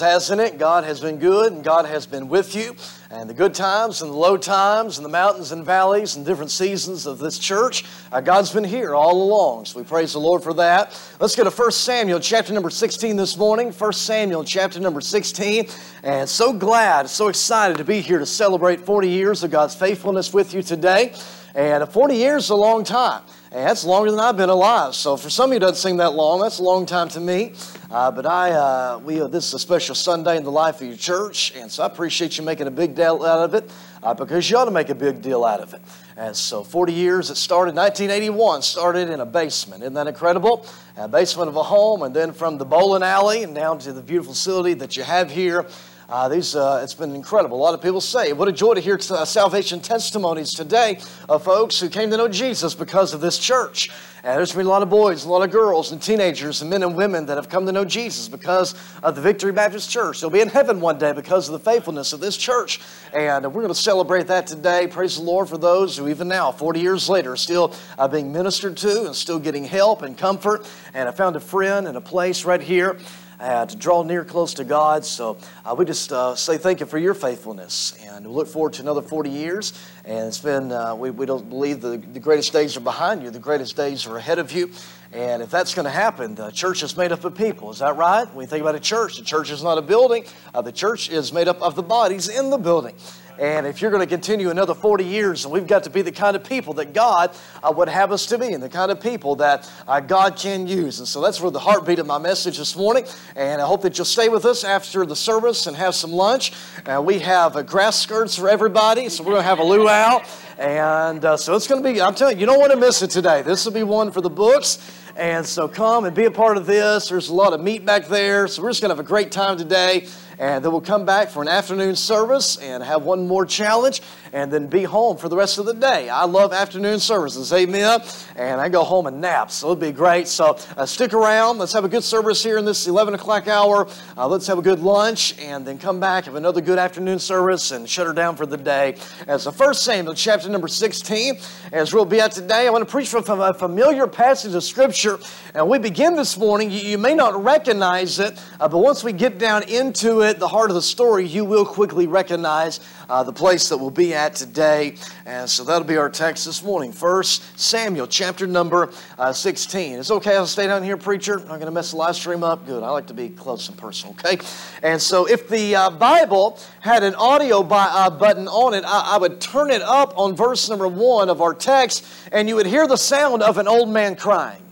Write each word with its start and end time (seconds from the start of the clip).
hasn't 0.00 0.40
it? 0.40 0.58
God 0.58 0.84
has 0.84 1.00
been 1.00 1.18
good 1.18 1.52
and 1.52 1.62
God 1.64 1.86
has 1.86 2.06
been 2.06 2.28
with 2.28 2.54
you. 2.54 2.74
And 3.10 3.28
the 3.28 3.34
good 3.34 3.54
times 3.54 4.02
and 4.02 4.10
the 4.10 4.16
low 4.16 4.36
times 4.36 4.98
and 4.98 5.04
the 5.04 5.10
mountains 5.10 5.52
and 5.52 5.64
valleys 5.64 6.16
and 6.16 6.24
different 6.24 6.50
seasons 6.50 7.06
of 7.06 7.18
this 7.18 7.38
church, 7.38 7.84
uh, 8.10 8.20
God's 8.20 8.52
been 8.52 8.64
here 8.64 8.94
all 8.94 9.22
along. 9.22 9.66
So 9.66 9.78
we 9.78 9.84
praise 9.84 10.12
the 10.12 10.18
Lord 10.18 10.42
for 10.42 10.54
that. 10.54 10.98
Let's 11.20 11.36
go 11.36 11.44
to 11.44 11.50
1 11.50 11.72
Samuel 11.72 12.20
chapter 12.20 12.52
number 12.52 12.70
16 12.70 13.16
this 13.16 13.36
morning. 13.36 13.72
1 13.72 13.92
Samuel 13.92 14.44
chapter 14.44 14.80
number 14.80 15.00
16. 15.00 15.68
And 16.02 16.28
so 16.28 16.52
glad, 16.52 17.08
so 17.08 17.28
excited 17.28 17.76
to 17.76 17.84
be 17.84 18.00
here 18.00 18.18
to 18.18 18.26
celebrate 18.26 18.80
40 18.80 19.08
years 19.08 19.42
of 19.42 19.50
God's 19.50 19.74
faithfulness 19.74 20.32
with 20.32 20.54
you 20.54 20.62
today. 20.62 21.14
And 21.54 21.86
40 21.88 22.16
years 22.16 22.44
is 22.44 22.50
a 22.50 22.56
long 22.56 22.84
time. 22.84 23.22
And 23.54 23.66
that's 23.66 23.84
longer 23.84 24.10
than 24.10 24.18
I've 24.18 24.38
been 24.38 24.48
alive. 24.48 24.94
So 24.94 25.18
for 25.18 25.28
some 25.28 25.50
of 25.50 25.52
you, 25.52 25.56
it 25.58 25.60
doesn't 25.60 25.76
seem 25.76 25.98
that 25.98 26.14
long. 26.14 26.40
That's 26.40 26.58
a 26.58 26.62
long 26.62 26.86
time 26.86 27.10
to 27.10 27.20
me. 27.20 27.52
Uh, 27.90 28.10
but 28.10 28.24
I, 28.24 28.52
uh, 28.52 28.98
we, 29.04 29.20
uh, 29.20 29.26
this 29.26 29.48
is 29.48 29.52
a 29.52 29.58
special 29.58 29.94
Sunday 29.94 30.38
in 30.38 30.44
the 30.44 30.50
life 30.50 30.80
of 30.80 30.86
your 30.86 30.96
church, 30.96 31.52
and 31.54 31.70
so 31.70 31.82
I 31.82 31.86
appreciate 31.86 32.38
you 32.38 32.44
making 32.44 32.66
a 32.66 32.70
big 32.70 32.94
deal 32.94 33.22
out 33.22 33.40
of 33.40 33.52
it 33.52 33.70
uh, 34.02 34.14
because 34.14 34.48
you 34.48 34.56
ought 34.56 34.64
to 34.64 34.70
make 34.70 34.88
a 34.88 34.94
big 34.94 35.20
deal 35.20 35.44
out 35.44 35.60
of 35.60 35.74
it. 35.74 35.82
And 36.16 36.34
so 36.34 36.64
40 36.64 36.94
years, 36.94 37.28
it 37.28 37.34
started 37.34 37.74
1981, 37.74 38.62
started 38.62 39.10
in 39.10 39.20
a 39.20 39.26
basement. 39.26 39.82
Isn't 39.82 39.92
that 39.94 40.06
incredible? 40.06 40.66
A 40.96 41.06
basement 41.06 41.50
of 41.50 41.56
a 41.56 41.62
home, 41.62 42.04
and 42.04 42.16
then 42.16 42.32
from 42.32 42.56
the 42.56 42.64
bowling 42.64 43.02
alley 43.02 43.42
and 43.42 43.54
down 43.54 43.78
to 43.80 43.92
the 43.92 44.00
beautiful 44.00 44.32
facility 44.32 44.72
that 44.72 44.96
you 44.96 45.02
have 45.02 45.30
here. 45.30 45.66
Uh, 46.12 46.28
these, 46.28 46.54
uh, 46.54 46.78
it's 46.84 46.92
been 46.92 47.14
incredible. 47.14 47.56
A 47.56 47.62
lot 47.62 47.72
of 47.72 47.80
people 47.80 48.02
say, 48.02 48.34
What 48.34 48.46
a 48.46 48.52
joy 48.52 48.74
to 48.74 48.82
hear 48.82 49.00
uh, 49.08 49.24
salvation 49.24 49.80
testimonies 49.80 50.52
today 50.52 51.00
of 51.26 51.42
folks 51.42 51.80
who 51.80 51.88
came 51.88 52.10
to 52.10 52.18
know 52.18 52.28
Jesus 52.28 52.74
because 52.74 53.14
of 53.14 53.22
this 53.22 53.38
church. 53.38 53.90
And 54.22 54.36
there's 54.36 54.52
been 54.52 54.66
a 54.66 54.68
lot 54.68 54.82
of 54.82 54.90
boys, 54.90 55.24
a 55.24 55.30
lot 55.30 55.40
of 55.40 55.50
girls, 55.50 55.90
and 55.90 56.02
teenagers, 56.02 56.60
and 56.60 56.68
men 56.68 56.82
and 56.82 56.94
women 56.94 57.24
that 57.26 57.38
have 57.38 57.48
come 57.48 57.64
to 57.64 57.72
know 57.72 57.86
Jesus 57.86 58.28
because 58.28 58.74
of 59.02 59.14
the 59.14 59.22
Victory 59.22 59.52
Baptist 59.52 59.88
Church. 59.88 60.20
They'll 60.20 60.28
be 60.28 60.42
in 60.42 60.50
heaven 60.50 60.82
one 60.82 60.98
day 60.98 61.12
because 61.12 61.48
of 61.48 61.54
the 61.54 61.70
faithfulness 61.70 62.12
of 62.12 62.20
this 62.20 62.36
church. 62.36 62.82
And 63.14 63.46
we're 63.46 63.62
going 63.62 63.68
to 63.68 63.74
celebrate 63.74 64.26
that 64.26 64.46
today. 64.46 64.88
Praise 64.88 65.16
the 65.16 65.22
Lord 65.22 65.48
for 65.48 65.56
those 65.56 65.96
who, 65.96 66.08
even 66.08 66.28
now, 66.28 66.52
40 66.52 66.78
years 66.78 67.08
later, 67.08 67.32
are 67.32 67.36
still 67.38 67.74
uh, 67.98 68.06
being 68.06 68.30
ministered 68.30 68.76
to 68.76 69.06
and 69.06 69.16
still 69.16 69.38
getting 69.38 69.64
help 69.64 70.02
and 70.02 70.18
comfort. 70.18 70.70
And 70.92 71.08
I 71.08 71.12
found 71.12 71.36
a 71.36 71.40
friend 71.40 71.88
and 71.88 71.96
a 71.96 72.02
place 72.02 72.44
right 72.44 72.60
here 72.60 72.98
uh, 73.42 73.66
to 73.66 73.76
draw 73.76 74.02
near 74.04 74.24
close 74.24 74.54
to 74.54 74.64
God. 74.64 75.04
So 75.04 75.36
uh, 75.64 75.74
we 75.76 75.84
just 75.84 76.12
uh, 76.12 76.36
say 76.36 76.56
thank 76.56 76.80
you 76.80 76.86
for 76.86 76.98
your 76.98 77.12
faithfulness. 77.12 77.98
And 78.04 78.26
we 78.26 78.32
look 78.32 78.46
forward 78.46 78.74
to 78.74 78.82
another 78.82 79.02
40 79.02 79.30
years. 79.30 79.72
And 80.04 80.28
it's 80.28 80.38
been, 80.38 80.70
uh, 80.70 80.94
we, 80.94 81.10
we 81.10 81.26
don't 81.26 81.48
believe 81.48 81.80
the, 81.80 81.96
the 81.98 82.20
greatest 82.20 82.52
days 82.52 82.76
are 82.76 82.80
behind 82.80 83.22
you, 83.22 83.30
the 83.30 83.40
greatest 83.40 83.76
days 83.76 84.06
are 84.06 84.16
ahead 84.16 84.38
of 84.38 84.52
you. 84.52 84.70
And 85.12 85.42
if 85.42 85.50
that's 85.50 85.74
going 85.74 85.84
to 85.84 85.90
happen, 85.90 86.34
the 86.36 86.50
church 86.50 86.82
is 86.82 86.96
made 86.96 87.12
up 87.12 87.24
of 87.24 87.34
people. 87.34 87.70
Is 87.70 87.80
that 87.80 87.96
right? 87.96 88.32
When 88.32 88.44
you 88.44 88.48
think 88.48 88.62
about 88.62 88.76
a 88.76 88.80
church, 88.80 89.18
the 89.18 89.24
church 89.24 89.50
is 89.50 89.62
not 89.62 89.76
a 89.76 89.82
building, 89.82 90.24
uh, 90.54 90.62
the 90.62 90.72
church 90.72 91.10
is 91.10 91.32
made 91.32 91.48
up 91.48 91.60
of 91.60 91.74
the 91.74 91.82
bodies 91.82 92.28
in 92.28 92.48
the 92.48 92.56
building. 92.56 92.94
And 93.38 93.66
if 93.66 93.80
you're 93.80 93.90
going 93.90 94.06
to 94.06 94.14
continue 94.14 94.50
another 94.50 94.74
40 94.74 95.04
years, 95.04 95.46
we've 95.46 95.66
got 95.66 95.84
to 95.84 95.90
be 95.90 96.02
the 96.02 96.12
kind 96.12 96.36
of 96.36 96.44
people 96.44 96.74
that 96.74 96.92
God 96.92 97.34
uh, 97.62 97.72
would 97.74 97.88
have 97.88 98.12
us 98.12 98.26
to 98.26 98.38
be, 98.38 98.52
and 98.52 98.62
the 98.62 98.68
kind 98.68 98.90
of 98.90 99.00
people 99.00 99.36
that 99.36 99.70
uh, 99.88 100.00
God 100.00 100.36
can 100.36 100.66
use. 100.66 100.98
And 100.98 101.08
so 101.08 101.20
that's 101.22 101.40
where 101.40 101.50
the 101.50 101.58
heartbeat 101.58 101.98
of 101.98 102.06
my 102.06 102.18
message 102.18 102.58
this 102.58 102.76
morning. 102.76 103.04
And 103.34 103.62
I 103.62 103.66
hope 103.66 103.82
that 103.82 103.96
you'll 103.96 104.04
stay 104.04 104.28
with 104.28 104.44
us 104.44 104.64
after 104.64 105.06
the 105.06 105.16
service 105.16 105.66
and 105.66 105.76
have 105.76 105.94
some 105.94 106.12
lunch. 106.12 106.52
Uh, 106.84 107.02
we 107.04 107.20
have 107.20 107.56
uh, 107.56 107.62
grass 107.62 107.98
skirts 107.98 108.36
for 108.36 108.48
everybody, 108.48 109.08
so 109.08 109.22
we're 109.24 109.32
going 109.32 109.42
to 109.42 109.48
have 109.48 109.60
a 109.60 109.64
luau. 109.64 110.22
And 110.58 111.24
uh, 111.24 111.36
so 111.36 111.56
it's 111.56 111.66
going 111.66 111.82
to 111.82 111.92
be, 111.92 112.00
I'm 112.00 112.14
telling 112.14 112.36
you, 112.36 112.40
you 112.40 112.46
don't 112.46 112.60
want 112.60 112.72
to 112.72 112.78
miss 112.78 113.02
it 113.02 113.10
today. 113.10 113.42
This 113.42 113.64
will 113.64 113.72
be 113.72 113.82
one 113.82 114.12
for 114.12 114.20
the 114.20 114.30
books. 114.30 114.78
And 115.16 115.44
so 115.44 115.68
come 115.68 116.04
and 116.04 116.14
be 116.14 116.24
a 116.24 116.30
part 116.30 116.56
of 116.56 116.66
this. 116.66 117.08
There's 117.08 117.28
a 117.28 117.34
lot 117.34 117.52
of 117.52 117.60
meat 117.60 117.84
back 117.84 118.06
there. 118.06 118.46
So 118.48 118.62
we're 118.62 118.70
just 118.70 118.80
going 118.80 118.90
to 118.90 118.96
have 118.96 119.04
a 119.04 119.08
great 119.08 119.30
time 119.30 119.58
today. 119.58 120.06
And 120.42 120.64
then 120.64 120.72
we'll 120.72 120.80
come 120.80 121.04
back 121.04 121.28
for 121.28 121.40
an 121.40 121.46
afternoon 121.46 121.94
service 121.94 122.56
and 122.56 122.82
have 122.82 123.04
one 123.04 123.28
more 123.28 123.46
challenge 123.46 124.02
and 124.32 124.52
then 124.52 124.66
be 124.66 124.82
home 124.82 125.16
for 125.16 125.28
the 125.28 125.36
rest 125.36 125.58
of 125.58 125.66
the 125.66 125.72
day. 125.72 126.08
I 126.08 126.24
love 126.24 126.52
afternoon 126.52 126.98
services, 126.98 127.52
amen. 127.52 128.00
And 128.34 128.60
I 128.60 128.68
go 128.68 128.82
home 128.82 129.06
and 129.06 129.20
nap, 129.20 129.52
so 129.52 129.68
it'll 129.68 129.76
be 129.76 129.92
great. 129.92 130.26
So 130.26 130.58
uh, 130.76 130.84
stick 130.84 131.12
around. 131.12 131.58
Let's 131.58 131.72
have 131.74 131.84
a 131.84 131.88
good 131.88 132.02
service 132.02 132.42
here 132.42 132.58
in 132.58 132.64
this 132.64 132.88
11 132.88 133.14
o'clock 133.14 133.46
hour. 133.46 133.86
Uh, 134.16 134.26
let's 134.26 134.48
have 134.48 134.58
a 134.58 134.62
good 134.62 134.80
lunch 134.80 135.38
and 135.38 135.64
then 135.64 135.78
come 135.78 136.00
back, 136.00 136.24
have 136.24 136.34
another 136.34 136.60
good 136.60 136.78
afternoon 136.78 137.20
service 137.20 137.70
and 137.70 137.88
shut 137.88 138.08
her 138.08 138.12
down 138.12 138.34
for 138.34 138.44
the 138.44 138.56
day. 138.56 138.96
As 139.28 139.44
the 139.44 139.52
first 139.52 139.84
Samuel, 139.84 140.14
chapter 140.14 140.48
number 140.48 140.66
16, 140.66 141.38
as 141.70 141.94
we'll 141.94 142.04
be 142.04 142.18
at 142.18 142.32
today, 142.32 142.66
I 142.66 142.70
want 142.70 142.84
to 142.84 142.90
preach 142.90 143.10
from 143.10 143.40
a 143.40 143.54
familiar 143.54 144.08
passage 144.08 144.56
of 144.56 144.64
Scripture. 144.64 145.20
And 145.54 145.68
we 145.68 145.78
begin 145.78 146.16
this 146.16 146.36
morning. 146.36 146.72
You, 146.72 146.80
you 146.80 146.98
may 146.98 147.14
not 147.14 147.44
recognize 147.44 148.18
it, 148.18 148.42
uh, 148.58 148.66
but 148.66 148.78
once 148.78 149.04
we 149.04 149.12
get 149.12 149.38
down 149.38 149.62
into 149.68 150.22
it, 150.22 150.31
the 150.38 150.48
heart 150.48 150.70
of 150.70 150.74
the 150.74 150.82
story, 150.82 151.26
you 151.26 151.44
will 151.44 151.64
quickly 151.64 152.06
recognize 152.06 152.80
uh, 153.08 153.22
the 153.22 153.32
place 153.32 153.68
that 153.68 153.76
we'll 153.76 153.90
be 153.90 154.14
at 154.14 154.34
today. 154.34 154.96
And 155.26 155.48
so 155.48 155.64
that'll 155.64 155.86
be 155.86 155.96
our 155.96 156.10
text 156.10 156.46
this 156.46 156.62
morning. 156.62 156.92
First 156.92 157.58
Samuel, 157.58 158.06
chapter 158.06 158.46
number 158.46 158.90
uh, 159.18 159.32
16. 159.32 159.98
It's 159.98 160.10
okay 160.10 160.36
I'll 160.36 160.46
stay 160.46 160.66
down 160.66 160.82
here, 160.82 160.96
preacher? 160.96 161.34
I'm 161.34 161.48
not 161.48 161.54
going 161.54 161.66
to 161.66 161.70
mess 161.70 161.90
the 161.90 161.96
live 161.96 162.16
stream 162.16 162.42
up? 162.42 162.66
Good. 162.66 162.82
I 162.82 162.90
like 162.90 163.06
to 163.08 163.14
be 163.14 163.28
close 163.28 163.68
and 163.68 163.76
personal, 163.76 164.14
okay? 164.14 164.38
And 164.82 165.00
so 165.00 165.26
if 165.26 165.48
the 165.48 165.74
uh, 165.74 165.90
Bible 165.90 166.58
had 166.80 167.02
an 167.02 167.14
audio 167.14 167.62
by, 167.62 167.84
uh, 167.84 168.10
button 168.10 168.48
on 168.48 168.74
it, 168.74 168.84
I, 168.84 169.14
I 169.14 169.18
would 169.18 169.40
turn 169.40 169.70
it 169.70 169.82
up 169.82 170.16
on 170.16 170.34
verse 170.34 170.68
number 170.68 170.88
one 170.88 171.28
of 171.28 171.40
our 171.40 171.54
text, 171.54 172.06
and 172.32 172.48
you 172.48 172.56
would 172.56 172.66
hear 172.66 172.86
the 172.86 172.96
sound 172.96 173.42
of 173.42 173.58
an 173.58 173.68
old 173.68 173.88
man 173.88 174.16
crying. 174.16 174.62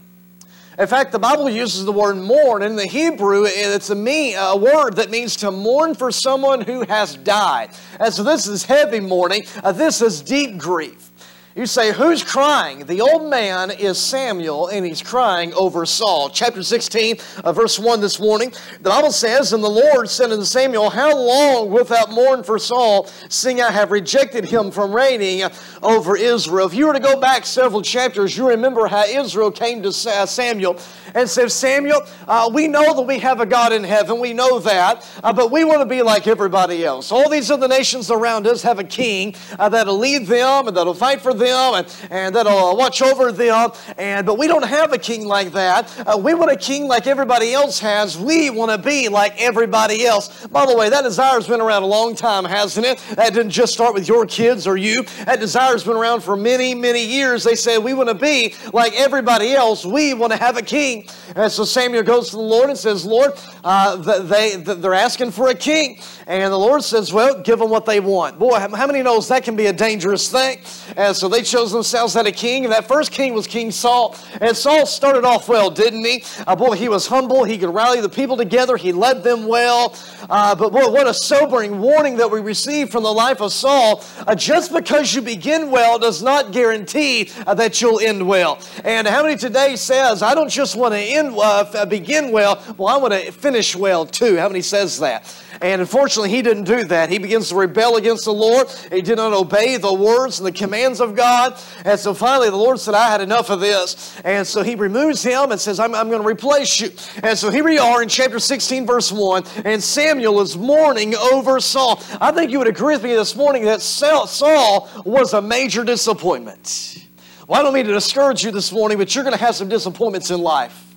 In 0.81 0.87
fact, 0.87 1.13
the 1.13 1.19
Bible 1.19 1.51
uses 1.51 1.85
the 1.85 1.93
word 1.93 2.17
mourn. 2.17 2.63
In 2.63 2.75
the 2.75 2.87
Hebrew, 2.87 3.45
it's 3.47 3.91
a, 3.91 4.35
a 4.35 4.57
word 4.57 4.97
that 4.97 5.11
means 5.11 5.37
to 5.37 5.51
mourn 5.51 5.95
for 5.95 6.11
someone 6.11 6.63
who 6.63 6.85
has 6.85 7.17
died. 7.17 7.73
And 8.01 8.15
so 8.15 8.23
this 8.23 8.47
is 8.47 8.65
heavy 8.65 8.99
mourning. 8.99 9.45
Uh, 9.63 9.73
this 9.73 10.01
is 10.01 10.23
deep 10.23 10.57
grief. 10.57 11.10
You 11.57 11.67
say, 11.67 11.93
Who's 11.93 12.23
crying? 12.23 12.87
The 12.87 13.01
old 13.01 13.29
man 13.29 13.73
is 13.73 13.99
Samuel, 13.99 14.69
and 14.69 14.87
he's 14.87 15.03
crying 15.03 15.53
over 15.55 15.85
Saul. 15.85 16.31
Chapter 16.31 16.63
16, 16.63 17.17
uh, 17.43 17.53
verse 17.53 17.77
1 17.77 18.01
this 18.01 18.21
morning. 18.21 18.53
The 18.83 18.91
Bible 18.91 19.11
says, 19.11 19.53
And 19.53 19.63
the 19.63 19.69
Lord 19.69 20.09
said 20.09 20.31
unto 20.31 20.45
Samuel, 20.45 20.91
How 20.91 21.13
long 21.13 21.73
wilt 21.73 21.89
thou 21.89 22.07
mourn 22.07 22.45
for 22.45 22.61
Saul, 22.61 23.09
seeing 23.29 23.61
I 23.61 23.73
have 23.73 23.91
rejected 23.91 24.45
him 24.45 24.71
from 24.71 24.95
reigning 24.95 25.43
over 25.83 26.17
Israel? 26.17 26.69
If 26.69 26.75
you 26.75 26.87
were 26.87 26.93
to 26.93 27.01
go 27.01 27.19
back 27.19 27.45
several 27.45 27.83
chapters, 27.83 28.37
you 28.37 28.49
remember 28.49 28.87
how 28.87 29.03
Israel 29.03 29.51
came 29.51 29.83
to 29.83 29.93
Samuel 29.93 30.79
and 31.17 31.29
said, 31.29 31.51
Samuel, 31.51 32.03
uh, 32.29 32.49
we 32.55 32.69
know 32.69 32.95
that 32.95 33.03
we 33.03 33.19
have 33.19 33.41
a 33.41 33.47
God 33.47 33.73
in 33.73 33.83
heaven. 33.83 34.21
We 34.21 34.35
know 34.35 34.61
that. 34.61 35.05
Uh, 35.25 35.33
but 35.33 35.51
we 35.51 35.65
want 35.65 35.81
to 35.81 35.87
be 35.87 36.03
like 36.03 36.29
everybody 36.29 36.85
else. 36.85 37.11
All 37.11 37.29
these 37.29 37.51
other 37.51 37.67
nations 37.67 38.09
around 38.09 38.47
us 38.47 38.63
have 38.63 38.79
a 38.79 38.85
king 38.85 39.35
uh, 39.59 39.69
that'll 39.69 39.99
lead 39.99 40.29
them 40.29 40.69
and 40.69 40.77
that'll 40.77 40.95
fight 40.95 41.21
for 41.21 41.35
them 41.35 41.40
them 41.41 41.75
and, 41.75 41.97
and 42.11 42.37
that'll 42.37 42.77
watch 42.77 43.03
over 43.03 43.33
them. 43.33 43.73
And, 43.99 44.25
but 44.25 44.39
we 44.39 44.47
don't 44.47 44.65
have 44.65 44.93
a 44.93 44.99
king 44.99 45.27
like 45.27 45.53
that. 45.53 45.93
Uh, 46.07 46.17
we 46.17 46.35
want 46.35 46.53
a 46.53 46.57
king 46.57 46.87
like 46.87 47.07
everybody 47.07 47.53
else 47.53 47.81
has. 47.81 48.17
We 48.17 48.51
want 48.51 48.71
to 48.71 48.79
be 48.79 49.09
like 49.09 49.41
everybody 49.41 50.07
else. 50.07 50.47
By 50.47 50.67
the 50.67 50.77
way, 50.77 50.89
that 50.91 51.03
desire's 51.03 51.49
been 51.49 51.61
around 51.61 51.83
a 51.83 51.87
long 51.87 52.15
time, 52.15 52.45
hasn't 52.45 52.87
it? 52.87 52.99
That 53.17 53.35
didn't 53.35 53.51
just 53.51 53.73
start 53.73 53.95
with 53.95 54.07
your 54.07 54.27
kids 54.27 54.67
or 54.67 54.77
you. 54.77 55.03
That 55.25 55.41
desire's 55.41 55.85
been 55.85 55.97
around 55.97 56.21
for 56.21 56.37
many, 56.37 56.75
many 56.75 57.05
years. 57.05 57.43
They 57.43 57.57
said, 57.57 57.79
we 57.79 57.95
want 57.95 58.09
to 58.09 58.15
be 58.15 58.55
like 58.73 58.93
everybody 58.95 59.53
else. 59.53 59.85
We 59.85 60.15
want 60.15 60.33
to 60.33 60.39
have 60.39 60.57
a 60.57 60.63
king. 60.63 61.09
And 61.35 61.51
so 61.51 61.65
Samuel 61.65 62.03
goes 62.03 62.31
to 62.31 62.37
the 62.37 62.43
Lord 62.43 62.69
and 62.69 62.79
says, 62.79 63.05
Lord, 63.07 63.33
uh, 63.65 63.97
they, 64.23 64.57
they're 64.57 64.95
asking 64.95 65.31
for 65.31 65.49
a 65.49 65.55
king. 65.55 66.01
And 66.27 66.53
the 66.53 66.59
Lord 66.59 66.85
says, 66.85 67.13
well, 67.13 67.41
give 67.41 67.59
them 67.59 67.71
what 67.71 67.87
they 67.87 67.99
want. 67.99 68.39
Boy, 68.39 68.59
how 68.59 68.87
many 68.87 69.03
knows 69.03 69.29
that 69.29 69.43
can 69.43 69.57
be 69.57 69.67
a 69.67 69.73
dangerous 69.73 70.31
thing? 70.31 70.61
And 70.97 71.17
so 71.17 71.29
they 71.31 71.43
chose 71.43 71.73
themselves 71.73 72.17
at 72.17 72.27
a 72.27 72.33
king. 72.33 72.65
And 72.65 72.73
that 72.73 72.87
first 72.87 73.13
king 73.13 73.35
was 73.35 73.47
King 73.47 73.71
Saul. 73.71 74.17
And 74.41 74.57
Saul 74.57 74.87
started 74.87 75.25
off 75.25 75.49
well, 75.49 75.71
didn't 75.71 76.05
he? 76.05 76.25
Uh, 76.47 76.57
boy, 76.57 76.75
he 76.77 76.89
was 76.89 77.07
humble. 77.07 77.45
He 77.45 77.59
could 77.59 77.73
rally 77.73 78.01
the 78.01 78.09
people 78.09 78.37
together. 78.37 78.77
He 78.77 78.93
led 78.93 79.23
them 79.23 79.47
well. 79.47 79.95
Uh, 80.29 80.55
but 80.55 80.73
boy, 80.73 80.91
what 80.91 81.07
a 81.07 81.15
sobering 81.15 81.81
warning 81.81 82.17
that 82.17 82.31
we 82.31 82.41
receive 82.41 82.91
from 82.91 83.03
the 83.03 83.13
life 83.13 83.41
of 83.41 83.53
Saul. 83.53 84.05
Uh, 84.27 84.35
just 84.35 84.73
because 84.73 85.15
you 85.15 85.23
begin 85.23 85.71
well 85.71 85.99
does 85.99 86.23
not 86.23 86.53
guarantee 86.53 87.31
uh, 87.47 87.55
that 87.55 87.81
you'll 87.81 88.01
end 88.01 88.27
well. 88.27 88.59
And 88.85 89.07
how 89.07 89.23
many 89.23 89.37
today 89.37 89.77
says, 89.77 90.23
I 90.23 90.35
don't 90.35 90.51
just 90.51 90.77
want 90.77 90.95
to 90.95 91.01
end, 91.01 91.35
uh, 91.37 91.87
begin 91.87 92.33
well, 92.33 92.63
well, 92.77 92.89
I 92.95 92.99
want 92.99 93.15
to 93.15 93.33
finish 93.33 93.75
well 93.77 94.07
too. 94.07 94.37
How 94.37 94.49
many 94.49 94.63
says 94.63 94.99
that? 95.01 95.25
And 95.63 95.83
unfortunately, 95.83 96.31
he 96.31 96.41
didn't 96.41 96.65
do 96.65 96.85
that. 96.85 97.11
He 97.11 97.19
begins 97.19 97.51
to 97.51 97.55
rebel 97.55 97.97
against 97.97 98.25
the 98.25 98.33
Lord. 98.33 98.69
He 98.91 99.03
did 99.03 99.17
not 99.17 99.35
obey 99.35 99.77
the 99.77 99.93
words 99.93 100.39
and 100.39 100.47
the 100.47 100.53
commands 100.53 101.01
of 101.01 101.15
God. 101.15 101.61
And 101.85 102.01
so 102.01 102.15
finally, 102.15 102.49
the 102.49 102.57
Lord 102.57 102.81
said, 102.81 102.95
I 102.95 103.11
had 103.11 103.21
enough 103.21 103.51
of 103.51 103.61
this. 103.61 104.19
And 104.25 104.47
so 104.47 104.63
he 104.63 104.75
removes 104.75 105.23
him 105.23 105.51
and 105.51 105.61
says, 105.61 105.79
I'm, 105.79 105.95
I'm 105.95 106.09
going 106.09 106.23
to 106.23 106.27
replace 106.29 106.81
you. 106.81 106.91
And 107.23 107.39
so 107.39 107.51
here 107.51 107.65
we 107.65 107.79
are 107.79 108.03
in 108.03 108.09
chapter 108.09 108.39
16, 108.39 108.87
verse 108.87 109.13
1. 109.13 109.45
And 109.67 109.83
Samuel 109.83 110.41
is 110.41 110.57
mourning 110.57 111.15
over 111.15 111.61
Saul. 111.61 112.03
I 112.21 112.33
think 112.33 112.51
you 112.51 112.59
would 112.59 112.69
agree 112.69 112.95
with 112.95 113.05
me 113.05 113.15
this 113.15 113.37
morning 113.37 113.65
that 113.67 113.83
Saul 113.83 114.89
was 115.05 115.35
a 115.35 115.43
major 115.43 115.85
disappointment. 115.85 117.07
Well, 117.47 117.61
I 117.61 117.63
don't 117.63 117.75
mean 117.75 117.87
to 117.87 117.93
discourage 117.93 118.45
you 118.45 118.51
this 118.51 118.73
morning, 118.73 118.97
but 118.97 119.15
you're 119.15 119.25
going 119.25 119.37
to 119.37 119.45
have 119.45 119.57
some 119.57 119.69
disappointments 119.69 120.31
in 120.31 120.41
life. 120.41 120.90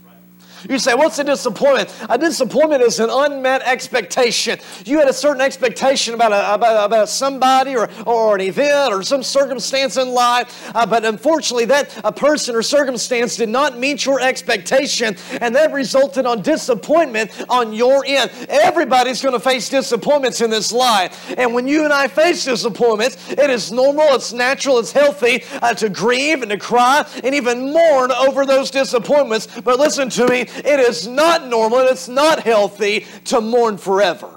You 0.69 0.79
say, 0.79 0.93
what's 0.93 1.19
a 1.19 1.23
disappointment? 1.23 1.93
A 2.09 2.17
disappointment 2.17 2.83
is 2.83 2.99
an 2.99 3.09
unmet 3.09 3.61
expectation. 3.63 4.59
You 4.85 4.99
had 4.99 5.07
a 5.07 5.13
certain 5.13 5.41
expectation 5.41 6.13
about, 6.13 6.31
a, 6.31 6.53
about, 6.53 6.85
about 6.85 7.09
somebody 7.09 7.75
or, 7.75 7.89
or 8.05 8.35
an 8.35 8.41
event 8.41 8.93
or 8.93 9.03
some 9.03 9.23
circumstance 9.23 9.97
in 9.97 10.09
life, 10.09 10.71
uh, 10.75 10.85
but 10.85 11.05
unfortunately, 11.05 11.65
that 11.65 11.89
a 12.03 12.11
person 12.11 12.55
or 12.55 12.61
circumstance 12.61 13.37
did 13.37 13.49
not 13.49 13.77
meet 13.77 14.05
your 14.05 14.19
expectation, 14.19 15.15
and 15.41 15.55
that 15.55 15.71
resulted 15.73 16.25
on 16.25 16.41
disappointment 16.41 17.31
on 17.49 17.73
your 17.73 18.03
end. 18.05 18.31
Everybody's 18.49 19.21
going 19.21 19.33
to 19.33 19.39
face 19.39 19.69
disappointments 19.69 20.41
in 20.41 20.49
this 20.49 20.71
life, 20.71 21.33
and 21.37 21.53
when 21.53 21.67
you 21.67 21.83
and 21.83 21.93
I 21.93 22.07
face 22.07 22.45
disappointments, 22.45 23.31
it 23.31 23.49
is 23.49 23.71
normal, 23.71 24.05
it's 24.15 24.33
natural, 24.33 24.79
it's 24.79 24.91
healthy 24.91 25.43
uh, 25.61 25.73
to 25.75 25.89
grieve 25.89 26.41
and 26.41 26.51
to 26.51 26.57
cry 26.57 27.05
and 27.23 27.35
even 27.35 27.71
mourn 27.71 28.11
over 28.11 28.45
those 28.45 28.71
disappointments. 28.71 29.47
But 29.61 29.79
listen 29.79 30.09
to 30.11 30.27
me, 30.27 30.45
it 30.57 30.79
is 30.79 31.07
not 31.07 31.47
normal 31.47 31.79
and 31.79 31.89
it's 31.89 32.07
not 32.07 32.39
healthy 32.39 33.05
to 33.25 33.41
mourn 33.41 33.77
forever. 33.77 34.33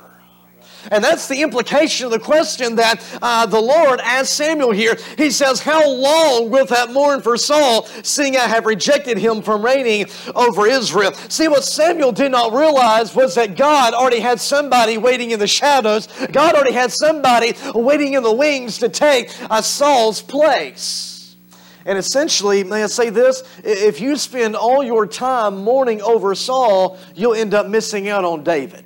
And 0.90 1.02
that's 1.02 1.28
the 1.28 1.42
implication 1.42 2.06
of 2.06 2.12
the 2.12 2.18
question 2.18 2.76
that 2.76 3.04
uh, 3.20 3.46
the 3.46 3.60
Lord 3.60 4.00
asked 4.00 4.34
Samuel 4.34 4.72
here. 4.72 4.96
He 5.16 5.30
says, 5.30 5.60
How 5.60 5.88
long 5.88 6.50
wilt 6.50 6.68
that 6.68 6.92
mourn 6.92 7.22
for 7.22 7.36
Saul, 7.36 7.86
seeing 8.02 8.36
I 8.36 8.46
have 8.46 8.66
rejected 8.66 9.18
him 9.18 9.42
from 9.42 9.64
reigning 9.64 10.06
over 10.34 10.66
Israel? 10.66 11.12
See, 11.28 11.48
what 11.48 11.64
Samuel 11.64 12.12
did 12.12 12.32
not 12.32 12.52
realize 12.52 13.14
was 13.14 13.34
that 13.34 13.56
God 13.56 13.94
already 13.94 14.20
had 14.20 14.40
somebody 14.40 14.98
waiting 14.98 15.32
in 15.32 15.38
the 15.38 15.46
shadows. 15.46 16.08
God 16.32 16.54
already 16.54 16.72
had 16.72 16.92
somebody 16.92 17.54
waiting 17.74 18.14
in 18.14 18.22
the 18.22 18.32
wings 18.32 18.78
to 18.78 18.88
take 18.88 19.30
uh, 19.50 19.62
Saul's 19.62 20.22
place. 20.22 21.15
And 21.86 21.96
essentially, 21.96 22.64
may 22.64 22.82
I 22.82 22.86
say 22.88 23.10
this? 23.10 23.44
If 23.62 24.00
you 24.00 24.16
spend 24.16 24.56
all 24.56 24.82
your 24.82 25.06
time 25.06 25.58
mourning 25.58 26.02
over 26.02 26.34
Saul, 26.34 26.98
you'll 27.14 27.34
end 27.34 27.54
up 27.54 27.68
missing 27.68 28.08
out 28.08 28.24
on 28.24 28.42
David. 28.42 28.84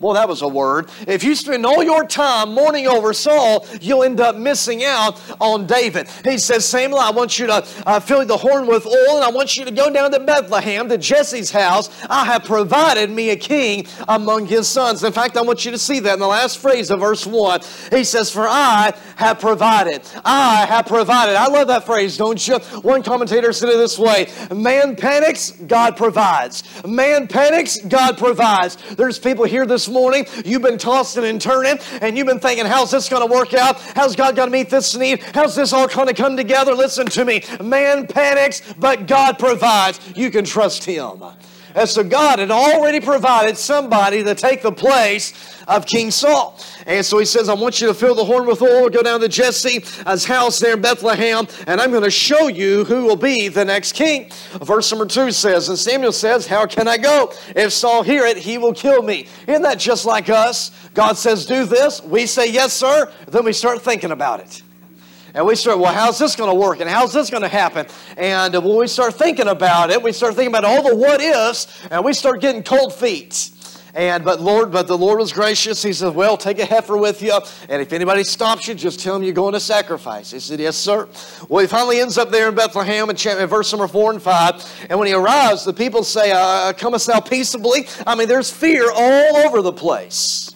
Well, 0.00 0.14
that 0.14 0.30
was 0.30 0.40
a 0.40 0.48
word. 0.48 0.88
If 1.06 1.22
you 1.22 1.34
spend 1.34 1.66
all 1.66 1.82
your 1.82 2.06
time 2.06 2.54
mourning 2.54 2.86
over 2.86 3.12
Saul, 3.12 3.66
you'll 3.82 4.02
end 4.02 4.18
up 4.18 4.34
missing 4.34 4.82
out 4.82 5.20
on 5.38 5.66
David. 5.66 6.08
He 6.24 6.38
says, 6.38 6.64
Samuel, 6.64 6.98
I 7.00 7.10
want 7.10 7.38
you 7.38 7.46
to 7.48 7.66
uh, 7.84 8.00
fill 8.00 8.24
the 8.24 8.38
horn 8.38 8.66
with 8.66 8.86
oil, 8.86 9.16
and 9.16 9.24
I 9.24 9.30
want 9.30 9.58
you 9.58 9.66
to 9.66 9.70
go 9.70 9.92
down 9.92 10.10
to 10.12 10.20
Bethlehem, 10.20 10.88
to 10.88 10.96
Jesse's 10.96 11.50
house. 11.50 11.90
I 12.08 12.24
have 12.24 12.44
provided 12.46 13.10
me 13.10 13.28
a 13.28 13.36
king 13.36 13.86
among 14.08 14.46
his 14.46 14.66
sons. 14.66 15.04
In 15.04 15.12
fact, 15.12 15.36
I 15.36 15.42
want 15.42 15.66
you 15.66 15.70
to 15.72 15.78
see 15.78 16.00
that 16.00 16.14
in 16.14 16.18
the 16.18 16.26
last 16.26 16.60
phrase 16.60 16.90
of 16.90 17.00
verse 17.00 17.26
1. 17.26 17.60
He 17.90 18.02
says, 18.04 18.30
For 18.30 18.48
I 18.48 18.94
have 19.16 19.38
provided. 19.38 20.00
I 20.24 20.64
have 20.64 20.86
provided. 20.86 21.36
I 21.36 21.48
love 21.48 21.68
that 21.68 21.84
phrase, 21.84 22.16
don't 22.16 22.48
you? 22.48 22.58
One 22.80 23.02
commentator 23.02 23.52
said 23.52 23.68
it 23.68 23.76
this 23.76 23.98
way 23.98 24.28
Man 24.50 24.96
panics, 24.96 25.50
God 25.50 25.98
provides. 25.98 26.62
Man 26.86 27.28
panics, 27.28 27.78
God 27.86 28.16
provides. 28.16 28.78
There's 28.96 29.18
people 29.18 29.44
here 29.44 29.66
this 29.66 29.89
morning, 29.90 30.26
you've 30.44 30.62
been 30.62 30.78
tossing 30.78 31.24
and 31.24 31.40
turning, 31.40 31.78
and 32.00 32.16
you've 32.16 32.26
been 32.26 32.40
thinking, 32.40 32.66
how's 32.66 32.90
this 32.90 33.08
going 33.08 33.26
to 33.26 33.32
work 33.32 33.54
out? 33.54 33.80
How's 33.80 34.16
God 34.16 34.36
going 34.36 34.48
to 34.48 34.52
meet 34.52 34.70
this 34.70 34.96
need? 34.96 35.22
How's 35.34 35.54
this 35.54 35.72
all 35.72 35.88
going 35.88 36.06
to 36.06 36.14
come 36.14 36.36
together? 36.36 36.74
Listen 36.74 37.06
to 37.06 37.24
me. 37.24 37.42
Man 37.62 38.06
panics, 38.06 38.62
but 38.78 39.06
God 39.06 39.38
provides. 39.38 40.00
You 40.14 40.30
can 40.30 40.44
trust 40.44 40.84
Him. 40.84 41.22
And 41.74 41.88
so 41.88 42.02
God 42.02 42.38
had 42.38 42.50
already 42.50 43.00
provided 43.00 43.56
somebody 43.56 44.24
to 44.24 44.34
take 44.34 44.62
the 44.62 44.72
place 44.72 45.32
of 45.68 45.86
King 45.86 46.10
Saul. 46.10 46.58
And 46.86 47.04
so 47.04 47.18
he 47.18 47.24
says, 47.24 47.48
I 47.48 47.54
want 47.54 47.80
you 47.80 47.86
to 47.86 47.94
fill 47.94 48.14
the 48.14 48.24
horn 48.24 48.46
with 48.46 48.60
oil, 48.62 48.88
go 48.88 49.02
down 49.02 49.20
to 49.20 49.28
Jesse's 49.28 50.24
house 50.24 50.58
there 50.58 50.74
in 50.74 50.82
Bethlehem, 50.82 51.46
and 51.66 51.80
I'm 51.80 51.90
going 51.90 52.02
to 52.02 52.10
show 52.10 52.48
you 52.48 52.84
who 52.84 53.04
will 53.04 53.16
be 53.16 53.48
the 53.48 53.64
next 53.64 53.92
king. 53.92 54.30
Verse 54.60 54.90
number 54.90 55.06
two 55.06 55.30
says, 55.30 55.68
And 55.68 55.78
Samuel 55.78 56.12
says, 56.12 56.46
How 56.46 56.66
can 56.66 56.88
I 56.88 56.96
go? 56.96 57.32
If 57.54 57.72
Saul 57.72 58.02
hear 58.02 58.26
it, 58.26 58.36
he 58.36 58.58
will 58.58 58.74
kill 58.74 59.02
me. 59.02 59.28
Isn't 59.46 59.62
that 59.62 59.78
just 59.78 60.04
like 60.04 60.28
us? 60.28 60.70
God 60.94 61.16
says, 61.16 61.46
Do 61.46 61.64
this. 61.64 62.02
We 62.02 62.26
say, 62.26 62.50
Yes, 62.50 62.72
sir. 62.72 63.12
Then 63.28 63.44
we 63.44 63.52
start 63.52 63.82
thinking 63.82 64.10
about 64.10 64.40
it. 64.40 64.62
And 65.34 65.46
we 65.46 65.54
start, 65.54 65.78
well, 65.78 65.92
how's 65.92 66.18
this 66.18 66.34
going 66.36 66.50
to 66.50 66.54
work? 66.54 66.80
And 66.80 66.90
how's 66.90 67.12
this 67.12 67.30
going 67.30 67.42
to 67.42 67.48
happen? 67.48 67.86
And 68.16 68.52
when 68.54 68.76
we 68.76 68.86
start 68.88 69.14
thinking 69.14 69.48
about 69.48 69.90
it, 69.90 70.02
we 70.02 70.12
start 70.12 70.34
thinking 70.34 70.54
about 70.54 70.64
all 70.64 70.82
the 70.82 70.96
what 70.96 71.20
ifs, 71.20 71.66
and 71.90 72.04
we 72.04 72.12
start 72.12 72.40
getting 72.40 72.62
cold 72.62 72.92
feet. 72.94 73.50
And 73.92 74.24
but 74.24 74.40
Lord, 74.40 74.70
but 74.70 74.86
the 74.86 74.96
Lord 74.96 75.18
was 75.18 75.32
gracious. 75.32 75.82
He 75.82 75.92
said, 75.92 76.14
"Well, 76.14 76.36
take 76.36 76.60
a 76.60 76.64
heifer 76.64 76.96
with 76.96 77.22
you, 77.22 77.36
and 77.68 77.82
if 77.82 77.92
anybody 77.92 78.22
stops 78.22 78.68
you, 78.68 78.74
just 78.74 79.00
tell 79.00 79.14
them 79.14 79.24
you're 79.24 79.32
going 79.32 79.54
to 79.54 79.60
sacrifice." 79.60 80.30
He 80.30 80.38
said, 80.38 80.60
"Yes, 80.60 80.76
sir." 80.76 81.08
Well, 81.48 81.60
he 81.60 81.66
finally 81.66 82.00
ends 82.00 82.16
up 82.16 82.30
there 82.30 82.48
in 82.48 82.54
Bethlehem 82.54 83.10
in 83.10 83.16
verse 83.48 83.72
number 83.72 83.88
four 83.88 84.12
and 84.12 84.22
five. 84.22 84.64
And 84.88 84.96
when 84.96 85.08
he 85.08 85.14
arrives, 85.14 85.64
the 85.64 85.72
people 85.72 86.04
say, 86.04 86.30
uh, 86.30 86.72
"Comest 86.74 87.08
thou 87.08 87.18
peaceably?" 87.18 87.88
I 88.06 88.14
mean, 88.14 88.28
there's 88.28 88.48
fear 88.48 88.92
all 88.94 89.36
over 89.38 89.60
the 89.60 89.72
place. 89.72 90.54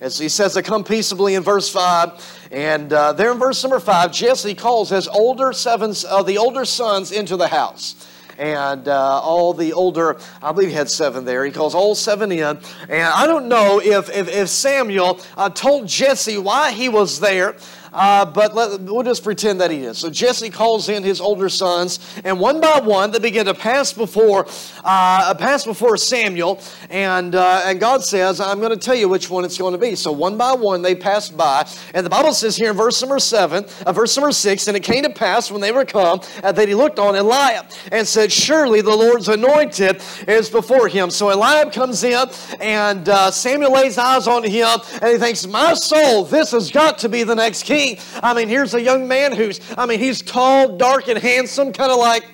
And 0.00 0.12
so 0.12 0.22
he 0.22 0.28
says, 0.28 0.56
"I 0.56 0.62
come 0.62 0.84
peaceably" 0.84 1.34
in 1.34 1.42
verse 1.42 1.68
five. 1.68 2.12
And 2.50 2.92
uh, 2.92 3.12
there 3.12 3.30
in 3.30 3.38
verse 3.38 3.62
number 3.62 3.80
five, 3.80 4.12
Jesse 4.12 4.54
calls 4.54 4.88
his 4.90 5.06
older 5.08 5.52
seven, 5.52 5.94
uh, 6.08 6.22
the 6.22 6.38
older 6.38 6.64
sons 6.64 7.12
into 7.12 7.36
the 7.36 7.48
house 7.48 8.06
and 8.38 8.88
uh, 8.88 9.20
all 9.20 9.52
the 9.52 9.72
older, 9.72 10.18
I 10.42 10.52
believe 10.52 10.68
he 10.68 10.74
had 10.74 10.88
seven 10.88 11.24
there. 11.24 11.44
He 11.44 11.50
calls 11.50 11.74
all 11.74 11.94
seven 11.94 12.32
in. 12.32 12.58
And 12.88 13.02
I 13.02 13.26
don't 13.26 13.48
know 13.48 13.80
if, 13.80 14.08
if, 14.10 14.28
if 14.28 14.48
Samuel 14.48 15.20
uh, 15.36 15.50
told 15.50 15.88
Jesse 15.88 16.38
why 16.38 16.70
he 16.70 16.88
was 16.88 17.20
there. 17.20 17.56
Uh, 17.92 18.24
but 18.24 18.54
let, 18.54 18.80
we'll 18.80 19.02
just 19.02 19.24
pretend 19.24 19.60
that 19.60 19.70
he 19.70 19.78
is. 19.84 19.98
So 19.98 20.10
Jesse 20.10 20.50
calls 20.50 20.88
in 20.88 21.02
his 21.02 21.20
older 21.20 21.48
sons, 21.48 21.98
and 22.24 22.38
one 22.38 22.60
by 22.60 22.80
one 22.80 23.10
they 23.10 23.18
begin 23.18 23.46
to 23.46 23.54
pass 23.54 23.92
before, 23.92 24.46
uh, 24.84 25.34
pass 25.34 25.64
before 25.64 25.96
Samuel. 25.96 26.60
And 26.90 27.34
uh, 27.34 27.62
and 27.64 27.80
God 27.80 28.04
says, 28.04 28.40
"I'm 28.40 28.58
going 28.58 28.70
to 28.70 28.76
tell 28.76 28.94
you 28.94 29.08
which 29.08 29.30
one 29.30 29.44
it's 29.44 29.58
going 29.58 29.72
to 29.72 29.78
be." 29.78 29.94
So 29.94 30.12
one 30.12 30.36
by 30.36 30.52
one 30.52 30.82
they 30.82 30.94
passed 30.94 31.36
by, 31.36 31.68
and 31.94 32.04
the 32.04 32.10
Bible 32.10 32.32
says 32.32 32.56
here 32.56 32.70
in 32.70 32.76
verse 32.76 33.00
number 33.00 33.18
seven, 33.18 33.64
uh, 33.86 33.92
verse 33.92 34.16
number 34.16 34.32
six, 34.32 34.68
and 34.68 34.76
it 34.76 34.82
came 34.82 35.02
to 35.04 35.10
pass 35.10 35.50
when 35.50 35.60
they 35.60 35.72
were 35.72 35.84
come 35.84 36.20
uh, 36.42 36.52
that 36.52 36.68
he 36.68 36.74
looked 36.74 36.98
on 36.98 37.16
Eliab 37.16 37.66
and 37.92 38.06
said, 38.06 38.30
"Surely 38.30 38.80
the 38.80 38.94
Lord's 38.94 39.28
anointed 39.28 40.02
is 40.26 40.50
before 40.50 40.88
him." 40.88 41.10
So 41.10 41.30
Eliab 41.30 41.72
comes 41.72 42.04
in, 42.04 42.28
and 42.60 43.08
uh, 43.08 43.30
Samuel 43.30 43.72
lays 43.72 43.98
eyes 43.98 44.26
on 44.26 44.44
him, 44.44 44.78
and 45.00 45.12
he 45.12 45.18
thinks, 45.18 45.46
"My 45.46 45.74
soul, 45.74 46.24
this 46.24 46.50
has 46.52 46.70
got 46.70 46.98
to 46.98 47.08
be 47.08 47.22
the 47.22 47.34
next 47.34 47.64
king." 47.64 47.77
I 48.22 48.34
mean, 48.34 48.48
here's 48.48 48.74
a 48.74 48.80
young 48.80 49.08
man 49.08 49.32
who's, 49.32 49.60
I 49.76 49.86
mean, 49.86 49.98
he's 49.98 50.22
tall, 50.22 50.76
dark, 50.76 51.08
and 51.08 51.18
handsome, 51.18 51.72
kind 51.72 51.92
of 51.92 51.98
like, 51.98 52.24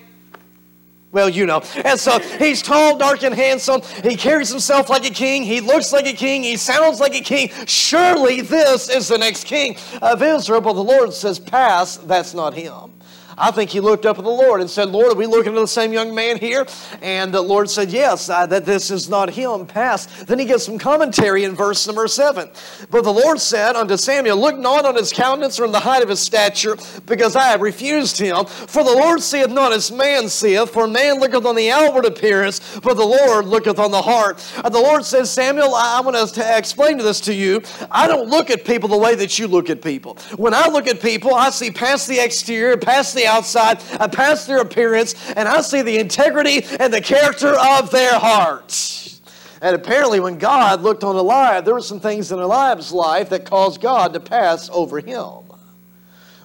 well, 1.11 1.29
you 1.29 1.45
know. 1.45 1.63
And 1.85 1.97
so 1.97 2.19
he's 2.19 2.61
tall, 2.61 2.97
dark, 2.97 3.23
and 3.23 3.33
handsome. 3.33 3.81
He 4.03 4.17
carries 4.17 4.49
himself 4.49 4.89
like 4.89 5.05
a 5.05 5.13
king. 5.13 5.43
He 5.43 5.61
looks 5.61 5.93
like 5.93 6.05
a 6.05 6.13
king. 6.13 6.43
He 6.43 6.57
sounds 6.57 6.99
like 6.99 7.15
a 7.15 7.21
king. 7.21 7.51
Surely 7.67 8.41
this 8.41 8.89
is 8.89 9.07
the 9.07 9.17
next 9.17 9.45
king 9.45 9.77
of 10.01 10.21
Israel. 10.21 10.59
But 10.59 10.73
the 10.73 10.83
Lord 10.83 11.13
says, 11.13 11.39
Pass, 11.39 11.95
that's 11.97 12.33
not 12.33 12.53
him. 12.53 12.94
I 13.37 13.51
think 13.51 13.69
he 13.69 13.79
looked 13.79 14.05
up 14.05 14.17
at 14.17 14.23
the 14.23 14.29
Lord 14.29 14.61
and 14.61 14.69
said, 14.69 14.89
Lord, 14.89 15.11
are 15.11 15.15
we 15.15 15.25
looking 15.25 15.53
at 15.53 15.59
the 15.59 15.67
same 15.67 15.91
young 15.91 16.15
man 16.15 16.37
here? 16.37 16.65
And 17.01 17.33
the 17.33 17.41
Lord 17.41 17.69
said, 17.69 17.91
Yes, 17.91 18.29
uh, 18.29 18.45
that 18.47 18.65
this 18.65 18.91
is 18.91 19.09
not 19.09 19.29
him. 19.29 19.65
Pass. 19.65 20.05
Then 20.23 20.39
he 20.39 20.45
gets 20.45 20.65
some 20.65 20.77
commentary 20.77 21.43
in 21.43 21.55
verse 21.55 21.85
number 21.85 22.07
seven. 22.07 22.49
But 22.89 23.03
the 23.03 23.13
Lord 23.13 23.41
said 23.41 23.75
unto 23.75 23.97
Samuel, 23.97 24.37
Look 24.37 24.57
not 24.57 24.85
on 24.85 24.95
his 24.95 25.11
countenance 25.11 25.59
or 25.59 25.65
on 25.65 25.71
the 25.71 25.79
height 25.79 26.03
of 26.03 26.09
his 26.09 26.19
stature, 26.19 26.77
because 27.05 27.35
I 27.35 27.43
have 27.45 27.61
refused 27.61 28.17
him. 28.17 28.45
For 28.45 28.83
the 28.83 28.93
Lord 28.93 29.21
seeth 29.21 29.49
not 29.49 29.73
as 29.73 29.91
man 29.91 30.29
seeth, 30.29 30.69
for 30.69 30.87
man 30.87 31.19
looketh 31.19 31.45
on 31.45 31.55
the 31.55 31.71
outward 31.71 32.05
appearance, 32.05 32.79
but 32.81 32.95
the 32.95 33.05
Lord 33.05 33.45
looketh 33.45 33.79
on 33.79 33.91
the 33.91 34.01
heart. 34.01 34.43
And 34.63 34.73
the 34.73 34.79
Lord 34.79 35.03
says, 35.03 35.29
Samuel, 35.29 35.75
I, 35.75 35.97
I 35.97 36.01
want 36.01 36.15
to 36.33 36.57
explain 36.57 36.97
this 36.97 37.19
to 37.21 37.33
you. 37.33 37.61
I 37.91 38.07
don't 38.07 38.29
look 38.29 38.49
at 38.49 38.65
people 38.65 38.89
the 38.89 38.97
way 38.97 39.15
that 39.15 39.37
you 39.39 39.47
look 39.47 39.69
at 39.69 39.81
people. 39.81 40.17
When 40.37 40.53
I 40.53 40.67
look 40.69 40.87
at 40.87 41.01
people, 41.01 41.33
I 41.33 41.49
see 41.49 41.71
past 41.71 42.07
the 42.07 42.19
exterior, 42.19 42.77
past 42.77 43.13
the 43.13 43.24
outside, 43.27 43.79
I 43.99 44.07
pass 44.07 44.45
their 44.45 44.59
appearance, 44.59 45.15
and 45.35 45.47
I 45.47 45.61
see 45.61 45.81
the 45.81 45.97
integrity 45.97 46.63
and 46.79 46.93
the 46.93 47.01
character 47.01 47.53
of 47.53 47.91
their 47.91 48.19
hearts. 48.19 49.21
And 49.61 49.75
apparently, 49.75 50.19
when 50.19 50.37
God 50.37 50.81
looked 50.81 51.03
on 51.03 51.15
Eliab, 51.15 51.65
there 51.65 51.73
were 51.73 51.81
some 51.81 51.99
things 51.99 52.31
in 52.31 52.39
Eliab's 52.39 52.91
life 52.91 53.29
that 53.29 53.45
caused 53.45 53.81
God 53.81 54.13
to 54.13 54.19
pass 54.19 54.69
over 54.71 54.99
him. 54.99 55.44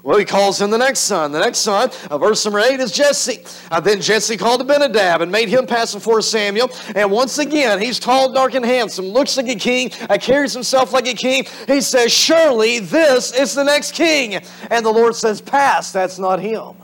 Well, 0.03 0.19
he 0.19 0.25
calls 0.25 0.63
in 0.63 0.71
the 0.71 0.79
next 0.79 1.01
son. 1.01 1.33
The 1.33 1.41
next 1.41 1.59
son, 1.59 1.91
uh, 2.11 2.17
verse 2.17 2.45
number 2.45 2.61
8, 2.61 2.81
is 2.81 2.91
Jesse. 2.91 3.45
Uh, 3.71 3.81
then 3.81 4.01
Jesse 4.01 4.37
called 4.37 4.63
Abinadab 4.63 5.21
and 5.21 5.31
made 5.31 5.49
him 5.49 5.67
pass 5.67 5.95
before 5.95 6.23
Samuel. 6.23 6.71
And 6.95 7.11
once 7.11 7.39
again, 7.39 7.81
he's 7.81 7.99
tall, 7.99 8.33
dark, 8.33 8.55
and 8.55 8.65
handsome, 8.65 9.07
looks 9.07 9.37
like 9.37 9.49
a 9.49 9.55
king, 9.55 9.91
uh, 10.09 10.17
carries 10.19 10.55
himself 10.55 10.93
like 10.93 11.07
a 11.07 11.15
king. 11.15 11.45
He 11.67 11.81
says, 11.81 12.13
Surely 12.13 12.79
this 12.79 13.33
is 13.33 13.55
the 13.55 13.65
next 13.65 13.93
king. 13.93 14.43
And 14.71 14.87
the 14.87 14.91
Lord 14.91 15.15
says, 15.15 15.41
Pass, 15.41 15.93
that's 15.93 16.19
not 16.19 16.41
him. 16.41 16.77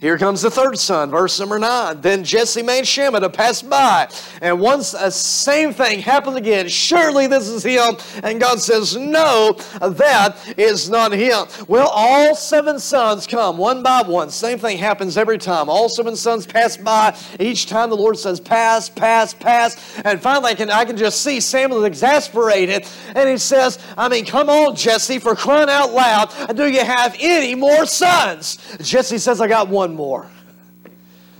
Here 0.00 0.18
comes 0.18 0.42
the 0.42 0.50
third 0.50 0.78
son, 0.78 1.10
verse 1.10 1.40
number 1.40 1.58
nine. 1.58 2.00
Then 2.02 2.22
Jesse 2.22 2.62
made 2.62 2.86
Shammah 2.86 3.20
to 3.20 3.30
pass 3.30 3.62
by. 3.62 4.08
And 4.42 4.60
once 4.60 4.92
the 4.92 5.10
same 5.10 5.72
thing 5.72 6.00
happens 6.00 6.36
again, 6.36 6.68
surely 6.68 7.26
this 7.26 7.48
is 7.48 7.62
him. 7.62 7.96
And 8.22 8.38
God 8.38 8.60
says, 8.60 8.94
No, 8.96 9.56
that 9.80 10.36
is 10.58 10.90
not 10.90 11.12
him. 11.12 11.46
Well, 11.66 11.88
all 11.88 12.34
seven 12.34 12.78
sons 12.78 13.26
come 13.26 13.56
one 13.56 13.82
by 13.82 14.02
one. 14.02 14.28
Same 14.30 14.58
thing 14.58 14.76
happens 14.76 15.16
every 15.16 15.38
time. 15.38 15.70
All 15.70 15.88
seven 15.88 16.14
sons 16.14 16.46
pass 16.46 16.76
by. 16.76 17.16
Each 17.40 17.66
time 17.66 17.88
the 17.88 17.96
Lord 17.96 18.18
says, 18.18 18.38
Pass, 18.38 18.90
pass, 18.90 19.32
pass. 19.32 19.98
And 20.04 20.20
finally, 20.20 20.52
I 20.52 20.54
can, 20.54 20.70
I 20.70 20.84
can 20.84 20.98
just 20.98 21.22
see 21.22 21.40
Samuel 21.40 21.84
exasperated. 21.84 22.86
And 23.14 23.28
he 23.28 23.38
says, 23.38 23.78
I 23.96 24.10
mean, 24.10 24.26
come 24.26 24.50
on, 24.50 24.76
Jesse, 24.76 25.18
for 25.18 25.34
crying 25.34 25.70
out 25.70 25.92
loud. 25.92 26.54
Do 26.54 26.66
you 26.66 26.84
have 26.84 27.16
any 27.18 27.54
more 27.54 27.86
sons? 27.86 28.58
Jesse 28.82 29.18
says, 29.18 29.40
I 29.40 29.48
got 29.48 29.68
one 29.68 29.85
one 29.86 29.94
more. 29.94 30.28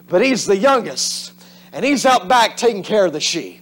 But 0.08 0.22
he's 0.22 0.46
the 0.46 0.56
youngest, 0.56 1.32
and 1.72 1.84
he's 1.84 2.06
out 2.06 2.28
back 2.28 2.56
taking 2.56 2.84
care 2.84 3.04
of 3.04 3.12
the 3.12 3.20
sheep. 3.20 3.60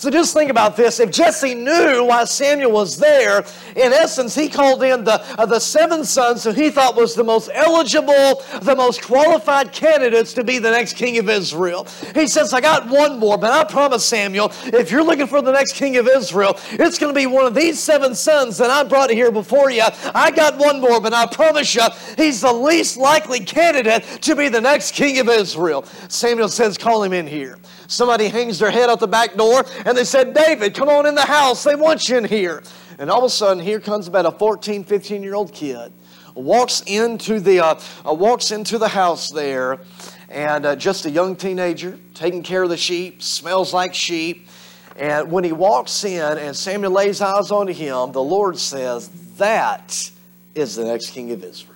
So 0.00 0.08
just 0.08 0.32
think 0.32 0.50
about 0.50 0.78
this. 0.78 0.98
If 0.98 1.10
Jesse 1.10 1.54
knew 1.54 2.06
why 2.06 2.24
Samuel 2.24 2.72
was 2.72 2.96
there, 2.96 3.44
in 3.76 3.92
essence, 3.92 4.34
he 4.34 4.48
called 4.48 4.82
in 4.82 5.04
the, 5.04 5.22
uh, 5.38 5.44
the 5.44 5.60
seven 5.60 6.06
sons 6.06 6.42
who 6.42 6.52
he 6.52 6.70
thought 6.70 6.96
was 6.96 7.14
the 7.14 7.22
most 7.22 7.50
eligible, 7.52 8.42
the 8.62 8.74
most 8.74 9.02
qualified 9.02 9.72
candidates 9.72 10.32
to 10.32 10.42
be 10.42 10.58
the 10.58 10.70
next 10.70 10.94
king 10.94 11.18
of 11.18 11.28
Israel. 11.28 11.86
He 12.14 12.28
says, 12.28 12.54
I 12.54 12.62
got 12.62 12.88
one 12.88 13.18
more, 13.18 13.36
but 13.36 13.50
I 13.50 13.62
promise, 13.70 14.02
Samuel, 14.02 14.50
if 14.64 14.90
you're 14.90 15.04
looking 15.04 15.26
for 15.26 15.42
the 15.42 15.52
next 15.52 15.74
king 15.74 15.98
of 15.98 16.08
Israel, 16.08 16.58
it's 16.70 16.98
going 16.98 17.12
to 17.12 17.20
be 17.20 17.26
one 17.26 17.44
of 17.44 17.54
these 17.54 17.78
seven 17.78 18.14
sons 18.14 18.56
that 18.56 18.70
I 18.70 18.84
brought 18.84 19.10
here 19.10 19.30
before 19.30 19.70
you. 19.70 19.84
I 20.14 20.30
got 20.30 20.56
one 20.56 20.80
more, 20.80 21.02
but 21.02 21.12
I 21.12 21.26
promise 21.26 21.74
you, 21.74 21.82
he's 22.16 22.40
the 22.40 22.54
least 22.54 22.96
likely 22.96 23.40
candidate 23.40 24.04
to 24.22 24.34
be 24.34 24.48
the 24.48 24.62
next 24.62 24.94
king 24.94 25.18
of 25.18 25.28
Israel. 25.28 25.84
Samuel 26.08 26.48
says, 26.48 26.78
Call 26.78 27.02
him 27.02 27.12
in 27.12 27.26
here. 27.26 27.58
Somebody 27.90 28.28
hangs 28.28 28.60
their 28.60 28.70
head 28.70 28.88
out 28.88 29.00
the 29.00 29.08
back 29.08 29.34
door 29.34 29.64
and 29.84 29.98
they 29.98 30.04
said, 30.04 30.32
David, 30.32 30.74
come 30.74 30.88
on 30.88 31.06
in 31.06 31.16
the 31.16 31.24
house. 31.24 31.64
They 31.64 31.74
want 31.74 32.08
you 32.08 32.18
in 32.18 32.24
here. 32.24 32.62
And 33.00 33.10
all 33.10 33.18
of 33.18 33.24
a 33.24 33.30
sudden, 33.30 33.60
here 33.60 33.80
comes 33.80 34.06
about 34.06 34.26
a 34.26 34.30
14, 34.30 34.84
15 34.84 35.24
year 35.24 35.34
old 35.34 35.52
kid, 35.52 35.92
walks 36.34 36.82
into 36.86 37.40
the, 37.40 37.58
uh, 37.58 37.80
uh, 38.08 38.14
walks 38.14 38.52
into 38.52 38.78
the 38.78 38.86
house 38.86 39.32
there, 39.32 39.80
and 40.28 40.66
uh, 40.66 40.76
just 40.76 41.04
a 41.04 41.10
young 41.10 41.34
teenager 41.34 41.98
taking 42.14 42.44
care 42.44 42.62
of 42.62 42.68
the 42.68 42.76
sheep, 42.76 43.24
smells 43.24 43.74
like 43.74 43.92
sheep. 43.92 44.46
And 44.94 45.32
when 45.32 45.42
he 45.42 45.50
walks 45.50 46.04
in 46.04 46.38
and 46.38 46.54
Samuel 46.54 46.92
lays 46.92 47.20
eyes 47.20 47.50
on 47.50 47.66
him, 47.66 48.12
the 48.12 48.22
Lord 48.22 48.56
says, 48.56 49.08
That 49.38 50.12
is 50.54 50.76
the 50.76 50.84
next 50.84 51.10
king 51.10 51.32
of 51.32 51.42
Israel. 51.42 51.69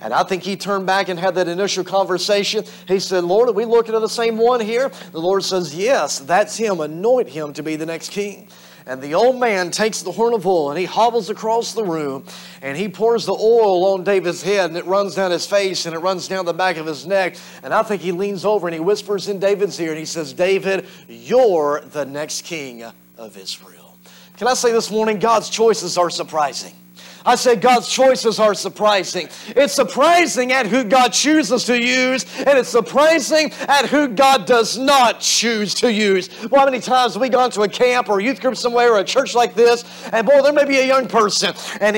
And 0.00 0.14
I 0.14 0.22
think 0.22 0.42
he 0.42 0.56
turned 0.56 0.86
back 0.86 1.08
and 1.08 1.18
had 1.18 1.34
that 1.34 1.48
initial 1.48 1.84
conversation. 1.84 2.64
He 2.88 2.98
said, 3.00 3.24
Lord, 3.24 3.48
are 3.48 3.52
we 3.52 3.66
looking 3.66 3.94
at 3.94 4.00
the 4.00 4.08
same 4.08 4.38
one 4.38 4.60
here? 4.60 4.90
The 5.12 5.20
Lord 5.20 5.44
says, 5.44 5.74
Yes, 5.74 6.18
that's 6.20 6.56
him. 6.56 6.80
Anoint 6.80 7.28
him 7.28 7.52
to 7.52 7.62
be 7.62 7.76
the 7.76 7.86
next 7.86 8.10
king. 8.10 8.48
And 8.86 9.02
the 9.02 9.14
old 9.14 9.38
man 9.38 9.70
takes 9.70 10.02
the 10.02 10.10
horn 10.10 10.32
of 10.34 10.46
oil 10.46 10.70
and 10.70 10.78
he 10.78 10.86
hobbles 10.86 11.30
across 11.30 11.74
the 11.74 11.84
room 11.84 12.24
and 12.62 12.76
he 12.76 12.88
pours 12.88 13.26
the 13.26 13.34
oil 13.34 13.92
on 13.92 14.04
David's 14.04 14.42
head 14.42 14.70
and 14.70 14.76
it 14.76 14.86
runs 14.86 15.14
down 15.14 15.30
his 15.30 15.46
face 15.46 15.86
and 15.86 15.94
it 15.94 15.98
runs 15.98 16.26
down 16.28 16.44
the 16.44 16.54
back 16.54 16.76
of 16.76 16.86
his 16.86 17.06
neck. 17.06 17.36
And 17.62 17.74
I 17.74 17.82
think 17.82 18.00
he 18.00 18.10
leans 18.10 18.44
over 18.44 18.66
and 18.66 18.74
he 18.74 18.80
whispers 18.80 19.28
in 19.28 19.38
David's 19.38 19.78
ear 19.78 19.90
and 19.90 19.98
he 19.98 20.06
says, 20.06 20.32
David, 20.32 20.86
you're 21.08 21.82
the 21.92 22.06
next 22.06 22.42
king 22.42 22.82
of 23.18 23.36
Israel. 23.36 23.98
Can 24.38 24.48
I 24.48 24.54
say 24.54 24.72
this 24.72 24.90
morning, 24.90 25.18
God's 25.18 25.50
choices 25.50 25.98
are 25.98 26.08
surprising. 26.08 26.74
I 27.24 27.34
said 27.34 27.60
God's 27.60 27.88
choices 27.88 28.38
are 28.38 28.54
surprising. 28.54 29.28
It's 29.48 29.74
surprising 29.74 30.52
at 30.52 30.66
who 30.66 30.84
God 30.84 31.12
chooses 31.12 31.64
to 31.64 31.80
use, 31.80 32.24
and 32.38 32.58
it's 32.58 32.68
surprising 32.68 33.52
at 33.68 33.86
who 33.86 34.08
God 34.08 34.46
does 34.46 34.78
not 34.78 35.20
choose 35.20 35.74
to 35.74 35.92
use. 35.92 36.28
How 36.50 36.64
many 36.64 36.80
times 36.80 37.14
have 37.14 37.20
we 37.20 37.28
gone 37.28 37.50
to 37.52 37.62
a 37.62 37.68
camp 37.68 38.08
or 38.08 38.20
a 38.20 38.22
youth 38.22 38.40
group 38.40 38.56
somewhere 38.56 38.92
or 38.94 38.98
a 38.98 39.04
church 39.04 39.34
like 39.34 39.54
this, 39.54 39.84
and 40.12 40.26
boy, 40.26 40.42
there 40.42 40.52
may 40.52 40.64
be 40.64 40.78
a 40.78 40.86
young 40.86 41.08
person, 41.08 41.54
and 41.80 41.94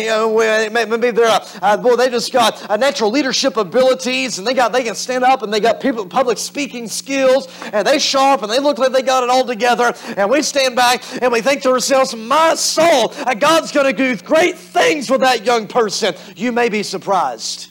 maybe 0.90 1.10
they're, 1.10 1.40
uh, 1.62 1.76
boy, 1.76 1.96
they 1.96 2.10
just 2.10 2.32
got 2.32 2.64
a 2.70 2.76
natural 2.76 3.10
leadership 3.10 3.56
abilities, 3.56 4.38
and 4.38 4.46
they 4.46 4.54
got 4.54 4.72
they 4.72 4.84
can 4.84 4.94
stand 4.94 5.24
up, 5.24 5.42
and 5.42 5.52
they 5.52 5.60
got 5.60 5.80
people 5.80 6.06
public 6.06 6.38
speaking 6.38 6.88
skills, 6.88 7.48
and 7.72 7.86
they 7.86 7.98
sharp, 7.98 8.42
and 8.42 8.50
they 8.50 8.58
look 8.58 8.78
like 8.78 8.92
they 8.92 9.02
got 9.02 9.22
it 9.22 9.30
all 9.30 9.44
together, 9.44 9.94
and 10.16 10.30
we 10.30 10.42
stand 10.42 10.76
back 10.76 11.02
and 11.20 11.32
we 11.32 11.40
think 11.40 11.62
to 11.62 11.70
ourselves, 11.70 12.14
my 12.14 12.54
soul, 12.54 13.12
uh, 13.26 13.34
God's 13.34 13.72
going 13.72 13.86
to 13.86 13.92
do 13.92 14.16
great 14.24 14.56
things 14.56 15.10
for 15.12 15.18
that 15.18 15.44
young 15.44 15.66
person, 15.66 16.14
you 16.36 16.52
may 16.52 16.70
be 16.70 16.82
surprised. 16.82 17.68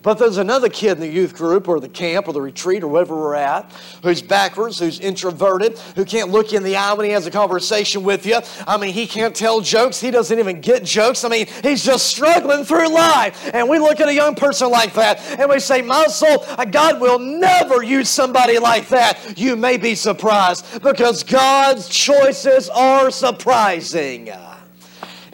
But 0.00 0.18
there's 0.18 0.36
another 0.36 0.68
kid 0.68 0.92
in 0.92 1.00
the 1.00 1.08
youth 1.08 1.34
group 1.34 1.66
or 1.66 1.80
the 1.80 1.88
camp 1.88 2.28
or 2.28 2.34
the 2.34 2.40
retreat 2.40 2.82
or 2.82 2.88
wherever 2.88 3.14
we're 3.14 3.34
at 3.34 3.72
who's 4.02 4.20
backwards, 4.20 4.78
who's 4.78 5.00
introverted, 5.00 5.78
who 5.96 6.04
can't 6.04 6.30
look 6.30 6.52
you 6.52 6.58
in 6.58 6.62
the 6.62 6.76
eye 6.76 6.92
when 6.92 7.06
he 7.06 7.12
has 7.12 7.26
a 7.26 7.30
conversation 7.30 8.04
with 8.04 8.26
you. 8.26 8.38
I 8.66 8.76
mean, 8.76 8.92
he 8.92 9.06
can't 9.06 9.34
tell 9.34 9.62
jokes. 9.62 10.00
He 10.00 10.10
doesn't 10.10 10.38
even 10.38 10.60
get 10.60 10.84
jokes. 10.84 11.24
I 11.24 11.28
mean, 11.30 11.46
he's 11.62 11.82
just 11.82 12.06
struggling 12.06 12.64
through 12.64 12.88
life. 12.88 13.50
And 13.54 13.66
we 13.68 13.78
look 13.78 14.00
at 14.00 14.08
a 14.08 14.14
young 14.14 14.34
person 14.34 14.70
like 14.70 14.92
that 14.94 15.20
and 15.38 15.50
we 15.50 15.58
say, 15.58 15.80
My 15.80 16.06
soul, 16.06 16.44
uh, 16.48 16.66
God 16.66 17.00
will 17.00 17.18
never 17.18 17.82
use 17.82 18.10
somebody 18.10 18.58
like 18.58 18.88
that. 18.88 19.38
You 19.38 19.56
may 19.56 19.78
be 19.78 19.94
surprised 19.94 20.82
because 20.82 21.22
God's 21.22 21.88
choices 21.88 22.68
are 22.70 23.10
surprising. 23.10 24.30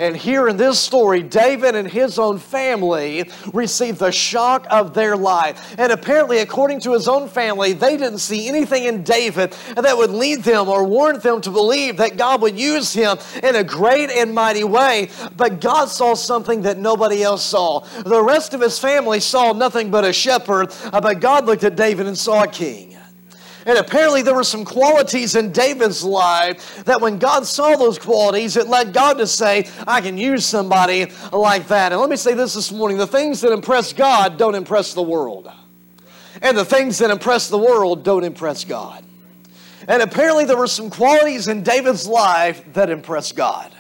And 0.00 0.16
here 0.16 0.48
in 0.48 0.56
this 0.56 0.80
story, 0.80 1.22
David 1.22 1.74
and 1.74 1.86
his 1.86 2.18
own 2.18 2.38
family 2.38 3.30
received 3.52 3.98
the 3.98 4.10
shock 4.10 4.66
of 4.70 4.94
their 4.94 5.14
life. 5.14 5.74
And 5.76 5.92
apparently, 5.92 6.38
according 6.38 6.80
to 6.80 6.94
his 6.94 7.06
own 7.06 7.28
family, 7.28 7.74
they 7.74 7.98
didn't 7.98 8.20
see 8.20 8.48
anything 8.48 8.84
in 8.84 9.02
David 9.02 9.54
that 9.76 9.94
would 9.98 10.08
lead 10.10 10.42
them 10.42 10.70
or 10.70 10.84
warrant 10.86 11.22
them 11.22 11.42
to 11.42 11.50
believe 11.50 11.98
that 11.98 12.16
God 12.16 12.40
would 12.40 12.58
use 12.58 12.94
him 12.94 13.18
in 13.42 13.56
a 13.56 13.62
great 13.62 14.08
and 14.08 14.34
mighty 14.34 14.64
way. 14.64 15.10
But 15.36 15.60
God 15.60 15.90
saw 15.90 16.14
something 16.14 16.62
that 16.62 16.78
nobody 16.78 17.22
else 17.22 17.44
saw. 17.44 17.80
The 17.80 18.22
rest 18.22 18.54
of 18.54 18.62
his 18.62 18.78
family 18.78 19.20
saw 19.20 19.52
nothing 19.52 19.90
but 19.90 20.06
a 20.06 20.14
shepherd, 20.14 20.72
uh, 20.94 21.02
but 21.02 21.20
God 21.20 21.44
looked 21.44 21.64
at 21.64 21.76
David 21.76 22.06
and 22.06 22.16
saw 22.16 22.44
a 22.44 22.48
king. 22.48 22.96
And 23.66 23.78
apparently, 23.78 24.22
there 24.22 24.34
were 24.34 24.44
some 24.44 24.64
qualities 24.64 25.36
in 25.36 25.52
David's 25.52 26.02
life 26.02 26.84
that 26.84 27.00
when 27.00 27.18
God 27.18 27.46
saw 27.46 27.76
those 27.76 27.98
qualities, 27.98 28.56
it 28.56 28.68
led 28.68 28.92
God 28.92 29.18
to 29.18 29.26
say, 29.26 29.68
I 29.86 30.00
can 30.00 30.16
use 30.16 30.46
somebody 30.46 31.12
like 31.32 31.68
that. 31.68 31.92
And 31.92 32.00
let 32.00 32.08
me 32.08 32.16
say 32.16 32.34
this 32.34 32.54
this 32.54 32.72
morning 32.72 32.96
the 32.96 33.06
things 33.06 33.42
that 33.42 33.52
impress 33.52 33.92
God 33.92 34.38
don't 34.38 34.54
impress 34.54 34.94
the 34.94 35.02
world. 35.02 35.50
And 36.40 36.56
the 36.56 36.64
things 36.64 36.98
that 36.98 37.10
impress 37.10 37.48
the 37.48 37.58
world 37.58 38.02
don't 38.02 38.24
impress 38.24 38.64
God. 38.64 39.04
And 39.86 40.02
apparently, 40.02 40.44
there 40.44 40.56
were 40.56 40.66
some 40.66 40.88
qualities 40.88 41.48
in 41.48 41.62
David's 41.62 42.06
life 42.06 42.64
that 42.72 42.88
impressed 42.90 43.36
God. 43.36 43.74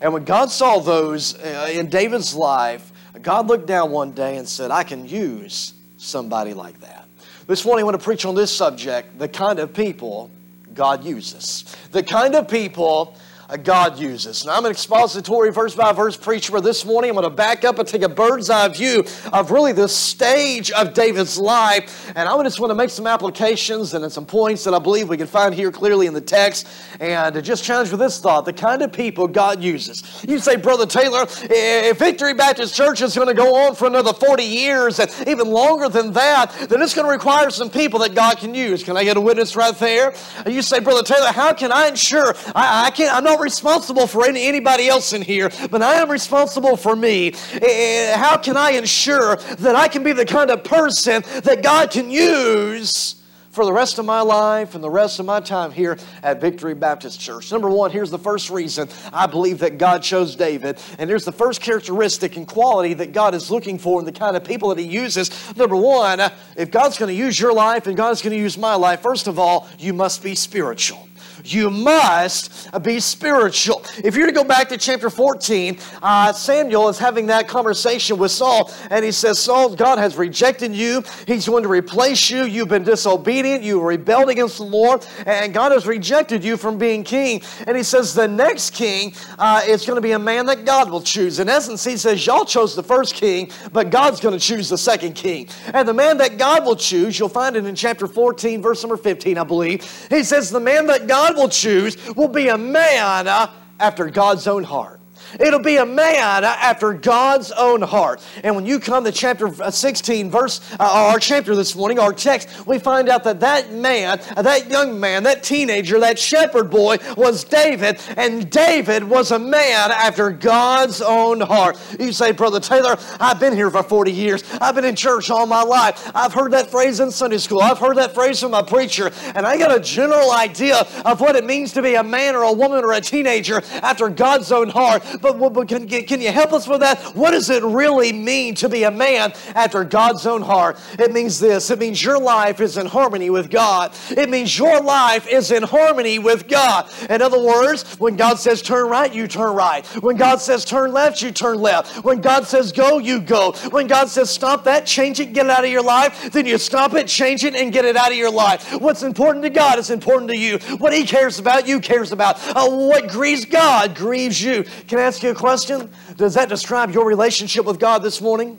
And 0.00 0.12
when 0.12 0.24
God 0.24 0.50
saw 0.50 0.78
those 0.78 1.34
uh, 1.34 1.68
in 1.72 1.88
David's 1.88 2.34
life, 2.34 2.92
God 3.22 3.46
looked 3.48 3.66
down 3.66 3.90
one 3.90 4.12
day 4.12 4.36
and 4.36 4.48
said, 4.48 4.70
I 4.70 4.84
can 4.84 5.08
use 5.08 5.74
somebody 5.96 6.54
like 6.54 6.80
that. 6.80 7.07
This 7.48 7.64
morning 7.64 7.84
I 7.84 7.86
want 7.86 7.98
to 7.98 8.04
preach 8.04 8.26
on 8.26 8.34
this 8.34 8.54
subject 8.54 9.18
the 9.18 9.26
kind 9.26 9.58
of 9.58 9.72
people 9.72 10.30
God 10.74 11.02
uses. 11.02 11.64
The 11.92 12.02
kind 12.02 12.34
of 12.34 12.46
people 12.46 13.16
God 13.56 13.98
uses. 13.98 14.44
Now, 14.44 14.58
I'm 14.58 14.64
an 14.66 14.70
expository 14.70 15.50
verse 15.50 15.74
by 15.74 15.92
verse 15.92 16.18
preacher, 16.18 16.60
this 16.60 16.84
morning 16.84 17.10
I'm 17.10 17.16
going 17.16 17.24
to 17.24 17.30
back 17.30 17.64
up 17.64 17.78
and 17.78 17.88
take 17.88 18.02
a 18.02 18.08
bird's 18.08 18.50
eye 18.50 18.68
view 18.68 19.04
of 19.32 19.50
really 19.50 19.72
the 19.72 19.88
stage 19.88 20.70
of 20.70 20.92
David's 20.92 21.38
life. 21.38 22.12
And 22.14 22.28
I 22.28 22.42
just 22.42 22.60
want 22.60 22.72
to 22.72 22.74
make 22.74 22.90
some 22.90 23.06
applications 23.06 23.94
and 23.94 24.12
some 24.12 24.26
points 24.26 24.64
that 24.64 24.74
I 24.74 24.78
believe 24.78 25.08
we 25.08 25.16
can 25.16 25.26
find 25.26 25.54
here 25.54 25.72
clearly 25.72 26.06
in 26.06 26.12
the 26.12 26.20
text. 26.20 26.68
And 27.00 27.42
just 27.42 27.64
challenge 27.64 27.90
with 27.90 28.00
this 28.00 28.20
thought 28.20 28.44
the 28.44 28.52
kind 28.52 28.82
of 28.82 28.92
people 28.92 29.26
God 29.26 29.62
uses. 29.62 30.02
You 30.28 30.38
say, 30.40 30.56
Brother 30.56 30.84
Taylor, 30.84 31.26
if 31.28 31.98
Victory 31.98 32.34
Baptist 32.34 32.74
Church 32.74 33.00
is 33.00 33.14
going 33.14 33.28
to 33.28 33.34
go 33.34 33.56
on 33.56 33.74
for 33.74 33.86
another 33.86 34.12
40 34.12 34.42
years 34.42 34.98
and 34.98 35.10
even 35.26 35.48
longer 35.48 35.88
than 35.88 36.12
that, 36.12 36.54
then 36.68 36.82
it's 36.82 36.94
going 36.94 37.06
to 37.06 37.10
require 37.10 37.48
some 37.48 37.70
people 37.70 38.00
that 38.00 38.14
God 38.14 38.36
can 38.36 38.54
use. 38.54 38.84
Can 38.84 38.98
I 38.98 39.04
get 39.04 39.16
a 39.16 39.20
witness 39.22 39.56
right 39.56 39.74
there? 39.76 40.12
You 40.46 40.60
say, 40.60 40.80
Brother 40.80 41.02
Taylor, 41.02 41.32
how 41.32 41.54
can 41.54 41.72
I 41.72 41.88
ensure 41.88 42.34
I, 42.54 42.86
I 42.86 42.90
can't, 42.90 43.14
I'm 43.14 43.24
not 43.24 43.37
responsible 43.40 44.06
for 44.06 44.26
any, 44.26 44.46
anybody 44.46 44.88
else 44.88 45.12
in 45.12 45.22
here, 45.22 45.50
but 45.70 45.82
I 45.82 45.94
am 45.94 46.10
responsible 46.10 46.76
for 46.76 46.96
me. 46.96 47.28
Eh, 47.28 47.58
eh, 47.62 48.16
how 48.16 48.36
can 48.36 48.56
I 48.56 48.72
ensure 48.72 49.36
that 49.36 49.76
I 49.76 49.88
can 49.88 50.02
be 50.02 50.12
the 50.12 50.26
kind 50.26 50.50
of 50.50 50.64
person 50.64 51.22
that 51.42 51.62
God 51.62 51.90
can 51.90 52.10
use? 52.10 53.18
for 53.58 53.64
the 53.64 53.72
rest 53.72 53.98
of 53.98 54.04
my 54.04 54.20
life 54.20 54.76
and 54.76 54.84
the 54.84 54.90
rest 54.90 55.18
of 55.18 55.26
my 55.26 55.40
time 55.40 55.72
here 55.72 55.98
at 56.22 56.40
Victory 56.40 56.74
Baptist 56.74 57.18
Church. 57.18 57.50
Number 57.50 57.68
one, 57.68 57.90
here's 57.90 58.10
the 58.10 58.18
first 58.18 58.50
reason 58.50 58.88
I 59.12 59.26
believe 59.26 59.58
that 59.58 59.78
God 59.78 60.04
chose 60.04 60.36
David. 60.36 60.78
And 60.96 61.10
here's 61.10 61.24
the 61.24 61.32
first 61.32 61.60
characteristic 61.60 62.36
and 62.36 62.46
quality 62.46 62.94
that 62.94 63.10
God 63.10 63.34
is 63.34 63.50
looking 63.50 63.76
for 63.76 63.98
in 63.98 64.06
the 64.06 64.12
kind 64.12 64.36
of 64.36 64.44
people 64.44 64.68
that 64.68 64.78
He 64.78 64.86
uses. 64.86 65.56
Number 65.56 65.74
one, 65.74 66.20
if 66.56 66.70
God's 66.70 66.98
going 66.98 67.08
to 67.08 67.20
use 67.20 67.40
your 67.40 67.52
life 67.52 67.88
and 67.88 67.96
God's 67.96 68.22
going 68.22 68.32
to 68.36 68.40
use 68.40 68.56
my 68.56 68.76
life, 68.76 69.00
first 69.00 69.26
of 69.26 69.40
all, 69.40 69.68
you 69.76 69.92
must 69.92 70.22
be 70.22 70.36
spiritual. 70.36 71.07
You 71.44 71.70
must 71.70 72.70
be 72.82 73.00
spiritual. 73.00 73.84
If 74.04 74.16
you're 74.16 74.26
to 74.26 74.32
go 74.32 74.44
back 74.44 74.68
to 74.70 74.76
chapter 74.76 75.10
14, 75.10 75.78
uh, 76.02 76.32
Samuel 76.32 76.88
is 76.88 76.98
having 76.98 77.26
that 77.26 77.48
conversation 77.48 78.18
with 78.18 78.30
Saul, 78.30 78.70
and 78.90 79.04
he 79.04 79.12
says, 79.12 79.38
Saul, 79.38 79.74
God 79.74 79.98
has 79.98 80.16
rejected 80.16 80.74
you. 80.74 81.02
He's 81.26 81.48
going 81.48 81.62
to 81.62 81.68
replace 81.68 82.30
you. 82.30 82.44
You've 82.44 82.68
been 82.68 82.84
disobedient. 82.84 83.62
You 83.62 83.80
rebelled 83.80 84.28
against 84.28 84.58
the 84.58 84.64
Lord, 84.64 85.06
and 85.26 85.52
God 85.54 85.72
has 85.72 85.86
rejected 85.86 86.44
you 86.44 86.56
from 86.56 86.78
being 86.78 87.04
king. 87.04 87.42
And 87.66 87.76
he 87.76 87.82
says, 87.82 88.14
the 88.14 88.28
next 88.28 88.70
king 88.70 89.14
uh, 89.38 89.62
is 89.66 89.84
going 89.86 89.96
to 89.96 90.00
be 90.00 90.12
a 90.12 90.18
man 90.18 90.46
that 90.46 90.64
God 90.64 90.90
will 90.90 91.02
choose. 91.02 91.38
In 91.38 91.48
essence, 91.48 91.84
he 91.84 91.96
says, 91.96 92.26
Y'all 92.26 92.44
chose 92.44 92.74
the 92.74 92.82
first 92.82 93.14
king, 93.14 93.50
but 93.72 93.90
God's 93.90 94.20
going 94.20 94.38
to 94.38 94.44
choose 94.44 94.68
the 94.68 94.78
second 94.78 95.14
king. 95.14 95.48
And 95.72 95.86
the 95.86 95.94
man 95.94 96.18
that 96.18 96.38
God 96.38 96.64
will 96.64 96.76
choose, 96.76 97.18
you'll 97.18 97.28
find 97.28 97.56
it 97.56 97.64
in 97.64 97.74
chapter 97.74 98.06
14, 98.06 98.62
verse 98.62 98.82
number 98.82 98.96
15, 98.96 99.38
I 99.38 99.44
believe. 99.44 99.82
He 100.10 100.22
says, 100.22 100.50
The 100.50 100.60
man 100.60 100.86
that 100.86 101.06
God 101.06 101.27
will 101.34 101.48
choose 101.48 101.96
will 102.14 102.28
be 102.28 102.48
a 102.48 102.58
man 102.58 103.28
uh, 103.28 103.50
after 103.80 104.10
God's 104.10 104.46
own 104.46 104.64
heart. 104.64 104.97
It'll 105.38 105.60
be 105.60 105.76
a 105.76 105.86
man 105.86 106.44
after 106.44 106.92
God's 106.92 107.52
own 107.52 107.82
heart. 107.82 108.22
And 108.42 108.54
when 108.56 108.66
you 108.66 108.80
come 108.80 109.04
to 109.04 109.12
chapter 109.12 109.52
16, 109.70 110.30
verse, 110.30 110.60
uh, 110.78 110.84
our 110.84 111.18
chapter 111.18 111.54
this 111.54 111.74
morning, 111.76 111.98
our 111.98 112.12
text, 112.12 112.66
we 112.66 112.78
find 112.78 113.08
out 113.08 113.24
that 113.24 113.40
that 113.40 113.72
man, 113.72 114.20
that 114.36 114.70
young 114.70 114.98
man, 114.98 115.24
that 115.24 115.42
teenager, 115.42 116.00
that 116.00 116.18
shepherd 116.18 116.70
boy 116.70 116.98
was 117.16 117.44
David, 117.44 118.00
and 118.16 118.50
David 118.50 119.04
was 119.04 119.30
a 119.30 119.38
man 119.38 119.90
after 119.90 120.30
God's 120.30 121.00
own 121.00 121.40
heart. 121.40 121.78
You 121.98 122.12
say, 122.12 122.32
Brother 122.32 122.60
Taylor, 122.60 122.96
I've 123.20 123.40
been 123.40 123.54
here 123.54 123.70
for 123.70 123.82
40 123.82 124.12
years. 124.12 124.44
I've 124.60 124.74
been 124.74 124.84
in 124.84 124.96
church 124.96 125.30
all 125.30 125.46
my 125.46 125.62
life. 125.62 126.10
I've 126.14 126.32
heard 126.32 126.52
that 126.52 126.70
phrase 126.70 127.00
in 127.00 127.10
Sunday 127.10 127.38
school. 127.38 127.60
I've 127.60 127.78
heard 127.78 127.96
that 127.96 128.14
phrase 128.14 128.40
from 128.40 128.52
my 128.52 128.62
preacher, 128.62 129.10
and 129.34 129.46
I 129.46 129.56
got 129.58 129.76
a 129.76 129.80
general 129.80 130.32
idea 130.32 130.86
of 131.04 131.20
what 131.20 131.36
it 131.36 131.44
means 131.44 131.72
to 131.74 131.82
be 131.82 131.94
a 131.94 132.02
man 132.02 132.34
or 132.34 132.42
a 132.42 132.52
woman 132.52 132.84
or 132.84 132.92
a 132.92 133.00
teenager 133.00 133.62
after 133.82 134.08
God's 134.08 134.50
own 134.52 134.68
heart 134.68 135.02
but, 135.20 135.52
but 135.52 135.68
can, 135.68 135.86
can 135.88 136.20
you 136.20 136.32
help 136.32 136.52
us 136.52 136.66
with 136.66 136.80
that? 136.80 137.00
What 137.14 137.32
does 137.32 137.50
it 137.50 137.62
really 137.62 138.12
mean 138.12 138.54
to 138.56 138.68
be 138.68 138.84
a 138.84 138.90
man 138.90 139.32
after 139.54 139.84
God's 139.84 140.26
own 140.26 140.42
heart? 140.42 140.78
It 140.98 141.12
means 141.12 141.38
this 141.38 141.70
it 141.70 141.78
means 141.78 142.02
your 142.02 142.20
life 142.20 142.60
is 142.60 142.76
in 142.76 142.86
harmony 142.86 143.30
with 143.30 143.50
God. 143.50 143.92
It 144.10 144.30
means 144.30 144.56
your 144.58 144.80
life 144.80 145.26
is 145.26 145.50
in 145.50 145.62
harmony 145.62 146.18
with 146.18 146.48
God. 146.48 146.90
In 147.08 147.22
other 147.22 147.40
words, 147.40 147.98
when 147.98 148.16
God 148.16 148.38
says 148.38 148.62
turn 148.62 148.88
right, 148.88 149.12
you 149.12 149.28
turn 149.28 149.54
right. 149.54 149.86
When 150.02 150.16
God 150.16 150.40
says 150.40 150.64
turn 150.64 150.92
left, 150.92 151.22
you 151.22 151.30
turn 151.30 151.58
left. 151.58 152.04
When 152.04 152.20
God 152.20 152.46
says 152.46 152.72
go, 152.72 152.98
you 152.98 153.20
go. 153.20 153.52
When 153.70 153.86
God 153.86 154.08
says 154.08 154.30
stop 154.30 154.64
that, 154.64 154.86
change 154.86 155.20
it, 155.20 155.32
get 155.32 155.46
it 155.46 155.50
out 155.50 155.64
of 155.64 155.70
your 155.70 155.82
life, 155.82 156.30
then 156.32 156.46
you 156.46 156.58
stop 156.58 156.94
it, 156.94 157.06
change 157.06 157.44
it, 157.44 157.54
and 157.54 157.72
get 157.72 157.84
it 157.84 157.96
out 157.96 158.10
of 158.10 158.16
your 158.16 158.30
life. 158.30 158.80
What's 158.80 159.02
important 159.02 159.44
to 159.44 159.50
God 159.50 159.78
is 159.78 159.90
important 159.90 160.30
to 160.30 160.36
you. 160.36 160.58
What 160.78 160.92
He 160.92 161.04
cares 161.04 161.38
about, 161.38 161.66
you 161.66 161.80
cares 161.80 162.12
about. 162.12 162.36
Uh, 162.56 162.68
what 162.68 163.08
grieves 163.08 163.44
God 163.44 163.94
grieves 163.94 164.42
you. 164.42 164.64
Can 164.86 164.98
I 164.98 165.07
ask 165.08 165.22
you 165.22 165.30
a 165.30 165.34
question? 165.34 165.90
Does 166.16 166.34
that 166.34 166.50
describe 166.50 166.90
your 166.92 167.06
relationship 167.06 167.64
with 167.64 167.80
God 167.80 168.02
this 168.02 168.20
morning? 168.20 168.58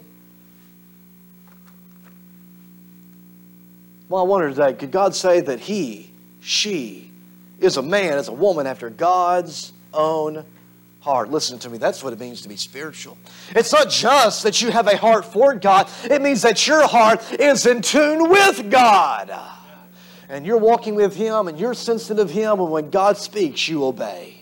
Well, 4.10 4.24
I 4.24 4.26
wonder 4.26 4.50
today, 4.50 4.74
could 4.74 4.90
God 4.90 5.16
say 5.16 5.42
that 5.42 5.60
he, 5.60 6.12
she, 6.40 7.12
is 7.60 7.78
a 7.78 7.84
man, 7.84 8.18
is 8.18 8.30
a 8.30 8.34
woman 8.34 8.66
after 8.66 8.90
God's 8.90 9.72
own 9.94 10.44
heart? 11.02 11.30
Listen 11.30 11.60
to 11.60 11.70
me, 11.70 11.78
that's 11.78 12.04
what 12.04 12.14
it 12.14 12.20
means 12.20 12.42
to 12.42 12.50
be 12.50 12.56
spiritual. 12.56 13.16
It's 13.52 13.72
not 13.72 13.92
just 13.92 14.42
that 14.42 14.60
you 14.60 14.72
have 14.72 14.88
a 14.88 14.98
heart 14.98 15.26
for 15.26 15.54
God, 15.54 15.88
it 16.06 16.20
means 16.20 16.42
that 16.42 16.66
your 16.66 16.88
heart 16.88 17.22
is 17.34 17.68
in 17.68 17.84
tune 17.84 18.28
with 18.28 18.72
God. 18.72 19.32
And 20.28 20.48
you're 20.48 20.58
walking 20.58 20.96
with 20.96 21.16
Him 21.16 21.48
and 21.48 21.60
you're 21.60 21.76
sensitive 21.76 22.30
to 22.30 22.34
Him, 22.34 22.60
and 22.60 22.72
when 22.72 22.90
God 22.90 23.18
speaks, 23.18 23.70
you 23.70 23.86
obey. 23.86 24.39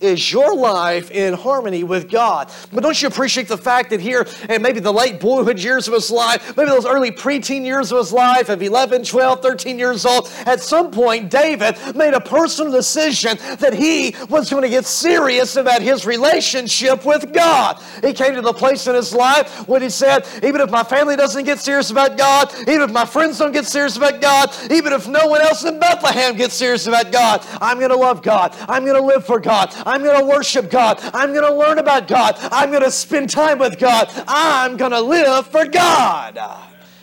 Is 0.00 0.32
your 0.32 0.56
life 0.56 1.10
in 1.10 1.34
harmony 1.34 1.84
with 1.84 2.10
God? 2.10 2.50
But 2.72 2.82
don't 2.82 3.00
you 3.02 3.08
appreciate 3.08 3.48
the 3.48 3.58
fact 3.58 3.90
that 3.90 4.00
here, 4.00 4.26
and 4.48 4.62
maybe 4.62 4.80
the 4.80 4.92
late 4.92 5.20
boyhood 5.20 5.58
years 5.58 5.88
of 5.88 5.94
his 5.94 6.10
life, 6.10 6.56
maybe 6.56 6.70
those 6.70 6.86
early 6.86 7.10
preteen 7.10 7.66
years 7.66 7.92
of 7.92 7.98
his 7.98 8.10
life, 8.10 8.48
of 8.48 8.62
11, 8.62 9.04
12, 9.04 9.42
13 9.42 9.78
years 9.78 10.06
old, 10.06 10.32
at 10.46 10.60
some 10.60 10.90
point, 10.90 11.30
David 11.30 11.76
made 11.94 12.14
a 12.14 12.20
personal 12.20 12.72
decision 12.72 13.36
that 13.58 13.74
he 13.74 14.16
was 14.30 14.48
going 14.48 14.62
to 14.62 14.70
get 14.70 14.86
serious 14.86 15.56
about 15.56 15.82
his 15.82 16.06
relationship 16.06 17.04
with 17.04 17.34
God. 17.34 17.78
He 18.02 18.14
came 18.14 18.34
to 18.36 18.40
the 18.40 18.54
place 18.54 18.86
in 18.86 18.94
his 18.94 19.14
life 19.14 19.68
when 19.68 19.82
he 19.82 19.90
said, 19.90 20.26
even 20.42 20.62
if 20.62 20.70
my 20.70 20.82
family 20.82 21.16
doesn't 21.16 21.44
get 21.44 21.58
serious 21.58 21.90
about 21.90 22.16
God, 22.16 22.54
even 22.62 22.80
if 22.80 22.90
my 22.90 23.04
friends 23.04 23.38
don't 23.38 23.52
get 23.52 23.66
serious 23.66 23.98
about 23.98 24.22
God, 24.22 24.50
even 24.70 24.94
if 24.94 25.06
no 25.06 25.26
one 25.26 25.42
else 25.42 25.62
in 25.64 25.78
Bethlehem 25.78 26.36
gets 26.36 26.54
serious 26.54 26.86
about 26.86 27.12
God, 27.12 27.44
I'm 27.60 27.76
going 27.76 27.90
to 27.90 27.96
love 27.96 28.22
God. 28.22 28.56
I'm 28.66 28.86
going 28.86 28.96
to 28.96 29.06
live 29.06 29.26
for 29.26 29.38
God. 29.38 29.74
I'm 29.90 30.04
going 30.04 30.20
to 30.20 30.26
worship 30.26 30.70
God. 30.70 31.00
I'm 31.12 31.32
going 31.32 31.44
to 31.44 31.52
learn 31.52 31.78
about 31.78 32.06
God. 32.06 32.36
I'm 32.52 32.70
going 32.70 32.84
to 32.84 32.92
spend 32.92 33.28
time 33.28 33.58
with 33.58 33.76
God. 33.76 34.08
I'm 34.28 34.76
going 34.76 34.92
to 34.92 35.00
live 35.00 35.48
for 35.48 35.64
God. 35.66 36.38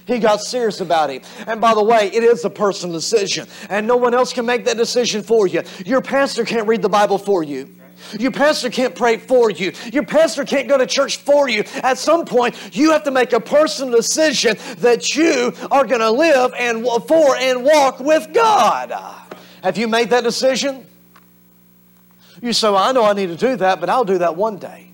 He 0.05 0.19
got 0.19 0.39
serious 0.39 0.79
about 0.79 1.09
it. 1.09 1.25
And 1.47 1.59
by 1.59 1.73
the 1.73 1.83
way, 1.83 2.09
it 2.13 2.23
is 2.23 2.45
a 2.45 2.49
personal 2.49 2.95
decision, 2.95 3.45
and 3.69 3.85
no 3.85 3.97
one 3.97 4.13
else 4.13 4.31
can 4.31 4.45
make 4.45 4.63
that 4.63 4.77
decision 4.77 5.21
for 5.21 5.47
you. 5.47 5.63
Your 5.85 6.01
pastor 6.01 6.45
can't 6.45 6.65
read 6.65 6.81
the 6.81 6.87
Bible 6.87 7.17
for 7.17 7.43
you. 7.43 7.75
Your 8.17 8.31
pastor 8.31 8.69
can't 8.69 8.95
pray 8.95 9.17
for 9.17 9.51
you. 9.51 9.73
Your 9.91 10.03
pastor 10.03 10.45
can't 10.45 10.69
go 10.69 10.77
to 10.77 10.85
church 10.85 11.17
for 11.17 11.49
you. 11.49 11.65
At 11.83 11.97
some 11.97 12.23
point, 12.23 12.55
you 12.71 12.91
have 12.91 13.03
to 13.03 13.11
make 13.11 13.33
a 13.33 13.41
personal 13.41 13.93
decision 13.93 14.55
that 14.77 15.13
you 15.13 15.51
are 15.71 15.85
going 15.85 15.99
to 15.99 16.11
live 16.11 16.53
and 16.57 16.85
for 17.05 17.35
and 17.35 17.65
walk 17.65 17.99
with 17.99 18.31
God. 18.33 18.91
Have 19.61 19.77
you 19.77 19.89
made 19.89 20.11
that 20.11 20.23
decision? 20.23 20.85
You 22.41 22.53
say, 22.53 22.69
well, 22.69 22.77
I 22.77 22.91
know 22.91 23.03
I 23.03 23.13
need 23.13 23.27
to 23.27 23.35
do 23.35 23.55
that, 23.57 23.79
but 23.79 23.89
I'll 23.89 24.05
do 24.05 24.17
that 24.19 24.35
one 24.35 24.57
day. 24.57 24.86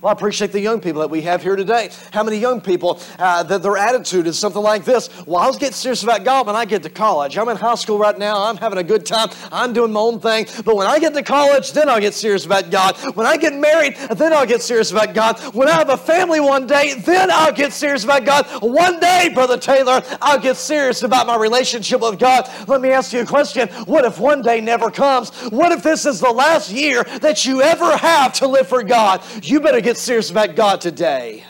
Well, 0.00 0.10
I 0.10 0.12
appreciate 0.12 0.52
the 0.52 0.60
young 0.60 0.80
people 0.80 1.00
that 1.00 1.08
we 1.08 1.22
have 1.22 1.42
here 1.42 1.56
today. 1.56 1.90
How 2.12 2.22
many 2.22 2.36
young 2.36 2.60
people 2.60 3.00
uh, 3.18 3.42
that 3.44 3.62
their 3.62 3.78
attitude 3.78 4.26
is 4.26 4.38
something 4.38 4.60
like 4.60 4.84
this? 4.84 5.08
Well, 5.24 5.40
I'll 5.40 5.54
get 5.54 5.72
serious 5.72 6.02
about 6.02 6.22
God 6.22 6.46
when 6.46 6.54
I 6.54 6.66
get 6.66 6.82
to 6.82 6.90
college. 6.90 7.38
I'm 7.38 7.48
in 7.48 7.56
high 7.56 7.76
school 7.76 7.98
right 7.98 8.18
now. 8.18 8.44
I'm 8.44 8.58
having 8.58 8.78
a 8.78 8.84
good 8.84 9.06
time. 9.06 9.30
I'm 9.50 9.72
doing 9.72 9.92
my 9.92 10.00
own 10.00 10.20
thing. 10.20 10.46
But 10.64 10.76
when 10.76 10.86
I 10.86 10.98
get 10.98 11.14
to 11.14 11.22
college, 11.22 11.72
then 11.72 11.88
I'll 11.88 12.00
get 12.00 12.12
serious 12.12 12.44
about 12.44 12.70
God. 12.70 12.96
When 13.14 13.26
I 13.26 13.38
get 13.38 13.54
married, 13.54 13.96
then 13.96 14.34
I'll 14.34 14.46
get 14.46 14.60
serious 14.60 14.90
about 14.90 15.14
God. 15.14 15.38
When 15.54 15.66
I 15.68 15.72
have 15.72 15.88
a 15.88 15.96
family 15.96 16.40
one 16.40 16.66
day, 16.66 16.94
then 16.94 17.30
I'll 17.30 17.52
get 17.52 17.72
serious 17.72 18.04
about 18.04 18.26
God. 18.26 18.46
One 18.62 19.00
day, 19.00 19.30
Brother 19.32 19.56
Taylor, 19.56 20.02
I'll 20.20 20.40
get 20.40 20.56
serious 20.56 21.02
about 21.04 21.26
my 21.26 21.36
relationship 21.36 22.02
with 22.02 22.18
God. 22.18 22.50
Let 22.68 22.82
me 22.82 22.90
ask 22.90 23.14
you 23.14 23.20
a 23.20 23.26
question. 23.26 23.68
What 23.86 24.04
if 24.04 24.18
one 24.18 24.42
day 24.42 24.60
never 24.60 24.90
comes? 24.90 25.30
What 25.50 25.72
if 25.72 25.82
this 25.82 26.04
is 26.04 26.20
the 26.20 26.30
last 26.30 26.70
year 26.70 27.02
that 27.22 27.46
you 27.46 27.62
ever 27.62 27.96
have 27.96 28.34
to 28.34 28.46
live 28.46 28.68
for 28.68 28.82
God? 28.82 29.22
You 29.42 29.60
better 29.60 29.85
get 29.86 29.96
serious 29.96 30.30
about 30.30 30.56
God 30.56 30.80
today. 30.80 31.44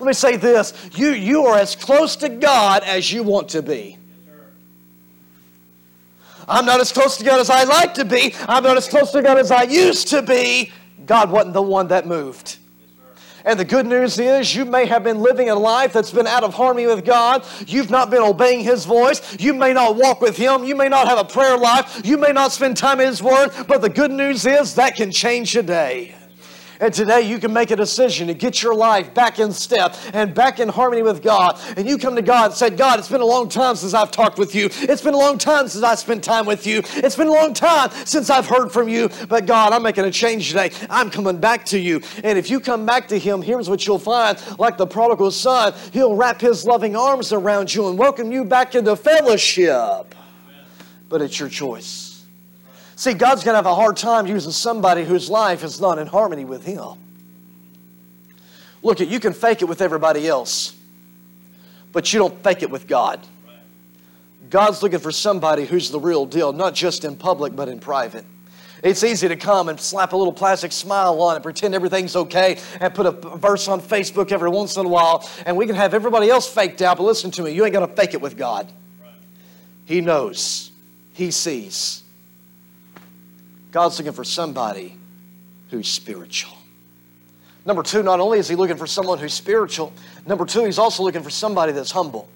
Let 0.00 0.06
me 0.06 0.12
say 0.14 0.36
this 0.36 0.72
you, 0.94 1.10
you 1.10 1.44
are 1.44 1.58
as 1.58 1.76
close 1.76 2.16
to 2.16 2.30
God 2.30 2.82
as 2.84 3.12
you 3.12 3.22
want 3.22 3.50
to 3.50 3.62
be. 3.62 3.98
I'm 6.48 6.64
not 6.64 6.80
as 6.80 6.90
close 6.90 7.18
to 7.18 7.24
God 7.24 7.40
as 7.40 7.50
I 7.50 7.64
like 7.64 7.94
to 7.94 8.04
be. 8.04 8.34
I'm 8.48 8.62
not 8.62 8.78
as 8.78 8.88
close 8.88 9.12
to 9.12 9.22
God 9.22 9.38
as 9.38 9.50
I 9.50 9.64
used 9.64 10.08
to 10.08 10.22
be. 10.22 10.72
God 11.04 11.30
wasn't 11.30 11.52
the 11.52 11.62
one 11.62 11.88
that 11.88 12.06
moved. 12.06 12.58
And 13.44 13.60
the 13.60 13.64
good 13.64 13.86
news 13.86 14.18
is, 14.18 14.54
you 14.54 14.64
may 14.64 14.86
have 14.86 15.04
been 15.04 15.20
living 15.20 15.50
a 15.50 15.54
life 15.54 15.92
that's 15.92 16.10
been 16.10 16.26
out 16.26 16.44
of 16.44 16.54
harmony 16.54 16.86
with 16.86 17.04
God. 17.04 17.44
You've 17.66 17.90
not 17.90 18.08
been 18.08 18.22
obeying 18.22 18.60
His 18.60 18.86
voice. 18.86 19.38
You 19.38 19.52
may 19.52 19.74
not 19.74 19.96
walk 19.96 20.22
with 20.22 20.36
Him. 20.36 20.64
You 20.64 20.74
may 20.74 20.88
not 20.88 21.08
have 21.08 21.18
a 21.18 21.24
prayer 21.24 21.58
life. 21.58 22.00
You 22.04 22.16
may 22.16 22.32
not 22.32 22.52
spend 22.52 22.78
time 22.78 23.00
in 23.00 23.06
His 23.06 23.22
Word. 23.22 23.50
But 23.68 23.82
the 23.82 23.90
good 23.90 24.10
news 24.10 24.46
is, 24.46 24.76
that 24.76 24.96
can 24.96 25.10
change 25.12 25.52
today. 25.52 26.14
And 26.80 26.92
today 26.92 27.22
you 27.22 27.38
can 27.38 27.52
make 27.52 27.70
a 27.70 27.76
decision 27.76 28.28
to 28.28 28.34
get 28.34 28.62
your 28.62 28.74
life 28.74 29.14
back 29.14 29.38
in 29.38 29.52
step 29.52 29.94
and 30.12 30.34
back 30.34 30.60
in 30.60 30.68
harmony 30.68 31.02
with 31.02 31.22
God. 31.22 31.58
And 31.76 31.88
you 31.88 31.98
come 31.98 32.16
to 32.16 32.22
God 32.22 32.46
and 32.46 32.54
said, 32.54 32.76
God, 32.76 32.98
it's 32.98 33.08
been 33.08 33.20
a 33.20 33.26
long 33.26 33.48
time 33.48 33.76
since 33.76 33.94
I've 33.94 34.10
talked 34.10 34.38
with 34.38 34.54
you. 34.54 34.68
It's 34.72 35.02
been 35.02 35.14
a 35.14 35.18
long 35.18 35.38
time 35.38 35.68
since 35.68 35.84
I 35.84 35.94
spent 35.94 36.24
time 36.24 36.46
with 36.46 36.66
you. 36.66 36.82
It's 36.94 37.16
been 37.16 37.28
a 37.28 37.32
long 37.32 37.54
time 37.54 37.90
since 38.04 38.30
I've 38.30 38.46
heard 38.46 38.70
from 38.70 38.88
you. 38.88 39.10
But 39.28 39.46
God, 39.46 39.72
I'm 39.72 39.82
making 39.82 40.04
a 40.04 40.10
change 40.10 40.48
today. 40.48 40.70
I'm 40.90 41.10
coming 41.10 41.38
back 41.38 41.64
to 41.66 41.78
you. 41.78 42.00
And 42.22 42.38
if 42.38 42.50
you 42.50 42.60
come 42.60 42.86
back 42.86 43.08
to 43.08 43.18
Him, 43.18 43.42
here's 43.42 43.68
what 43.68 43.86
you'll 43.86 43.98
find 43.98 44.38
like 44.58 44.76
the 44.76 44.86
prodigal 44.86 45.30
son, 45.30 45.74
He'll 45.92 46.16
wrap 46.16 46.40
His 46.40 46.66
loving 46.66 46.96
arms 46.96 47.32
around 47.32 47.74
you 47.74 47.88
and 47.88 47.98
welcome 47.98 48.32
you 48.32 48.44
back 48.44 48.74
into 48.74 48.96
fellowship. 48.96 50.14
But 51.08 51.22
it's 51.22 51.38
your 51.38 51.48
choice. 51.48 52.03
See, 52.96 53.14
God's 53.14 53.42
going 53.42 53.54
to 53.54 53.56
have 53.56 53.66
a 53.66 53.74
hard 53.74 53.96
time 53.96 54.26
using 54.26 54.52
somebody 54.52 55.04
whose 55.04 55.28
life 55.28 55.64
is 55.64 55.80
not 55.80 55.98
in 55.98 56.06
harmony 56.06 56.44
with 56.44 56.64
Him. 56.64 56.94
Look, 58.82 59.00
you 59.00 59.18
can 59.18 59.32
fake 59.32 59.62
it 59.62 59.64
with 59.64 59.80
everybody 59.80 60.28
else, 60.28 60.76
but 61.90 62.12
you 62.12 62.18
don't 62.18 62.42
fake 62.44 62.62
it 62.62 62.70
with 62.70 62.86
God. 62.86 63.26
God's 64.50 64.82
looking 64.82 64.98
for 65.00 65.10
somebody 65.10 65.64
who's 65.64 65.90
the 65.90 65.98
real 65.98 66.26
deal, 66.26 66.52
not 66.52 66.74
just 66.74 67.04
in 67.04 67.16
public, 67.16 67.56
but 67.56 67.68
in 67.68 67.80
private. 67.80 68.24
It's 68.84 69.02
easy 69.02 69.26
to 69.26 69.36
come 69.36 69.70
and 69.70 69.80
slap 69.80 70.12
a 70.12 70.16
little 70.16 70.32
plastic 70.32 70.70
smile 70.70 71.20
on 71.22 71.36
and 71.36 71.42
pretend 71.42 71.74
everything's 71.74 72.14
okay 72.14 72.58
and 72.80 72.94
put 72.94 73.06
a 73.06 73.10
verse 73.10 73.66
on 73.66 73.80
Facebook 73.80 74.30
every 74.30 74.50
once 74.50 74.76
in 74.76 74.84
a 74.84 74.88
while, 74.88 75.28
and 75.46 75.56
we 75.56 75.66
can 75.66 75.74
have 75.74 75.94
everybody 75.94 76.28
else 76.28 76.46
faked 76.46 76.82
out. 76.82 76.98
But 76.98 77.04
listen 77.04 77.30
to 77.32 77.42
me, 77.42 77.52
you 77.52 77.64
ain't 77.64 77.74
to 77.74 77.86
fake 77.88 78.12
it 78.12 78.20
with 78.20 78.36
God. 78.36 78.70
He 79.86 80.02
knows, 80.02 80.70
He 81.14 81.30
sees. 81.30 82.03
God's 83.74 83.98
looking 83.98 84.12
for 84.12 84.22
somebody 84.22 84.96
who's 85.68 85.88
spiritual. 85.88 86.56
Number 87.66 87.82
two, 87.82 88.04
not 88.04 88.20
only 88.20 88.38
is 88.38 88.46
he 88.46 88.54
looking 88.54 88.76
for 88.76 88.86
someone 88.86 89.18
who's 89.18 89.34
spiritual, 89.34 89.92
number 90.24 90.46
two, 90.46 90.64
he's 90.64 90.78
also 90.78 91.02
looking 91.02 91.24
for 91.24 91.30
somebody 91.30 91.72
that's 91.72 91.90
humble. 91.90 92.28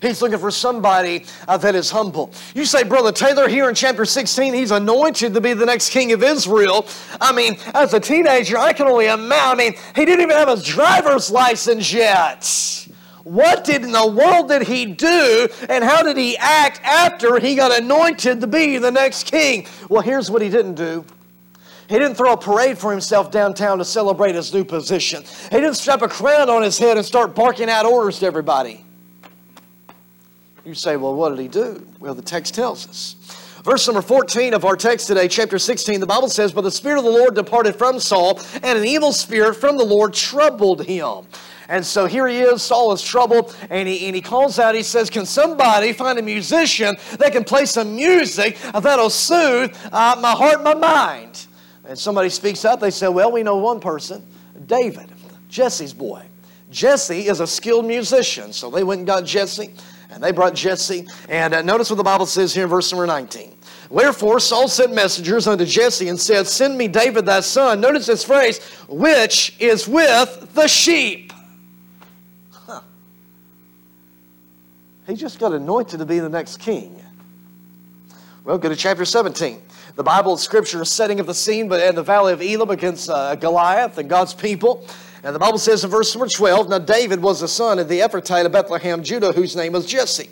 He's 0.00 0.22
looking 0.22 0.38
for 0.38 0.50
somebody 0.50 1.26
uh, 1.46 1.58
that 1.58 1.74
is 1.74 1.90
humble. 1.90 2.32
You 2.54 2.64
say, 2.64 2.82
Brother 2.82 3.12
Taylor, 3.12 3.46
here 3.46 3.68
in 3.68 3.74
chapter 3.74 4.06
16, 4.06 4.54
he's 4.54 4.70
anointed 4.70 5.34
to 5.34 5.40
be 5.42 5.52
the 5.52 5.66
next 5.66 5.90
king 5.90 6.12
of 6.12 6.22
Israel. 6.22 6.86
I 7.20 7.30
mean, 7.30 7.58
as 7.74 7.92
a 7.92 8.00
teenager, 8.00 8.56
I 8.56 8.72
can 8.72 8.86
only 8.86 9.08
imagine. 9.08 9.50
I 9.50 9.54
mean, 9.54 9.74
he 9.94 10.06
didn't 10.06 10.22
even 10.22 10.36
have 10.36 10.48
his 10.48 10.64
driver's 10.64 11.30
license 11.30 11.92
yet. 11.92 12.85
What 13.26 13.64
did 13.64 13.82
in 13.82 13.90
the 13.90 14.06
world 14.06 14.50
did 14.50 14.62
he 14.62 14.86
do, 14.86 15.48
and 15.68 15.82
how 15.82 16.04
did 16.04 16.16
he 16.16 16.36
act 16.36 16.80
after 16.84 17.40
he 17.40 17.56
got 17.56 17.76
anointed 17.76 18.40
to 18.40 18.46
be 18.46 18.78
the 18.78 18.92
next 18.92 19.24
king? 19.24 19.66
Well, 19.88 20.00
here's 20.00 20.30
what 20.30 20.42
he 20.42 20.48
didn't 20.48 20.76
do. 20.76 21.04
He 21.88 21.98
didn't 21.98 22.14
throw 22.14 22.34
a 22.34 22.36
parade 22.36 22.78
for 22.78 22.92
himself 22.92 23.32
downtown 23.32 23.78
to 23.78 23.84
celebrate 23.84 24.36
his 24.36 24.54
new 24.54 24.64
position. 24.64 25.24
He 25.24 25.56
didn't 25.56 25.74
strap 25.74 26.02
a 26.02 26.08
crown 26.08 26.48
on 26.48 26.62
his 26.62 26.78
head 26.78 26.98
and 26.98 27.04
start 27.04 27.34
barking 27.34 27.68
out 27.68 27.84
orders 27.84 28.20
to 28.20 28.26
everybody. 28.26 28.84
You 30.64 30.74
say, 30.74 30.96
well, 30.96 31.16
what 31.16 31.30
did 31.30 31.40
he 31.40 31.48
do? 31.48 31.84
Well, 31.98 32.14
the 32.14 32.22
text 32.22 32.54
tells 32.54 32.88
us. 32.88 33.16
Verse 33.64 33.88
number 33.88 34.02
14 34.02 34.54
of 34.54 34.64
our 34.64 34.76
text 34.76 35.08
today, 35.08 35.26
chapter 35.26 35.58
16, 35.58 35.98
the 35.98 36.06
Bible 36.06 36.28
says, 36.28 36.52
But 36.52 36.60
the 36.60 36.70
Spirit 36.70 36.98
of 36.98 37.04
the 37.04 37.10
Lord 37.10 37.34
departed 37.34 37.74
from 37.74 37.98
Saul, 37.98 38.40
and 38.62 38.78
an 38.78 38.84
evil 38.84 39.12
spirit 39.12 39.54
from 39.54 39.78
the 39.78 39.84
Lord 39.84 40.14
troubled 40.14 40.84
him. 40.84 41.26
And 41.68 41.84
so 41.84 42.06
here 42.06 42.26
he 42.28 42.40
is, 42.40 42.62
Saul 42.62 42.92
is 42.92 43.02
troubled, 43.02 43.56
and 43.70 43.88
he, 43.88 44.06
and 44.06 44.14
he 44.14 44.22
calls 44.22 44.58
out, 44.58 44.74
he 44.74 44.82
says, 44.82 45.10
Can 45.10 45.26
somebody 45.26 45.92
find 45.92 46.18
a 46.18 46.22
musician 46.22 46.96
that 47.18 47.32
can 47.32 47.44
play 47.44 47.66
some 47.66 47.96
music 47.96 48.56
that'll 48.72 49.10
soothe 49.10 49.76
uh, 49.92 50.16
my 50.20 50.32
heart 50.32 50.62
my 50.62 50.74
mind? 50.74 51.46
And 51.84 51.98
somebody 51.98 52.28
speaks 52.28 52.64
up, 52.64 52.80
they 52.80 52.90
say, 52.90 53.08
Well, 53.08 53.32
we 53.32 53.42
know 53.42 53.56
one 53.56 53.80
person, 53.80 54.24
David, 54.66 55.10
Jesse's 55.48 55.92
boy. 55.92 56.24
Jesse 56.70 57.28
is 57.28 57.40
a 57.40 57.46
skilled 57.46 57.86
musician, 57.86 58.52
so 58.52 58.70
they 58.70 58.84
went 58.84 58.98
and 58.98 59.06
got 59.06 59.24
Jesse. 59.24 59.72
And 60.10 60.22
they 60.22 60.32
brought 60.32 60.54
Jesse. 60.54 61.06
And 61.28 61.52
uh, 61.52 61.62
notice 61.62 61.90
what 61.90 61.96
the 61.96 62.04
Bible 62.04 62.26
says 62.26 62.54
here 62.54 62.64
in 62.64 62.70
verse 62.70 62.90
number 62.92 63.06
19. 63.06 63.56
Wherefore 63.90 64.40
Saul 64.40 64.68
sent 64.68 64.94
messengers 64.94 65.46
unto 65.46 65.64
Jesse 65.64 66.08
and 66.08 66.18
said, 66.18 66.46
Send 66.46 66.78
me 66.78 66.88
David 66.88 67.26
thy 67.26 67.40
son. 67.40 67.80
Notice 67.80 68.06
this 68.06 68.24
phrase, 68.24 68.64
which 68.88 69.54
is 69.58 69.86
with 69.86 70.54
the 70.54 70.68
sheep. 70.68 71.32
He 75.06 75.14
just 75.14 75.38
got 75.38 75.52
anointed 75.52 76.00
to 76.00 76.06
be 76.06 76.18
the 76.18 76.28
next 76.28 76.58
king. 76.58 77.00
Well, 78.44 78.58
go 78.58 78.68
to 78.68 78.76
chapter 78.76 79.04
17. 79.04 79.62
The 79.94 80.02
Bible, 80.02 80.36
Scripture, 80.36 80.82
is 80.82 80.90
setting 80.90 81.20
up 81.20 81.26
the 81.26 81.34
scene 81.34 81.68
but 81.68 81.80
in 81.80 81.94
the 81.94 82.02
valley 82.02 82.32
of 82.32 82.42
Elah 82.42 82.72
against 82.72 83.08
uh, 83.08 83.34
Goliath 83.36 83.98
and 83.98 84.10
God's 84.10 84.34
people. 84.34 84.86
And 85.22 85.34
the 85.34 85.38
Bible 85.38 85.58
says 85.58 85.84
in 85.84 85.90
verse 85.90 86.14
number 86.14 86.28
12, 86.28 86.68
Now 86.68 86.78
David 86.78 87.22
was 87.22 87.40
the 87.40 87.48
son 87.48 87.78
of 87.78 87.88
the 87.88 88.00
Ephrathite 88.00 88.46
of 88.46 88.52
Bethlehem, 88.52 89.02
Judah, 89.02 89.32
whose 89.32 89.56
name 89.56 89.72
was 89.72 89.86
Jesse. 89.86 90.28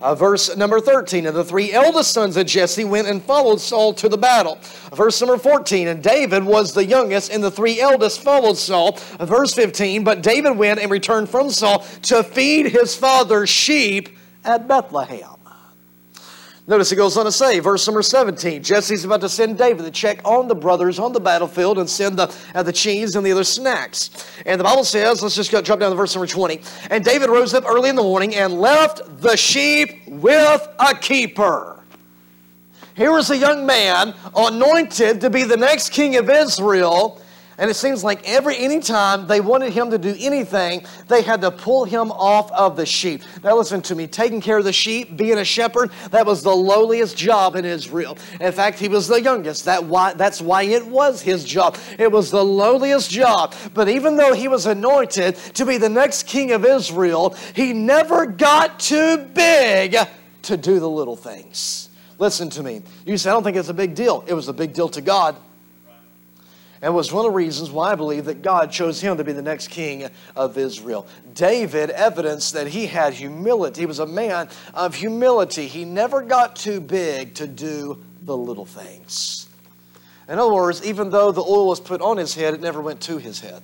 Uh, 0.00 0.14
verse 0.14 0.54
number 0.56 0.78
13, 0.78 1.26
and 1.26 1.34
the 1.34 1.44
three 1.44 1.72
eldest 1.72 2.12
sons 2.12 2.36
of 2.36 2.46
Jesse 2.46 2.84
went 2.84 3.08
and 3.08 3.20
followed 3.22 3.60
Saul 3.60 3.92
to 3.94 4.08
the 4.08 4.16
battle. 4.16 4.58
Verse 4.94 5.20
number 5.20 5.38
14, 5.38 5.88
and 5.88 6.02
David 6.02 6.44
was 6.44 6.72
the 6.72 6.84
youngest, 6.84 7.32
and 7.32 7.42
the 7.42 7.50
three 7.50 7.80
eldest 7.80 8.22
followed 8.22 8.56
Saul. 8.56 8.92
Verse 9.20 9.54
15, 9.54 10.04
but 10.04 10.22
David 10.22 10.56
went 10.56 10.78
and 10.78 10.90
returned 10.90 11.28
from 11.28 11.50
Saul 11.50 11.80
to 12.02 12.22
feed 12.22 12.66
his 12.66 12.94
father's 12.94 13.48
sheep 13.48 14.10
at 14.44 14.68
Bethlehem. 14.68 15.38
Notice 16.68 16.90
he 16.90 16.96
goes 16.96 17.16
on 17.16 17.24
to 17.24 17.32
say, 17.32 17.60
verse 17.60 17.86
number 17.86 18.02
17, 18.02 18.62
Jesse's 18.62 19.02
about 19.02 19.22
to 19.22 19.28
send 19.30 19.56
David 19.56 19.86
to 19.86 19.90
check 19.90 20.20
on 20.22 20.48
the 20.48 20.54
brothers 20.54 20.98
on 20.98 21.14
the 21.14 21.20
battlefield 21.20 21.78
and 21.78 21.88
send 21.88 22.18
the, 22.18 22.30
uh, 22.54 22.62
the 22.62 22.74
cheese 22.74 23.16
and 23.16 23.24
the 23.24 23.32
other 23.32 23.42
snacks. 23.42 24.10
And 24.44 24.60
the 24.60 24.64
Bible 24.64 24.84
says, 24.84 25.22
let's 25.22 25.34
just 25.34 25.50
go, 25.50 25.62
drop 25.62 25.80
down 25.80 25.88
to 25.88 25.96
verse 25.96 26.14
number 26.14 26.26
20. 26.26 26.60
And 26.90 27.02
David 27.02 27.30
rose 27.30 27.54
up 27.54 27.64
early 27.66 27.88
in 27.88 27.96
the 27.96 28.02
morning 28.02 28.34
and 28.34 28.60
left 28.60 29.00
the 29.22 29.34
sheep 29.34 30.06
with 30.08 30.68
a 30.78 30.94
keeper. 30.94 31.78
Here 32.94 33.16
is 33.16 33.30
a 33.30 33.36
young 33.38 33.64
man 33.64 34.12
anointed 34.36 35.22
to 35.22 35.30
be 35.30 35.44
the 35.44 35.56
next 35.56 35.88
king 35.88 36.16
of 36.16 36.28
Israel 36.28 37.22
and 37.58 37.68
it 37.68 37.74
seems 37.74 38.04
like 38.04 38.26
every 38.28 38.56
any 38.56 38.78
time 38.78 39.26
they 39.26 39.40
wanted 39.40 39.72
him 39.72 39.90
to 39.90 39.98
do 39.98 40.14
anything, 40.18 40.86
they 41.08 41.22
had 41.22 41.40
to 41.40 41.50
pull 41.50 41.84
him 41.84 42.12
off 42.12 42.52
of 42.52 42.76
the 42.76 42.86
sheep. 42.86 43.22
Now 43.42 43.56
listen 43.56 43.82
to 43.82 43.96
me, 43.96 44.06
taking 44.06 44.40
care 44.40 44.58
of 44.58 44.64
the 44.64 44.72
sheep, 44.72 45.16
being 45.16 45.38
a 45.38 45.44
shepherd, 45.44 45.90
that 46.10 46.24
was 46.24 46.44
the 46.44 46.54
lowliest 46.54 47.16
job 47.16 47.56
in 47.56 47.64
Israel. 47.64 48.16
In 48.40 48.52
fact, 48.52 48.78
he 48.78 48.88
was 48.88 49.08
the 49.08 49.20
youngest. 49.20 49.64
That 49.64 49.84
why, 49.84 50.14
that's 50.14 50.40
why 50.40 50.62
it 50.62 50.86
was 50.86 51.20
his 51.20 51.44
job. 51.44 51.76
It 51.98 52.12
was 52.12 52.30
the 52.30 52.44
lowliest 52.44 53.10
job. 53.10 53.54
But 53.74 53.88
even 53.88 54.16
though 54.16 54.34
he 54.34 54.46
was 54.46 54.66
anointed 54.66 55.34
to 55.54 55.66
be 55.66 55.78
the 55.78 55.88
next 55.88 56.28
king 56.28 56.52
of 56.52 56.64
Israel, 56.64 57.36
he 57.54 57.72
never 57.72 58.26
got 58.26 58.78
too 58.78 59.18
big 59.34 59.96
to 60.42 60.56
do 60.56 60.78
the 60.78 60.88
little 60.88 61.16
things. 61.16 61.90
Listen 62.18 62.50
to 62.50 62.62
me. 62.62 62.82
You 63.04 63.18
say, 63.18 63.30
I 63.30 63.32
don't 63.32 63.42
think 63.42 63.56
it's 63.56 63.68
a 63.68 63.74
big 63.74 63.96
deal. 63.96 64.24
It 64.26 64.34
was 64.34 64.48
a 64.48 64.52
big 64.52 64.72
deal 64.72 64.88
to 64.90 65.00
God 65.00 65.36
and 66.80 66.94
was 66.94 67.12
one 67.12 67.24
of 67.24 67.32
the 67.32 67.36
reasons 67.36 67.70
why 67.70 67.92
I 67.92 67.94
believe 67.94 68.26
that 68.26 68.42
God 68.42 68.70
chose 68.70 69.00
him 69.00 69.16
to 69.16 69.24
be 69.24 69.32
the 69.32 69.42
next 69.42 69.68
king 69.68 70.08
of 70.36 70.56
Israel. 70.56 71.06
David 71.34 71.90
evidenced 71.90 72.52
that 72.54 72.68
he 72.68 72.86
had 72.86 73.14
humility. 73.14 73.82
He 73.82 73.86
was 73.86 73.98
a 73.98 74.06
man 74.06 74.48
of 74.74 74.94
humility. 74.94 75.66
He 75.66 75.84
never 75.84 76.22
got 76.22 76.56
too 76.56 76.80
big 76.80 77.34
to 77.34 77.46
do 77.46 78.02
the 78.22 78.36
little 78.36 78.66
things. 78.66 79.48
In 80.28 80.38
other 80.38 80.52
words, 80.52 80.84
even 80.84 81.10
though 81.10 81.32
the 81.32 81.42
oil 81.42 81.68
was 81.68 81.80
put 81.80 82.00
on 82.02 82.18
his 82.18 82.34
head, 82.34 82.54
it 82.54 82.60
never 82.60 82.80
went 82.80 83.00
to 83.02 83.18
his 83.18 83.40
head. 83.40 83.62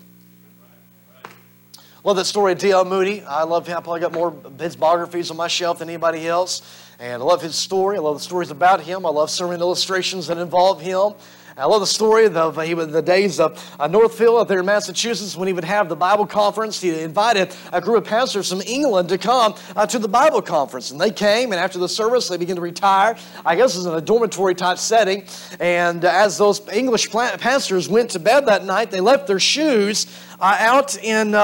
Love 2.03 2.16
that 2.16 2.27
story 2.27 2.53
of 2.53 2.59
D.L. 2.59 2.85
Moody. 2.85 3.22
I 3.22 3.44
love 3.44 3.66
him. 3.66 3.79
I 3.79 3.81
probably 3.81 4.00
got 4.00 4.12
more 4.12 4.35
his 4.59 4.77
biographies 4.77 5.31
on 5.31 5.38
my 5.38 5.48
shelf 5.48 5.79
than 5.79 5.88
anybody 5.88 6.29
else. 6.29 6.61
And 6.98 7.22
I 7.22 7.24
love 7.24 7.40
his 7.40 7.57
story. 7.57 7.96
I 7.96 8.00
love 8.00 8.16
the 8.16 8.24
stories 8.24 8.50
about 8.50 8.83
him. 8.83 9.07
I 9.07 9.09
love 9.09 9.31
sermon 9.31 9.61
illustrations 9.61 10.27
that 10.27 10.37
involve 10.37 10.83
him. 10.83 11.14
I 11.56 11.66
love 11.66 11.80
the 11.80 11.86
story 11.86 12.24
of 12.24 12.34
the, 12.34 12.50
the 12.86 13.00
days 13.00 13.38
of 13.38 13.76
uh, 13.78 13.86
Northfield 13.86 14.40
up 14.40 14.48
there 14.48 14.58
in 14.58 14.66
Massachusetts 14.66 15.36
when 15.36 15.46
he 15.46 15.52
would 15.52 15.62
have 15.62 15.88
the 15.88 15.94
Bible 15.94 16.26
conference. 16.26 16.80
He 16.80 17.00
invited 17.00 17.54
a 17.72 17.80
group 17.80 17.98
of 17.98 18.04
pastors 18.04 18.50
from 18.50 18.60
England 18.62 19.08
to 19.10 19.18
come 19.18 19.54
uh, 19.76 19.86
to 19.86 20.00
the 20.00 20.08
Bible 20.08 20.42
conference. 20.42 20.90
And 20.90 21.00
they 21.00 21.12
came, 21.12 21.52
and 21.52 21.60
after 21.60 21.78
the 21.78 21.88
service, 21.88 22.26
they 22.26 22.38
began 22.38 22.56
to 22.56 22.62
retire. 22.62 23.16
I 23.46 23.54
guess 23.54 23.76
it 23.76 23.78
was 23.78 23.86
in 23.86 23.94
a 23.94 24.00
dormitory 24.00 24.56
type 24.56 24.78
setting. 24.78 25.26
And 25.60 26.04
as 26.04 26.38
those 26.38 26.60
English 26.70 27.12
pastors 27.12 27.88
went 27.88 28.10
to 28.10 28.18
bed 28.18 28.46
that 28.46 28.64
night, 28.64 28.90
they 28.90 29.00
left 29.00 29.28
their 29.28 29.38
shoes 29.38 30.08
uh, 30.40 30.56
out 30.58 30.96
in, 31.04 31.36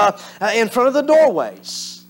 in 0.53 0.67
front 0.67 0.89
of 0.89 0.93
the 0.93 1.03
doorways. 1.03 2.00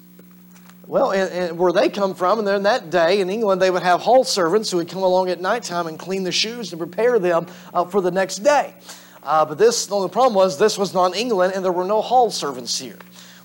Well, 0.91 1.13
and, 1.13 1.31
and, 1.31 1.57
where 1.57 1.71
they 1.71 1.87
come 1.87 2.13
from, 2.13 2.39
and 2.39 2.45
then 2.45 2.63
that 2.63 2.89
day 2.89 3.21
in 3.21 3.29
England, 3.29 3.61
they 3.61 3.71
would 3.71 3.81
have 3.81 4.01
hall 4.01 4.25
servants 4.25 4.69
who 4.69 4.75
would 4.75 4.89
come 4.89 5.03
along 5.03 5.29
at 5.29 5.39
nighttime 5.39 5.87
and 5.87 5.97
clean 5.97 6.25
the 6.25 6.33
shoes 6.33 6.73
and 6.73 6.79
prepare 6.79 7.17
them 7.17 7.47
uh, 7.73 7.85
for 7.85 8.01
the 8.01 8.11
next 8.11 8.39
day. 8.39 8.73
Uh, 9.23 9.45
but 9.45 9.57
this, 9.57 9.85
the 9.85 9.95
only 9.95 10.09
problem 10.09 10.33
was 10.33 10.59
this 10.59 10.77
was 10.77 10.93
not 10.93 11.15
England, 11.15 11.53
and 11.55 11.63
there 11.63 11.71
were 11.71 11.85
no 11.85 12.01
hall 12.01 12.29
servants 12.29 12.77
here. 12.77 12.97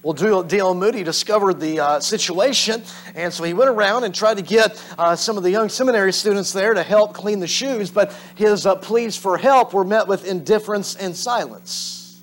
Well, 0.03 0.43
D.L. 0.43 0.75
Moody 0.75 1.05
discovered 1.05 1.61
the 1.61 1.79
uh, 1.79 2.01
situation, 2.01 2.83
and 3.15 3.33
so 3.33 3.45
he 3.45 3.55
went 3.55 3.71
around 3.71 4.03
and 4.03 4.13
tried 4.13 4.39
to 4.39 4.43
get 4.43 4.83
uh, 4.99 5.15
some 5.15 5.37
of 5.37 5.45
the 5.45 5.51
young 5.53 5.69
seminary 5.69 6.13
students 6.13 6.53
there 6.53 6.75
to 6.75 6.83
help 6.83 7.15
clean 7.15 7.39
the 7.39 7.47
shoes, 7.47 7.93
but 7.93 8.13
his 8.35 8.67
uh, 8.67 8.75
pleas 8.75 9.17
for 9.17 9.39
help 9.39 9.73
were 9.73 9.85
met 9.85 10.09
with 10.09 10.27
indifference 10.27 10.97
and 10.97 11.15
silence. 11.15 12.21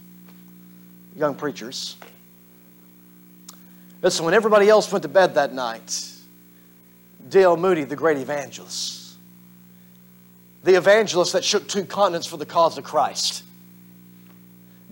Young 1.15 1.33
preachers. 1.33 1.95
Listen, 4.03 4.25
when 4.25 4.33
everybody 4.33 4.67
else 4.67 4.91
went 4.91 5.01
to 5.03 5.07
bed 5.07 5.35
that 5.35 5.53
night, 5.53 6.11
D.L. 7.29 7.55
Moody, 7.55 7.85
the 7.85 7.95
great 7.95 8.17
evangelist, 8.17 9.15
the 10.63 10.75
evangelist 10.75 11.31
that 11.33 11.43
shook 11.43 11.67
two 11.69 11.85
continents 11.85 12.27
for 12.27 12.35
the 12.35 12.45
cause 12.45 12.77
of 12.77 12.83
Christ, 12.83 13.43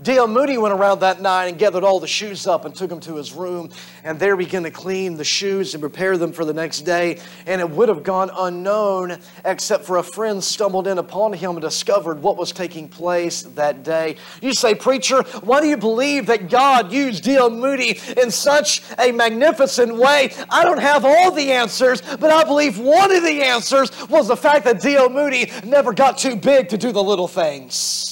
D.L. 0.04 0.28
Moody 0.28 0.58
went 0.58 0.74
around 0.74 1.02
that 1.02 1.22
night 1.22 1.46
and 1.46 1.60
gathered 1.60 1.84
all 1.84 2.00
the 2.00 2.08
shoes 2.08 2.48
up 2.48 2.66
and 2.66 2.74
took 2.74 2.90
them 2.90 3.00
to 3.02 3.18
his 3.18 3.34
room, 3.34 3.70
and 4.04 4.20
there 4.20 4.36
began 4.36 4.64
to 4.64 4.72
clean 4.72 5.16
the 5.16 5.24
shoes 5.24 5.76
and 5.76 5.82
prepare 5.82 6.18
them 6.18 6.34
for 6.34 6.44
the 6.44 6.54
next 6.54 6.82
day. 6.82 7.20
And 7.46 7.62
it 7.62 7.70
would 7.70 7.88
have 7.88 8.02
gone 8.02 8.32
unknown 8.36 9.20
except 9.46 9.86
for 9.86 9.98
a 9.98 10.04
friend 10.04 10.44
stumbled 10.44 10.88
in 10.88 10.98
upon 10.98 11.34
him 11.34 11.52
and 11.52 11.62
discovered 11.62 12.20
what 12.20 12.36
was 12.36 12.52
taking 12.52 12.90
place 12.90 13.44
that 13.44 13.84
day. 13.84 14.16
You 14.42 14.54
say, 14.54 14.74
Preacher, 14.74 15.22
why 15.42 15.62
do 15.62 15.68
you 15.68 15.78
believe 15.78 16.26
that 16.26 16.50
God 16.50 16.92
used 16.92 17.24
D.L. 17.24 17.52
Moody 17.52 18.00
in 18.20 18.32
such 18.32 18.82
a 18.98 19.12
magnificent 19.12 19.96
way? 19.96 20.34
I 20.50 20.64
don't 20.64 20.82
have 20.82 21.06
all 21.06 21.30
the 21.30 21.52
answers, 21.52 22.02
but 22.02 22.32
I 22.32 22.44
believe 22.44 22.80
one 22.80 23.16
of 23.16 23.22
the 23.22 23.44
answers 23.44 23.92
was 24.10 24.28
the 24.28 24.38
fact 24.38 24.66
that 24.66 24.82
D.L. 24.82 25.10
Moody 25.10 25.52
never 25.64 25.94
got 25.94 26.18
too 26.18 26.36
big 26.36 26.70
to 26.70 26.78
do 26.78 26.92
the 26.92 27.04
little 27.04 27.28
things. 27.28 28.11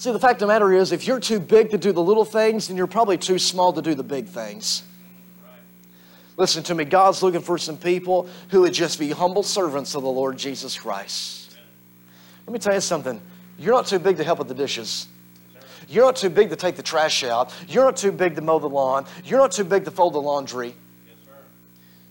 See, 0.00 0.10
the 0.12 0.18
fact 0.18 0.36
of 0.36 0.40
the 0.40 0.46
matter 0.46 0.72
is, 0.72 0.92
if 0.92 1.06
you're 1.06 1.20
too 1.20 1.38
big 1.38 1.68
to 1.72 1.76
do 1.76 1.92
the 1.92 2.02
little 2.02 2.24
things, 2.24 2.68
then 2.68 2.78
you're 2.78 2.86
probably 2.86 3.18
too 3.18 3.38
small 3.38 3.70
to 3.74 3.82
do 3.82 3.94
the 3.94 4.02
big 4.02 4.28
things. 4.28 4.82
Listen 6.38 6.62
to 6.62 6.74
me, 6.74 6.86
God's 6.86 7.22
looking 7.22 7.42
for 7.42 7.58
some 7.58 7.76
people 7.76 8.26
who 8.48 8.62
would 8.62 8.72
just 8.72 8.98
be 8.98 9.10
humble 9.10 9.42
servants 9.42 9.94
of 9.94 10.02
the 10.02 10.08
Lord 10.08 10.38
Jesus 10.38 10.78
Christ. 10.78 11.54
Let 12.46 12.54
me 12.54 12.58
tell 12.58 12.72
you 12.72 12.80
something. 12.80 13.20
You're 13.58 13.74
not 13.74 13.88
too 13.88 13.98
big 13.98 14.16
to 14.16 14.24
help 14.24 14.38
with 14.38 14.48
the 14.48 14.54
dishes. 14.54 15.06
You're 15.86 16.06
not 16.06 16.16
too 16.16 16.30
big 16.30 16.48
to 16.48 16.56
take 16.56 16.76
the 16.76 16.82
trash 16.82 17.22
out. 17.22 17.54
You're 17.68 17.84
not 17.84 17.98
too 17.98 18.10
big 18.10 18.36
to 18.36 18.40
mow 18.40 18.58
the 18.58 18.70
lawn. 18.70 19.04
You're 19.26 19.40
not 19.40 19.52
too 19.52 19.64
big 19.64 19.84
to 19.84 19.90
fold 19.90 20.14
the 20.14 20.22
laundry. 20.22 20.74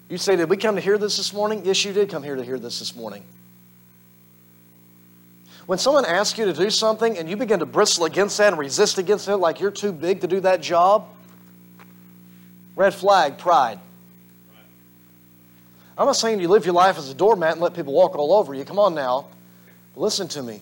You 0.09 0.19
say, 0.19 0.35
Did 0.35 0.47
we 0.47 0.57
come 0.57 0.75
to 0.75 0.81
hear 0.81 0.99
this 0.99 1.17
this 1.17 1.33
morning? 1.33 1.65
Yes, 1.65 1.83
you 1.83 1.91
did 1.91 2.11
come 2.11 2.21
here 2.21 2.35
to 2.35 2.43
hear 2.43 2.59
this 2.59 2.77
this 2.77 2.95
morning. 2.95 3.25
When 5.69 5.77
someone 5.77 6.03
asks 6.03 6.35
you 6.39 6.45
to 6.45 6.53
do 6.53 6.71
something 6.71 7.15
and 7.19 7.29
you 7.29 7.37
begin 7.37 7.59
to 7.59 7.65
bristle 7.67 8.05
against 8.05 8.39
that 8.39 8.47
and 8.47 8.57
resist 8.57 8.97
against 8.97 9.27
it 9.27 9.37
like 9.37 9.59
you're 9.59 9.69
too 9.69 9.91
big 9.91 10.21
to 10.21 10.27
do 10.27 10.39
that 10.39 10.63
job, 10.63 11.07
red 12.75 12.91
flag, 12.91 13.37
pride. 13.37 13.77
I'm 15.95 16.07
not 16.07 16.15
saying 16.15 16.39
you 16.39 16.47
live 16.47 16.65
your 16.65 16.73
life 16.73 16.97
as 16.97 17.11
a 17.11 17.13
doormat 17.13 17.51
and 17.51 17.61
let 17.61 17.75
people 17.75 17.93
walk 17.93 18.15
all 18.15 18.33
over 18.33 18.55
you. 18.55 18.65
Come 18.65 18.79
on 18.79 18.95
now. 18.95 19.27
But 19.93 20.01
listen 20.01 20.27
to 20.29 20.41
me. 20.41 20.59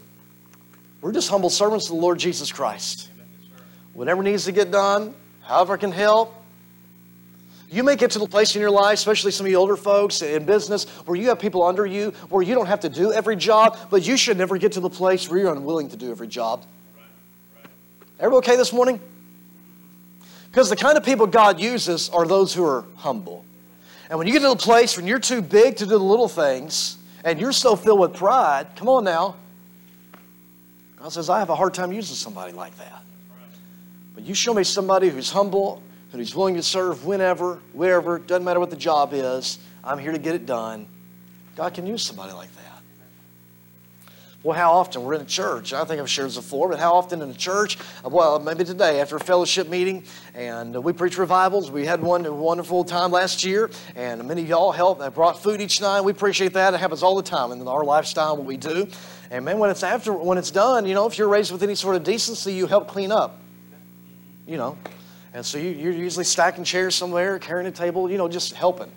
We're 0.99 1.13
just 1.13 1.29
humble 1.29 1.49
servants 1.49 1.85
of 1.85 1.95
the 1.95 2.01
Lord 2.01 2.19
Jesus 2.19 2.51
Christ. 2.51 3.09
Whatever 3.93 4.23
needs 4.23 4.43
to 4.43 4.51
get 4.51 4.71
done, 4.71 5.15
however 5.39 5.75
I 5.75 5.77
can 5.77 5.93
help, 5.93 6.35
you 7.69 7.84
may 7.84 7.95
get 7.95 8.12
to 8.12 8.19
the 8.19 8.27
place 8.27 8.56
in 8.56 8.62
your 8.62 8.71
life, 8.71 8.93
especially 8.93 9.32
some 9.32 9.45
of 9.45 9.51
you 9.51 9.58
older 9.58 9.75
folks 9.75 10.21
in 10.21 10.45
business, 10.45 10.86
where 11.06 11.17
you 11.17 11.27
have 11.30 11.39
people 11.39 11.63
under 11.63 11.86
you, 11.86 12.12
where 12.30 12.41
you 12.41 12.56
don't 12.56 12.67
have 12.67 12.80
to 12.82 12.89
do 12.89 13.12
every 13.12 13.36
job, 13.36 13.77
but 13.89 14.08
you 14.08 14.15
should 14.15 14.38
never 14.38 14.58
get 14.58 14.71
to 14.73 14.80
the 14.80 14.89
place 14.89 15.30
where 15.30 15.39
you're 15.39 15.53
unwilling 15.53 15.89
to 15.89 15.97
do 15.97 16.10
every 16.10 16.27
job. 16.27 16.63
Everyone 18.19 18.39
okay 18.39 18.56
this 18.56 18.71
morning? 18.71 19.01
Because 20.49 20.69
the 20.69 20.77
kind 20.77 20.97
of 20.97 21.03
people 21.03 21.27
God 21.27 21.60
uses 21.60 22.10
are 22.10 22.25
those 22.25 22.53
who 22.53 22.65
are 22.65 22.86
humble. 22.95 23.43
And 24.10 24.17
when 24.17 24.27
you 24.27 24.34
get 24.34 24.41
to 24.43 24.49
the 24.49 24.56
place 24.56 24.95
when 24.95 25.06
you're 25.06 25.19
too 25.19 25.41
big 25.41 25.75
to 25.77 25.84
do 25.84 25.89
the 25.89 25.99
little 25.99 26.30
things, 26.30 26.97
and 27.25 27.39
you're 27.39 27.51
so 27.51 27.75
filled 27.75 27.99
with 27.99 28.13
pride, 28.13 28.67
come 28.77 28.88
on 28.88 29.03
now. 29.03 29.36
God 30.97 31.10
says, 31.10 31.30
I 31.30 31.39
have 31.39 31.49
a 31.49 31.56
hard 31.56 31.73
time 31.73 31.91
using 31.91 32.15
somebody 32.15 32.53
like 32.53 32.77
that. 32.77 33.03
But 34.15 34.23
you 34.23 34.34
show 34.34 34.53
me 34.53 34.63
somebody 34.63 35.10
who's 35.10 35.30
humble 35.30 35.84
and 36.11 36.21
who's 36.21 36.35
willing 36.35 36.55
to 36.55 36.63
serve 36.63 37.05
whenever, 37.05 37.59
wherever, 37.73 38.19
doesn't 38.19 38.43
matter 38.43 38.59
what 38.59 38.69
the 38.69 38.75
job 38.75 39.11
is. 39.13 39.59
I'm 39.83 39.99
here 39.99 40.11
to 40.11 40.19
get 40.19 40.35
it 40.35 40.45
done. 40.45 40.87
God 41.55 41.73
can 41.73 41.87
use 41.87 42.03
somebody 42.03 42.33
like 42.33 42.53
that. 42.55 42.67
Well, 44.43 44.55
how 44.55 44.73
often? 44.73 45.03
We're 45.03 45.15
in 45.15 45.21
a 45.21 45.25
church. 45.25 45.73
I 45.73 45.83
think 45.83 45.99
I've 45.99 46.09
shared 46.09 46.27
this 46.27 46.37
before, 46.37 46.69
but 46.69 46.79
how 46.79 46.93
often 46.93 47.21
in 47.21 47.29
a 47.29 47.33
church? 47.33 47.77
Well, 48.03 48.39
maybe 48.39 48.63
today 48.63 49.01
after 49.01 49.17
a 49.17 49.19
fellowship 49.19 49.67
meeting, 49.67 50.05
and 50.35 50.81
we 50.83 50.93
preach 50.93 51.17
revivals. 51.17 51.71
We 51.71 51.85
had 51.85 52.01
one 52.01 52.25
a 52.25 52.31
wonderful 52.31 52.83
time 52.85 53.11
last 53.11 53.43
year, 53.43 53.69
and 53.95 54.25
many 54.25 54.43
of 54.43 54.47
y'all 54.47 54.71
helped. 54.71 55.01
They 55.01 55.09
brought 55.09 55.41
food 55.41 55.59
each 55.59 55.81
night. 55.81 56.01
We 56.01 56.11
appreciate 56.11 56.53
that. 56.53 56.73
It 56.73 56.79
happens 56.79 57.03
all 57.03 57.15
the 57.15 57.23
time 57.23 57.51
in 57.51 57.67
our 57.67 57.83
lifestyle, 57.83 58.37
what 58.37 58.45
we 58.45 58.57
do. 58.57 58.87
And 59.31 59.43
man, 59.43 59.57
when 59.57 59.69
it's 59.69 59.83
after, 59.83 60.13
when 60.13 60.37
it's 60.37 60.51
done, 60.51 60.85
you 60.85 60.93
know, 60.93 61.07
if 61.07 61.17
you're 61.17 61.27
raised 61.27 61.51
with 61.51 61.63
any 61.63 61.75
sort 61.75 61.95
of 61.95 62.03
decency, 62.03 62.53
you 62.53 62.67
help 62.67 62.87
clean 62.87 63.11
up. 63.11 63.39
You 64.45 64.55
know, 64.55 64.77
and 65.38 65.45
so 65.45 65.60
you, 65.60 65.69
you're 65.69 65.93
usually 65.93 66.26
stacking 66.26 66.63
chairs 66.63 66.95
somewhere, 66.95 67.38
carrying 67.38 67.67
a 67.67 67.71
table, 67.71 68.10
you 68.10 68.17
know, 68.17 68.28
just 68.28 68.56
helping. 68.56 68.91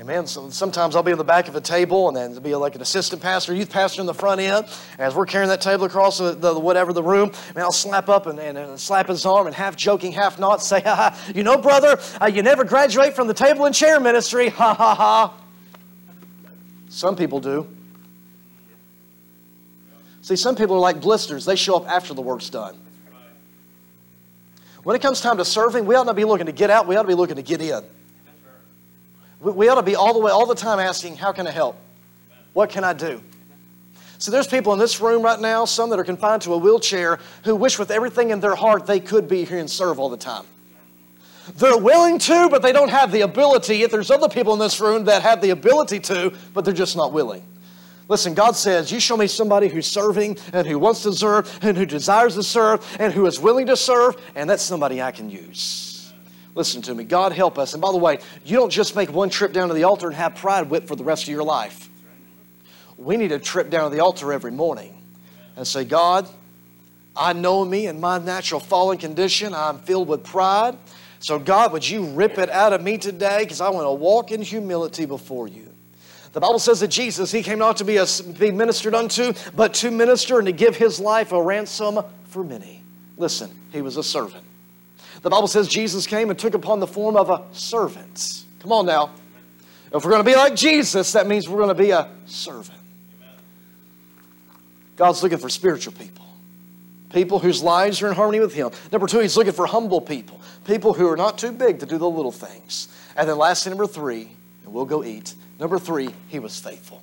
Amen. 0.00 0.26
so 0.26 0.48
sometimes 0.48 0.96
I'll 0.96 1.02
be 1.02 1.12
on 1.12 1.18
the 1.18 1.24
back 1.24 1.48
of 1.48 1.54
a 1.54 1.60
table 1.60 2.08
and 2.08 2.16
then 2.16 2.42
be 2.42 2.54
like 2.54 2.74
an 2.76 2.80
assistant 2.80 3.20
pastor, 3.20 3.54
youth 3.54 3.68
pastor 3.68 4.00
in 4.00 4.06
the 4.06 4.14
front 4.14 4.40
end. 4.40 4.66
As 4.98 5.14
we're 5.14 5.26
carrying 5.26 5.50
that 5.50 5.60
table 5.60 5.84
across 5.84 6.16
the, 6.16 6.32
the 6.32 6.58
whatever 6.58 6.94
the 6.94 7.02
room, 7.02 7.30
and 7.50 7.58
I'll 7.58 7.72
slap 7.72 8.08
up 8.08 8.24
and, 8.24 8.38
and, 8.38 8.56
and, 8.56 8.80
slap 8.80 9.08
his 9.08 9.26
arm 9.26 9.46
and 9.46 9.54
half 9.54 9.76
joking, 9.76 10.12
half 10.12 10.38
not 10.38 10.62
say, 10.62 10.80
ha 10.80 10.94
ha, 10.94 11.32
you 11.34 11.42
know, 11.42 11.58
brother, 11.58 11.98
uh, 12.22 12.24
you 12.24 12.42
never 12.42 12.64
graduate 12.64 13.14
from 13.14 13.26
the 13.26 13.34
table 13.34 13.66
and 13.66 13.74
chair 13.74 14.00
ministry, 14.00 14.48
ha 14.50 14.72
ha 14.72 14.94
ha. 14.94 15.34
Some 16.88 17.16
people 17.16 17.38
do. 17.38 17.68
See, 20.22 20.36
some 20.36 20.56
people 20.56 20.76
are 20.76 20.80
like 20.80 21.02
blisters. 21.02 21.44
They 21.44 21.56
show 21.56 21.76
up 21.76 21.86
after 21.86 22.14
the 22.14 22.22
work's 22.22 22.48
done. 22.48 22.78
When 24.86 24.94
it 24.94 25.02
comes 25.02 25.20
time 25.20 25.36
to 25.38 25.44
serving, 25.44 25.84
we 25.84 25.96
ought 25.96 26.06
not 26.06 26.14
be 26.14 26.24
looking 26.24 26.46
to 26.46 26.52
get 26.52 26.70
out, 26.70 26.86
we 26.86 26.94
ought 26.94 27.02
to 27.02 27.08
be 27.08 27.14
looking 27.14 27.34
to 27.34 27.42
get 27.42 27.60
in. 27.60 27.82
We 29.40 29.66
ought 29.68 29.74
to 29.74 29.82
be 29.82 29.96
all 29.96 30.12
the 30.12 30.20
way, 30.20 30.30
all 30.30 30.46
the 30.46 30.54
time 30.54 30.78
asking, 30.78 31.16
How 31.16 31.32
can 31.32 31.44
I 31.44 31.50
help? 31.50 31.76
What 32.52 32.70
can 32.70 32.84
I 32.84 32.92
do? 32.92 33.20
So 34.18 34.30
there's 34.30 34.46
people 34.46 34.72
in 34.74 34.78
this 34.78 35.00
room 35.00 35.22
right 35.22 35.40
now, 35.40 35.64
some 35.64 35.90
that 35.90 35.98
are 35.98 36.04
confined 36.04 36.42
to 36.42 36.52
a 36.52 36.56
wheelchair, 36.56 37.18
who 37.42 37.56
wish 37.56 37.80
with 37.80 37.90
everything 37.90 38.30
in 38.30 38.38
their 38.38 38.54
heart 38.54 38.86
they 38.86 39.00
could 39.00 39.26
be 39.26 39.44
here 39.44 39.58
and 39.58 39.68
serve 39.68 39.98
all 39.98 40.08
the 40.08 40.16
time. 40.16 40.44
They're 41.56 41.76
willing 41.76 42.20
to, 42.20 42.48
but 42.48 42.62
they 42.62 42.70
don't 42.70 42.90
have 42.90 43.10
the 43.10 43.22
ability. 43.22 43.82
If 43.82 43.90
there's 43.90 44.12
other 44.12 44.28
people 44.28 44.52
in 44.52 44.60
this 44.60 44.78
room 44.80 45.06
that 45.06 45.22
have 45.22 45.40
the 45.40 45.50
ability 45.50 45.98
to, 45.98 46.32
but 46.54 46.64
they're 46.64 46.72
just 46.72 46.94
not 46.94 47.12
willing. 47.12 47.42
Listen, 48.08 48.34
God 48.34 48.54
says, 48.54 48.92
You 48.92 49.00
show 49.00 49.16
me 49.16 49.26
somebody 49.26 49.68
who's 49.68 49.86
serving 49.86 50.38
and 50.52 50.66
who 50.66 50.78
wants 50.78 51.02
to 51.02 51.12
serve 51.12 51.58
and 51.62 51.76
who 51.76 51.86
desires 51.86 52.34
to 52.34 52.42
serve 52.42 52.96
and 53.00 53.12
who 53.12 53.26
is 53.26 53.40
willing 53.40 53.66
to 53.66 53.76
serve, 53.76 54.16
and 54.34 54.48
that's 54.48 54.62
somebody 54.62 55.02
I 55.02 55.10
can 55.10 55.28
use. 55.28 56.12
Listen 56.54 56.80
to 56.82 56.94
me. 56.94 57.04
God 57.04 57.32
help 57.32 57.58
us. 57.58 57.74
And 57.74 57.82
by 57.82 57.92
the 57.92 57.98
way, 57.98 58.18
you 58.44 58.56
don't 58.56 58.70
just 58.70 58.96
make 58.96 59.12
one 59.12 59.28
trip 59.28 59.52
down 59.52 59.68
to 59.68 59.74
the 59.74 59.84
altar 59.84 60.06
and 60.06 60.16
have 60.16 60.36
pride 60.36 60.70
whipped 60.70 60.88
for 60.88 60.96
the 60.96 61.04
rest 61.04 61.24
of 61.24 61.28
your 61.28 61.42
life. 61.42 61.90
We 62.96 63.18
need 63.18 63.32
a 63.32 63.38
trip 63.38 63.68
down 63.68 63.90
to 63.90 63.94
the 63.94 64.02
altar 64.02 64.32
every 64.32 64.52
morning 64.52 64.96
and 65.54 65.66
say, 65.66 65.84
God, 65.84 66.26
I 67.14 67.34
know 67.34 67.62
me 67.64 67.88
in 67.88 68.00
my 68.00 68.18
natural 68.18 68.60
fallen 68.60 68.96
condition. 68.96 69.52
I'm 69.52 69.80
filled 69.80 70.08
with 70.08 70.24
pride. 70.24 70.78
So, 71.18 71.38
God, 71.38 71.72
would 71.72 71.86
you 71.86 72.06
rip 72.06 72.38
it 72.38 72.48
out 72.48 72.72
of 72.72 72.82
me 72.82 72.96
today? 72.96 73.40
Because 73.40 73.60
I 73.60 73.68
want 73.68 73.86
to 73.86 73.92
walk 73.92 74.32
in 74.32 74.40
humility 74.40 75.04
before 75.04 75.48
you. 75.48 75.75
The 76.36 76.40
Bible 76.40 76.58
says 76.58 76.80
that 76.80 76.88
Jesus, 76.88 77.32
He 77.32 77.42
came 77.42 77.58
not 77.58 77.78
to 77.78 77.84
be, 77.84 77.96
a, 77.96 78.04
be 78.38 78.50
ministered 78.50 78.94
unto, 78.94 79.32
but 79.54 79.72
to 79.76 79.90
minister 79.90 80.36
and 80.36 80.44
to 80.44 80.52
give 80.52 80.76
His 80.76 81.00
life 81.00 81.32
a 81.32 81.40
ransom 81.42 82.00
for 82.24 82.44
many. 82.44 82.82
Listen, 83.16 83.50
He 83.72 83.80
was 83.80 83.96
a 83.96 84.02
servant. 84.02 84.44
The 85.22 85.30
Bible 85.30 85.46
says 85.46 85.66
Jesus 85.66 86.06
came 86.06 86.28
and 86.28 86.38
took 86.38 86.52
upon 86.52 86.78
the 86.78 86.86
form 86.86 87.16
of 87.16 87.30
a 87.30 87.42
servant. 87.52 88.44
Come 88.58 88.70
on 88.70 88.84
now. 88.84 89.12
If 89.94 90.04
we're 90.04 90.10
going 90.10 90.22
to 90.22 90.30
be 90.30 90.36
like 90.36 90.54
Jesus, 90.54 91.12
that 91.12 91.26
means 91.26 91.48
we're 91.48 91.56
going 91.56 91.74
to 91.74 91.74
be 91.74 91.92
a 91.92 92.10
servant. 92.26 92.80
God's 94.96 95.22
looking 95.22 95.38
for 95.38 95.48
spiritual 95.48 95.94
people. 95.94 96.26
People 97.14 97.38
whose 97.38 97.62
lives 97.62 98.02
are 98.02 98.08
in 98.08 98.14
harmony 98.14 98.40
with 98.40 98.52
Him. 98.52 98.72
Number 98.92 99.06
two, 99.06 99.20
He's 99.20 99.38
looking 99.38 99.54
for 99.54 99.64
humble 99.64 100.02
people. 100.02 100.42
People 100.66 100.92
who 100.92 101.08
are 101.08 101.16
not 101.16 101.38
too 101.38 101.52
big 101.52 101.78
to 101.78 101.86
do 101.86 101.96
the 101.96 102.10
little 102.10 102.30
things. 102.30 102.88
And 103.16 103.26
then 103.26 103.38
lastly, 103.38 103.70
number 103.70 103.86
three, 103.86 104.28
and 104.64 104.74
we'll 104.74 104.84
go 104.84 105.02
eat. 105.02 105.34
Number 105.58 105.78
three, 105.78 106.10
he 106.28 106.38
was 106.38 106.58
faithful. 106.58 107.02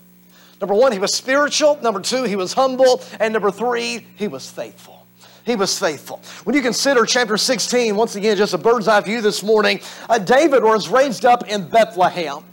Number 0.62 0.76
one, 0.76 0.92
he 0.92 1.00
was 1.00 1.14
spiritual. 1.14 1.80
Number 1.82 2.00
two, 2.00 2.24
he 2.24 2.36
was 2.36 2.54
humble. 2.54 3.02
And 3.20 3.34
number 3.34 3.52
three, 3.52 4.06
he 4.16 4.28
was 4.28 4.50
faithful. 4.50 5.06
He 5.46 5.56
was 5.56 5.78
faithful. 5.78 6.22
When 6.46 6.56
you 6.56 6.62
consider 6.62 7.06
chapter 7.06 7.38
16, 7.38 7.96
once 7.96 8.16
again, 8.16 8.38
just 8.38 8.54
a 8.54 8.58
bird's 8.58 8.88
eye 8.88 9.02
view 9.02 9.20
this 9.20 9.44
morning, 9.44 9.82
uh, 10.08 10.20
David 10.20 10.64
was 10.64 10.88
raised 10.88 11.26
up 11.26 11.48
in 11.50 11.68
Bethlehem. 11.68 12.46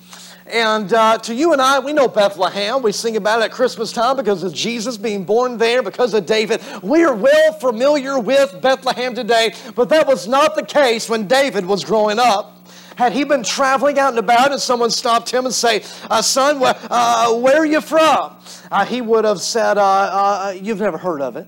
And 0.47 0.93
uh, 0.93 1.19
to 1.19 1.35
you 1.35 1.53
and 1.53 1.63
I, 1.63 1.79
we 1.79 1.93
know 1.93 2.09
Bethlehem. 2.09 2.83
We 2.83 2.91
sing 2.91 3.17
about 3.17 3.41
it 3.41 3.45
at 3.45 3.53
Christmas 3.53 3.93
time 3.93 4.17
because 4.17 4.43
of 4.43 4.53
Jesus 4.53 4.97
being 4.97 5.25
born 5.25 5.59
there, 5.59 5.81
because 5.81 6.13
of 6.13 6.27
David. 6.27 6.61
We 6.83 7.05
are 7.05 7.15
well 7.15 7.53
familiar 7.53 8.19
with 8.19 8.61
Bethlehem 8.61 9.15
today, 9.15 9.55
but 9.77 9.91
that 9.91 10.09
was 10.09 10.27
not 10.27 10.57
the 10.57 10.65
case 10.65 11.09
when 11.09 11.29
David 11.29 11.65
was 11.65 11.85
growing 11.85 12.19
up. 12.19 12.60
Had 13.01 13.15
he 13.15 13.25
been 13.25 13.43
traveling 13.43 13.99
out 13.99 14.11
and 14.11 14.19
about 14.19 14.53
and 14.53 14.61
someone 14.61 14.91
stopped 14.91 15.31
him 15.31 15.47
and 15.47 15.55
say, 15.55 15.83
uh, 16.11 16.21
son, 16.21 16.59
wh- 16.61 16.77
uh, 16.91 17.35
where 17.35 17.57
are 17.57 17.65
you 17.65 17.81
from? 17.81 18.37
Uh, 18.71 18.85
he 18.85 19.01
would 19.01 19.25
have 19.25 19.41
said, 19.41 19.79
uh, 19.79 19.83
uh, 19.83 20.55
you've 20.61 20.81
never 20.81 20.99
heard 20.99 21.23
of 21.23 21.35
it. 21.37 21.47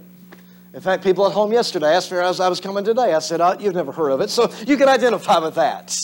In 0.73 0.81
fact, 0.81 1.05
people 1.05 1.27
at 1.27 1.33
home 1.33 1.53
yesterday 1.53 1.95
asked 1.95 2.11
me 2.11 2.17
as 2.17 2.41
I 2.41 2.49
was 2.49 2.59
coming 2.59 2.85
today. 2.85 3.13
I 3.13 3.19
said, 3.19 3.43
uh, 3.43 3.59
you've 3.61 3.75
never 3.75 3.93
heard 3.93 4.13
of 4.13 4.23
it. 4.23 4.31
So 4.31 4.51
you 4.67 4.79
can 4.79 4.89
identify 4.89 5.41
with 5.41 5.57
that. 5.57 5.95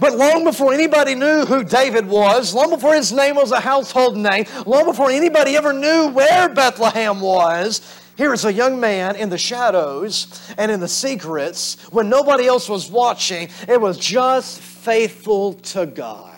But 0.00 0.16
long 0.16 0.44
before 0.44 0.72
anybody 0.72 1.14
knew 1.14 1.44
who 1.44 1.62
David 1.62 2.08
was, 2.08 2.54
long 2.54 2.70
before 2.70 2.94
his 2.94 3.12
name 3.12 3.36
was 3.36 3.52
a 3.52 3.60
household 3.60 4.16
name, 4.16 4.46
long 4.64 4.86
before 4.86 5.10
anybody 5.10 5.54
ever 5.54 5.74
knew 5.74 6.08
where 6.08 6.48
Bethlehem 6.48 7.20
was, 7.20 7.82
here 8.16 8.32
is 8.34 8.44
a 8.44 8.52
young 8.52 8.78
man 8.78 9.16
in 9.16 9.30
the 9.30 9.38
shadows 9.38 10.54
and 10.58 10.70
in 10.70 10.80
the 10.80 10.88
secrets 10.88 11.76
when 11.90 12.08
nobody 12.08 12.46
else 12.46 12.68
was 12.68 12.90
watching. 12.90 13.48
It 13.66 13.80
was 13.80 13.96
just 13.96 14.60
faithful 14.60 15.54
to 15.54 15.86
God. 15.86 16.28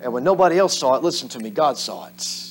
And 0.00 0.12
when 0.12 0.24
nobody 0.24 0.58
else 0.58 0.78
saw 0.78 0.94
it, 0.94 1.02
listen 1.02 1.28
to 1.30 1.40
me, 1.40 1.50
God 1.50 1.76
saw 1.76 2.06
it. 2.06 2.46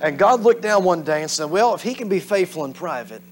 And 0.00 0.18
God 0.18 0.42
looked 0.42 0.60
down 0.60 0.84
one 0.84 1.02
day 1.02 1.22
and 1.22 1.30
said, 1.30 1.46
Well, 1.46 1.74
if 1.74 1.82
he 1.82 1.94
can 1.94 2.08
be 2.08 2.20
faithful 2.20 2.64
in 2.66 2.74
private, 2.74 3.22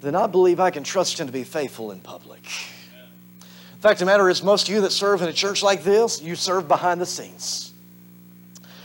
then 0.00 0.14
I 0.14 0.26
believe 0.26 0.58
I 0.58 0.70
can 0.70 0.84
trust 0.84 1.20
him 1.20 1.26
to 1.26 1.32
be 1.32 1.44
faithful 1.44 1.90
in 1.90 2.00
public. 2.00 2.42
In 3.74 3.80
fact, 3.80 4.00
the 4.00 4.06
matter 4.06 4.30
is, 4.30 4.42
most 4.42 4.68
of 4.68 4.74
you 4.74 4.80
that 4.80 4.92
serve 4.92 5.20
in 5.20 5.28
a 5.28 5.32
church 5.32 5.62
like 5.62 5.84
this, 5.84 6.22
you 6.22 6.36
serve 6.36 6.66
behind 6.66 7.02
the 7.02 7.06
scenes. 7.06 7.73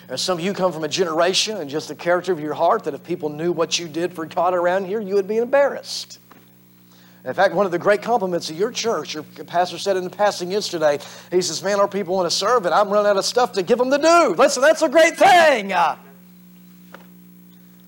And 0.09 0.19
some 0.19 0.39
of 0.39 0.43
you 0.43 0.53
come 0.53 0.73
from 0.73 0.83
a 0.83 0.87
generation 0.87 1.57
and 1.57 1.69
just 1.69 1.87
the 1.87 1.95
character 1.95 2.31
of 2.31 2.39
your 2.39 2.55
heart 2.55 2.85
that 2.85 2.95
if 2.95 3.03
people 3.03 3.29
knew 3.29 3.51
what 3.51 3.77
you 3.77 3.87
did 3.87 4.11
for 4.11 4.25
God 4.25 4.55
around 4.55 4.85
here, 4.85 4.99
you 4.99 5.13
would 5.13 5.27
be 5.27 5.37
embarrassed. 5.37 6.17
In 7.23 7.33
fact, 7.33 7.53
one 7.53 7.67
of 7.67 7.71
the 7.71 7.77
great 7.77 8.01
compliments 8.01 8.49
of 8.49 8.57
your 8.57 8.71
church, 8.71 9.13
your 9.13 9.23
pastor 9.23 9.77
said 9.77 9.97
in 9.97 10.03
the 10.03 10.09
passing 10.09 10.49
yesterday, 10.49 10.97
he 11.29 11.41
says, 11.41 11.61
Man, 11.61 11.79
our 11.79 11.87
people 11.87 12.15
want 12.15 12.25
to 12.25 12.35
serve, 12.35 12.65
and 12.65 12.73
I'm 12.73 12.89
running 12.89 13.09
out 13.09 13.17
of 13.17 13.25
stuff 13.25 13.51
to 13.53 13.61
give 13.61 13.77
them 13.77 13.91
to 13.91 13.99
do. 13.99 14.35
Listen, 14.35 14.63
that's 14.63 14.81
a 14.81 14.89
great 14.89 15.15
thing. 15.15 15.71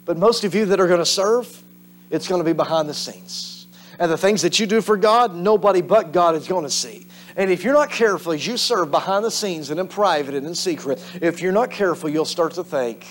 But 0.05 0.17
most 0.17 0.43
of 0.43 0.53
you 0.53 0.65
that 0.65 0.79
are 0.79 0.87
going 0.87 0.99
to 0.99 1.05
serve, 1.05 1.63
it's 2.11 2.27
going 2.27 2.39
to 2.39 2.45
be 2.45 2.53
behind 2.53 2.87
the 2.87 2.93
scenes. 2.93 3.67
And 3.97 4.11
the 4.11 4.17
things 4.17 4.41
that 4.43 4.59
you 4.59 4.67
do 4.67 4.81
for 4.81 4.97
God, 4.97 5.33
nobody 5.33 5.81
but 5.81 6.11
God 6.11 6.35
is 6.35 6.47
going 6.47 6.65
to 6.65 6.69
see. 6.69 7.07
And 7.35 7.49
if 7.49 7.63
you're 7.63 7.73
not 7.73 7.89
careful 7.89 8.33
as 8.33 8.45
you 8.45 8.57
serve 8.57 8.91
behind 8.91 9.23
the 9.23 9.31
scenes 9.31 9.69
and 9.69 9.79
in 9.79 9.87
private 9.87 10.35
and 10.35 10.45
in 10.45 10.55
secret, 10.55 11.03
if 11.21 11.41
you're 11.41 11.51
not 11.51 11.71
careful, 11.71 12.09
you'll 12.09 12.25
start 12.25 12.53
to 12.53 12.63
think, 12.63 13.05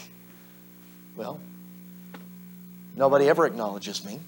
well, 1.17 1.41
nobody 2.97 3.29
ever 3.29 3.47
acknowledges 3.47 4.05
me. 4.05 4.21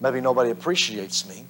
Maybe 0.00 0.20
nobody 0.20 0.50
appreciates 0.50 1.28
me. 1.28 1.44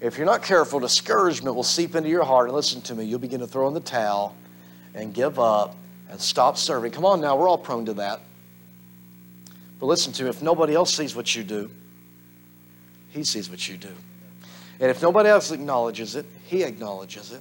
If 0.00 0.16
you're 0.16 0.26
not 0.26 0.42
careful, 0.42 0.80
discouragement 0.80 1.54
will 1.54 1.62
seep 1.62 1.94
into 1.94 2.08
your 2.08 2.24
heart. 2.24 2.48
And 2.48 2.56
listen 2.56 2.80
to 2.82 2.94
me, 2.94 3.04
you'll 3.04 3.20
begin 3.20 3.40
to 3.40 3.46
throw 3.46 3.68
in 3.68 3.74
the 3.74 3.80
towel 3.80 4.34
and 4.94 5.14
give 5.14 5.38
up 5.38 5.76
and 6.10 6.20
stop 6.20 6.56
serving. 6.56 6.90
Come 6.90 7.04
on 7.04 7.20
now, 7.20 7.36
we're 7.36 7.48
all 7.48 7.58
prone 7.58 7.84
to 7.86 7.94
that. 7.94 8.20
But 9.78 9.86
listen 9.86 10.12
to 10.14 10.24
me, 10.24 10.30
if 10.30 10.42
nobody 10.42 10.74
else 10.74 10.94
sees 10.94 11.14
what 11.14 11.36
you 11.36 11.44
do, 11.44 11.70
He 13.10 13.24
sees 13.24 13.48
what 13.48 13.68
you 13.68 13.76
do. 13.76 13.92
And 14.82 14.90
if 14.90 15.00
nobody 15.00 15.28
else 15.28 15.52
acknowledges 15.52 16.16
it, 16.16 16.26
He 16.46 16.64
acknowledges 16.64 17.30
it. 17.30 17.40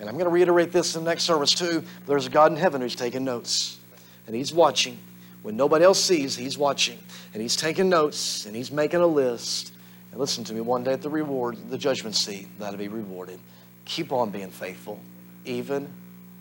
And 0.00 0.08
I'm 0.08 0.16
going 0.16 0.24
to 0.24 0.30
reiterate 0.30 0.72
this 0.72 0.96
in 0.96 1.04
the 1.04 1.10
next 1.10 1.22
service 1.22 1.52
too. 1.52 1.84
There's 2.08 2.26
a 2.26 2.30
God 2.30 2.50
in 2.50 2.58
heaven 2.58 2.80
who's 2.80 2.96
taking 2.96 3.22
notes, 3.22 3.78
and 4.26 4.34
He's 4.34 4.52
watching. 4.52 4.98
When 5.42 5.56
nobody 5.56 5.84
else 5.84 6.02
sees, 6.02 6.34
He's 6.34 6.58
watching, 6.58 6.98
and 7.32 7.40
He's 7.40 7.54
taking 7.54 7.88
notes, 7.88 8.44
and 8.44 8.56
He's 8.56 8.72
making 8.72 9.00
a 9.00 9.06
list. 9.06 9.72
And 10.10 10.18
listen 10.18 10.42
to 10.42 10.52
me, 10.52 10.62
one 10.62 10.82
day 10.82 10.92
at 10.92 11.00
the 11.00 11.08
reward, 11.08 11.58
the 11.70 11.78
judgment 11.78 12.16
seat, 12.16 12.48
that'll 12.58 12.76
be 12.76 12.88
rewarded. 12.88 13.38
Keep 13.84 14.10
on 14.10 14.30
being 14.30 14.50
faithful, 14.50 14.98
even 15.44 15.88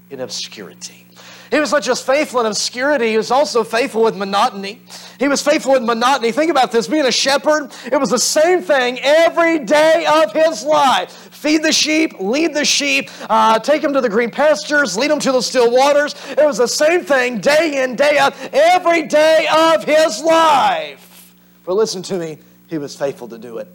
in 0.09 0.19
obscurity. 0.19 1.05
He 1.53 1.59
was 1.59 1.71
not 1.71 1.83
just 1.83 2.03
faithful 2.03 2.39
in 2.39 2.47
obscurity, 2.47 3.11
he 3.11 3.17
was 3.17 3.29
also 3.29 3.63
faithful 3.63 4.01
with 4.01 4.15
monotony. 4.15 4.81
He 5.19 5.27
was 5.27 5.43
faithful 5.43 5.73
with 5.73 5.83
monotony. 5.83 6.31
Think 6.31 6.49
about 6.49 6.71
this 6.71 6.87
being 6.87 7.05
a 7.05 7.11
shepherd, 7.11 7.71
it 7.85 7.99
was 7.99 8.09
the 8.09 8.17
same 8.17 8.63
thing 8.63 8.97
every 9.01 9.59
day 9.59 10.07
of 10.07 10.33
his 10.33 10.63
life. 10.63 11.11
Feed 11.11 11.61
the 11.61 11.71
sheep, 11.71 12.19
lead 12.19 12.55
the 12.55 12.65
sheep, 12.65 13.11
uh, 13.29 13.59
take 13.59 13.83
them 13.83 13.93
to 13.93 14.01
the 14.01 14.09
green 14.09 14.31
pastures, 14.31 14.97
lead 14.97 15.11
them 15.11 15.19
to 15.19 15.31
the 15.31 15.41
still 15.41 15.69
waters. 15.69 16.15
It 16.31 16.43
was 16.43 16.57
the 16.57 16.67
same 16.67 17.03
thing 17.03 17.39
day 17.39 17.83
in, 17.83 17.95
day 17.95 18.17
out, 18.17 18.33
every 18.51 19.03
day 19.03 19.47
of 19.55 19.83
his 19.83 20.23
life. 20.23 21.35
But 21.65 21.75
listen 21.75 22.01
to 22.01 22.17
me, 22.17 22.39
he 22.65 22.79
was 22.79 22.95
faithful 22.95 23.27
to 23.27 23.37
do 23.37 23.59
it. 23.59 23.67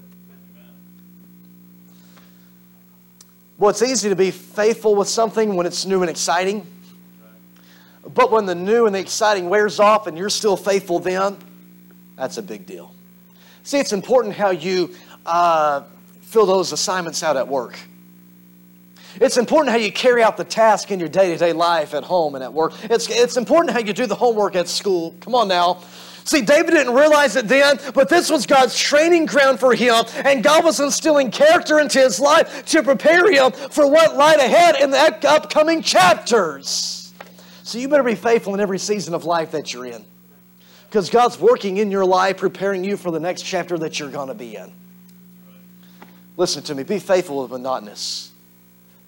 Well, 3.57 3.71
it's 3.71 3.83
easy 3.83 4.09
to 4.09 4.17
be 4.17 4.33
faithful 4.33 4.97
with 4.97 5.07
something 5.07 5.55
when 5.55 5.64
it's 5.64 5.87
new 5.87 6.01
and 6.01 6.11
exciting. 6.11 6.67
But 8.18 8.33
when 8.33 8.46
the 8.46 8.54
new 8.57 8.87
and 8.87 8.96
the 8.96 8.98
exciting 8.98 9.48
wears 9.48 9.78
off 9.78 10.09
and 10.09 10.18
you're 10.18 10.28
still 10.28 10.57
faithful 10.57 10.98
then, 10.98 11.37
that's 12.16 12.37
a 12.37 12.42
big 12.42 12.66
deal. 12.66 12.92
See, 13.62 13.78
it's 13.78 13.92
important 13.92 14.35
how 14.35 14.50
you 14.50 14.92
uh, 15.24 15.83
fill 16.22 16.44
those 16.44 16.72
assignments 16.72 17.22
out 17.22 17.37
at 17.37 17.46
work. 17.46 17.78
It's 19.20 19.37
important 19.37 19.70
how 19.70 19.76
you 19.76 19.92
carry 19.92 20.20
out 20.20 20.37
the 20.37 20.42
task 20.42 20.90
in 20.90 20.98
your 20.98 21.09
day 21.09 21.31
to 21.31 21.38
day 21.38 21.52
life 21.52 21.94
at 21.94 22.02
home 22.02 22.35
and 22.35 22.42
at 22.42 22.52
work. 22.52 22.72
It's, 22.90 23.09
it's 23.09 23.37
important 23.37 23.72
how 23.72 23.78
you 23.78 23.92
do 23.92 24.07
the 24.07 24.16
homework 24.16 24.57
at 24.57 24.66
school. 24.66 25.14
Come 25.20 25.37
on 25.37 25.46
now. 25.46 25.85
See, 26.24 26.42
David 26.42 26.72
didn't 26.72 26.94
realize 26.94 27.37
it 27.37 27.46
then, 27.46 27.78
but 27.94 28.09
this 28.09 28.31
was 28.31 28.46
God's 28.46 28.76
training 28.76 29.26
ground 29.26 29.61
for 29.61 29.76
him, 29.76 30.04
and 30.24 30.42
God 30.42 30.64
was 30.64 30.81
instilling 30.81 31.31
character 31.31 31.78
into 31.78 32.00
his 32.00 32.18
life 32.18 32.64
to 32.66 32.83
prepare 32.83 33.31
him 33.31 33.52
for 33.52 33.88
what 33.88 34.16
lied 34.16 34.40
ahead 34.40 34.74
in 34.74 34.90
the 34.90 34.98
upcoming 35.28 35.83
chapters. 35.83 36.97
So 37.68 37.76
you 37.76 37.87
better 37.87 38.02
be 38.02 38.14
faithful 38.14 38.54
in 38.54 38.61
every 38.61 38.78
season 38.78 39.12
of 39.12 39.26
life 39.26 39.50
that 39.50 39.74
you're 39.74 39.85
in. 39.85 40.02
Because 40.88 41.11
God's 41.11 41.38
working 41.38 41.76
in 41.76 41.90
your 41.90 42.07
life, 42.07 42.38
preparing 42.38 42.83
you 42.83 42.96
for 42.96 43.11
the 43.11 43.20
next 43.20 43.42
chapter 43.42 43.76
that 43.76 44.00
you're 44.00 44.09
going 44.09 44.28
to 44.28 44.35
be 44.35 44.57
in. 44.57 44.72
Listen 46.38 46.62
to 46.62 46.74
me. 46.74 46.83
Be 46.83 46.98
faithful 46.98 47.42
with 47.42 47.50
monotonous. 47.50 48.33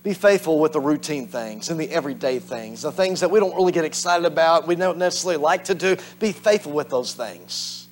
Be 0.02 0.12
faithful 0.12 0.58
with 0.58 0.74
the 0.74 0.80
routine 0.80 1.26
things 1.26 1.70
and 1.70 1.80
the 1.80 1.90
everyday 1.90 2.38
things, 2.38 2.82
the 2.82 2.92
things 2.92 3.20
that 3.20 3.30
we 3.30 3.40
don't 3.40 3.56
really 3.56 3.72
get 3.72 3.86
excited 3.86 4.26
about, 4.26 4.66
we 4.66 4.74
don't 4.74 4.98
necessarily 4.98 5.40
like 5.40 5.64
to 5.64 5.74
do. 5.74 5.96
Be 6.18 6.30
faithful 6.30 6.72
with 6.72 6.90
those 6.90 7.14
things. 7.14 7.88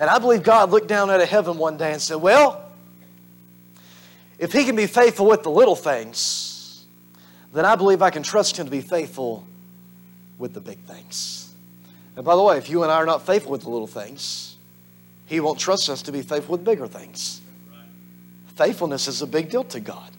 And 0.00 0.08
I 0.08 0.18
believe 0.18 0.42
God 0.42 0.70
looked 0.70 0.88
down 0.88 1.10
at 1.10 1.20
a 1.20 1.26
heaven 1.26 1.58
one 1.58 1.76
day 1.76 1.92
and 1.92 2.00
said, 2.00 2.16
Well, 2.16 2.70
if 4.38 4.50
He 4.50 4.64
can 4.64 4.76
be 4.76 4.86
faithful 4.86 5.26
with 5.26 5.42
the 5.42 5.50
little 5.50 5.76
things, 5.76 6.86
then 7.52 7.66
I 7.66 7.76
believe 7.76 8.00
I 8.00 8.08
can 8.08 8.22
trust 8.22 8.58
Him 8.58 8.64
to 8.64 8.70
be 8.70 8.80
faithful 8.80 9.46
with 10.38 10.54
the 10.54 10.60
big 10.60 10.78
things. 10.84 11.54
And 12.16 12.24
by 12.24 12.36
the 12.36 12.42
way, 12.42 12.58
if 12.58 12.70
you 12.70 12.82
and 12.82 12.92
I 12.92 12.96
are 12.96 13.06
not 13.06 13.26
faithful 13.26 13.52
with 13.52 13.62
the 13.62 13.70
little 13.70 13.86
things, 13.86 14.56
He 15.26 15.40
won't 15.40 15.58
trust 15.58 15.88
us 15.88 16.02
to 16.02 16.12
be 16.12 16.22
faithful 16.22 16.52
with 16.52 16.64
bigger 16.64 16.86
things. 16.86 17.40
Faithfulness 18.56 19.08
is 19.08 19.22
a 19.22 19.26
big 19.26 19.50
deal 19.50 19.64
to 19.64 19.80
God. 19.80 20.10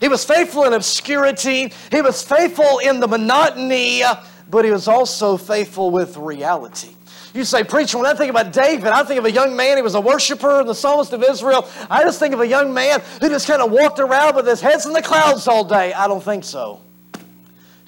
He 0.00 0.08
was 0.08 0.24
faithful 0.24 0.64
in 0.64 0.72
obscurity, 0.72 1.72
He 1.90 2.02
was 2.02 2.22
faithful 2.22 2.78
in 2.78 3.00
the 3.00 3.08
monotony, 3.08 4.02
but 4.48 4.64
He 4.64 4.70
was 4.70 4.88
also 4.88 5.36
faithful 5.36 5.90
with 5.90 6.16
reality. 6.16 6.94
You 7.32 7.44
say, 7.44 7.62
Preacher, 7.62 7.96
when 7.96 8.06
I 8.06 8.14
think 8.14 8.30
about 8.30 8.52
David, 8.52 8.88
I 8.88 9.04
think 9.04 9.18
of 9.18 9.24
a 9.24 9.30
young 9.30 9.54
man, 9.54 9.76
he 9.76 9.82
was 9.82 9.94
a 9.94 10.00
worshiper, 10.00 10.60
in 10.60 10.66
the 10.66 10.74
psalmist 10.74 11.12
of 11.12 11.22
Israel. 11.22 11.68
I 11.88 12.02
just 12.02 12.18
think 12.18 12.34
of 12.34 12.40
a 12.40 12.46
young 12.46 12.74
man 12.74 13.00
who 13.20 13.28
just 13.28 13.46
kind 13.46 13.62
of 13.62 13.70
walked 13.70 14.00
around 14.00 14.34
with 14.34 14.48
his 14.48 14.60
heads 14.60 14.84
in 14.84 14.92
the 14.92 15.02
clouds 15.02 15.46
all 15.46 15.62
day. 15.62 15.92
I 15.92 16.08
don't 16.08 16.22
think 16.22 16.42
so. 16.42 16.80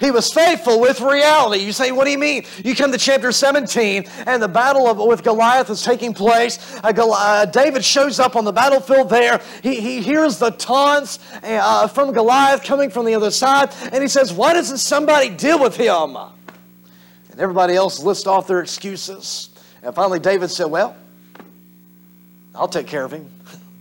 He 0.03 0.11
was 0.11 0.33
faithful 0.33 0.81
with 0.81 0.99
reality. 0.99 1.63
You 1.63 1.71
say, 1.71 1.93
what 1.93 2.03
do 2.03 2.11
you 2.11 2.17
mean? 2.17 2.43
You 2.61 2.75
come 2.75 2.91
to 2.91 2.97
chapter 2.97 3.31
17, 3.31 4.03
and 4.25 4.43
the 4.43 4.49
battle 4.49 4.85
of, 4.85 4.97
with 4.97 5.23
Goliath 5.23 5.69
is 5.69 5.81
taking 5.81 6.13
place. 6.13 6.59
Uh, 6.83 6.91
uh, 6.93 7.45
David 7.45 7.85
shows 7.85 8.19
up 8.19 8.35
on 8.35 8.43
the 8.43 8.51
battlefield 8.51 9.09
there. 9.09 9.39
He, 9.61 9.79
he 9.79 10.01
hears 10.01 10.39
the 10.39 10.49
taunts 10.49 11.19
uh, 11.41 11.87
from 11.87 12.11
Goliath 12.11 12.65
coming 12.65 12.89
from 12.89 13.05
the 13.05 13.15
other 13.15 13.31
side, 13.31 13.73
and 13.93 14.01
he 14.01 14.09
says, 14.09 14.33
Why 14.33 14.51
doesn't 14.51 14.79
somebody 14.79 15.29
deal 15.29 15.57
with 15.57 15.77
him? 15.77 16.17
And 16.17 17.39
everybody 17.39 17.73
else 17.73 18.03
lists 18.03 18.27
off 18.27 18.45
their 18.45 18.59
excuses. 18.59 19.51
And 19.81 19.95
finally, 19.95 20.19
David 20.19 20.49
said, 20.49 20.65
Well, 20.65 20.97
I'll 22.53 22.67
take 22.67 22.87
care 22.87 23.05
of 23.05 23.13
him. 23.13 23.31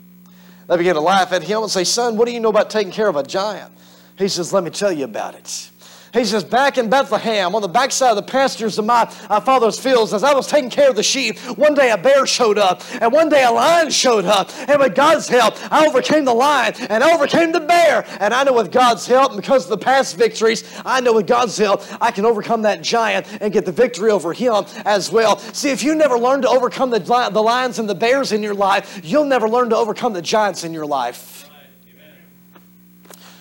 they 0.68 0.76
begin 0.76 0.94
to 0.94 1.00
laugh 1.00 1.32
at 1.32 1.42
him 1.42 1.62
and 1.62 1.70
say, 1.70 1.82
Son, 1.82 2.16
what 2.16 2.26
do 2.26 2.32
you 2.32 2.38
know 2.38 2.50
about 2.50 2.70
taking 2.70 2.92
care 2.92 3.08
of 3.08 3.16
a 3.16 3.24
giant? 3.24 3.72
He 4.16 4.28
says, 4.28 4.52
Let 4.52 4.62
me 4.62 4.70
tell 4.70 4.92
you 4.92 5.04
about 5.04 5.34
it. 5.34 5.70
He 6.12 6.26
says, 6.26 6.44
back 6.44 6.76
in 6.76 6.90
Bethlehem, 6.90 7.54
on 7.54 7.62
the 7.62 7.68
backside 7.68 8.10
of 8.10 8.16
the 8.16 8.30
pastures 8.30 8.78
of 8.78 8.84
my, 8.84 9.10
my 9.30 9.40
father's 9.40 9.80
fields, 9.80 10.12
as 10.12 10.22
I 10.22 10.34
was 10.34 10.46
taking 10.46 10.68
care 10.68 10.90
of 10.90 10.96
the 10.96 11.02
sheep, 11.02 11.38
one 11.56 11.72
day 11.72 11.90
a 11.90 11.96
bear 11.96 12.26
showed 12.26 12.58
up, 12.58 12.82
and 13.00 13.10
one 13.10 13.30
day 13.30 13.42
a 13.44 13.50
lion 13.50 13.90
showed 13.90 14.26
up. 14.26 14.50
And 14.68 14.78
with 14.78 14.94
God's 14.94 15.26
help, 15.26 15.54
I 15.72 15.86
overcame 15.86 16.26
the 16.26 16.34
lion 16.34 16.74
and 16.90 17.02
I 17.02 17.14
overcame 17.14 17.52
the 17.52 17.60
bear. 17.60 18.04
And 18.20 18.34
I 18.34 18.44
know 18.44 18.52
with 18.52 18.70
God's 18.70 19.06
help, 19.06 19.34
because 19.36 19.64
of 19.64 19.70
the 19.70 19.78
past 19.78 20.18
victories, 20.18 20.64
I 20.84 21.00
know 21.00 21.14
with 21.14 21.26
God's 21.26 21.56
help, 21.56 21.82
I 21.98 22.10
can 22.10 22.26
overcome 22.26 22.62
that 22.62 22.82
giant 22.82 23.26
and 23.40 23.50
get 23.50 23.64
the 23.64 23.72
victory 23.72 24.10
over 24.10 24.34
him 24.34 24.66
as 24.84 25.10
well. 25.10 25.38
See, 25.38 25.70
if 25.70 25.82
you 25.82 25.94
never 25.94 26.18
learn 26.18 26.42
to 26.42 26.48
overcome 26.48 26.90
the, 26.90 26.98
the 26.98 27.42
lions 27.42 27.78
and 27.78 27.88
the 27.88 27.94
bears 27.94 28.32
in 28.32 28.42
your 28.42 28.54
life, 28.54 29.00
you'll 29.02 29.24
never 29.24 29.48
learn 29.48 29.70
to 29.70 29.76
overcome 29.76 30.12
the 30.12 30.20
giants 30.20 30.62
in 30.62 30.74
your 30.74 30.86
life. 30.86 31.48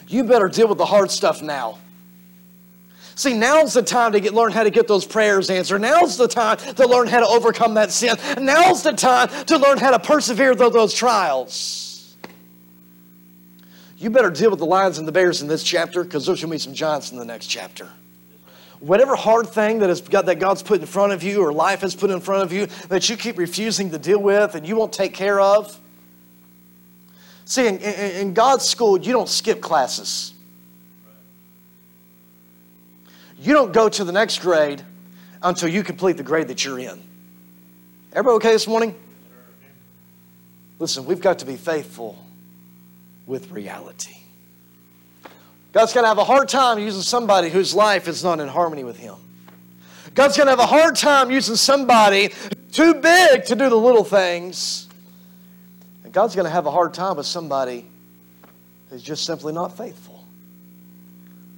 You 0.08 0.24
better 0.24 0.48
deal 0.48 0.70
with 0.70 0.78
the 0.78 0.86
hard 0.86 1.12
stuff 1.12 1.42
now. 1.42 1.78
See, 3.22 3.36
now's 3.36 3.74
the 3.74 3.84
time 3.84 4.14
to 4.14 4.20
get, 4.20 4.34
learn 4.34 4.52
how 4.52 4.64
to 4.64 4.72
get 4.72 4.88
those 4.88 5.06
prayers 5.06 5.52
answered. 5.52 5.80
Now's 5.80 6.18
the 6.18 6.28
time 6.28 6.58
to 6.58 6.88
learn 6.88 7.06
how 7.06 7.20
to 7.20 7.28
overcome 7.28 7.76
that 7.76 7.92
sin. 7.92 8.18
Now's 8.40 8.82
the 8.82 8.94
time 8.94 9.30
to 9.46 9.60
learn 9.60 9.78
how 9.78 9.92
to 9.92 10.00
persevere 10.00 10.56
through 10.56 10.72
those 10.72 10.92
trials. 10.92 12.18
You 13.96 14.10
better 14.10 14.32
deal 14.32 14.50
with 14.50 14.58
the 14.58 14.66
lions 14.66 14.98
and 14.98 15.08
the 15.08 15.12
bears 15.12 15.44
in 15.44 15.48
this 15.48 15.62
chapter 15.62 16.04
because 16.04 16.26
there's 16.26 16.42
going 16.42 16.50
to 16.50 16.56
be 16.56 16.58
some 16.58 16.74
giants 16.74 17.12
in 17.12 17.20
the 17.20 17.24
next 17.26 17.46
chapter. 17.46 17.88
Whatever 18.80 19.16
hard 19.16 19.50
thing 19.50 19.78
that, 19.80 19.90
has 19.90 20.02
got, 20.02 20.26
that 20.26 20.40
God's 20.40 20.64
put 20.64 20.80
in 20.80 20.88
front 20.88 21.14
of 21.14 21.22
you 21.22 21.44
or 21.44 21.54
life 21.54 21.82
has 21.82 21.94
put 21.94 22.10
in 22.10 22.22
front 22.22 22.42
of 22.42 22.52
you 22.52 22.66
that 22.88 23.08
you 23.08 23.18
keep 23.18 23.38
refusing 23.38 23.92
to 23.92 24.00
deal 24.00 24.20
with 24.20 24.56
and 24.56 24.68
you 24.68 24.76
won't 24.76 24.94
take 24.94 25.14
care 25.14 25.40
of. 25.40 25.80
See, 27.46 27.68
in, 27.68 27.78
in, 27.78 28.12
in 28.16 28.34
God's 28.34 28.68
school, 28.68 29.00
you 29.00 29.14
don't 29.14 29.30
skip 29.30 29.62
classes. 29.62 30.34
You 33.42 33.54
don't 33.54 33.74
go 33.74 33.90
to 33.90 34.04
the 34.04 34.12
next 34.12 34.40
grade 34.40 34.84
until 35.42 35.68
you 35.68 35.84
complete 35.84 36.16
the 36.16 36.24
grade 36.24 36.50
that 36.50 36.64
you're 36.64 36.78
in. 36.78 37.02
Everybody 38.14 38.36
okay 38.36 38.52
this 38.52 38.68
morning? 38.68 38.94
Listen, 40.78 41.06
we've 41.06 41.22
got 41.22 41.40
to 41.40 41.46
be 41.46 41.56
faithful 41.56 42.24
with 43.26 43.50
reality. 43.50 44.16
God's 45.74 45.92
going 45.92 46.04
to 46.04 46.08
have 46.08 46.20
a 46.20 46.24
hard 46.24 46.50
time 46.50 46.78
using 46.78 47.02
somebody 47.02 47.50
whose 47.50 47.74
life 47.74 48.08
is 48.08 48.24
not 48.24 48.40
in 48.40 48.48
harmony 48.48 48.84
with 48.84 48.98
Him. 48.98 49.16
God's 50.14 50.38
going 50.38 50.46
to 50.46 50.52
have 50.52 50.60
a 50.60 50.66
hard 50.66 50.96
time 50.96 51.32
using 51.32 51.56
somebody 51.56 52.30
too 52.72 52.96
big 52.96 53.46
to 53.46 53.56
do 53.56 53.70
the 53.70 53.76
little 53.76 54.04
things. 54.04 54.88
And 56.04 56.14
God's 56.14 56.36
going 56.36 56.46
to 56.46 56.52
have 56.52 56.68
a 56.68 56.72
hard 56.72 56.94
time 56.94 57.18
with 57.18 57.26
somebody 57.26 57.88
who's 58.90 59.02
just 59.02 59.24
simply 59.24 59.54
not 59.54 59.78
faithful. 59.78 60.11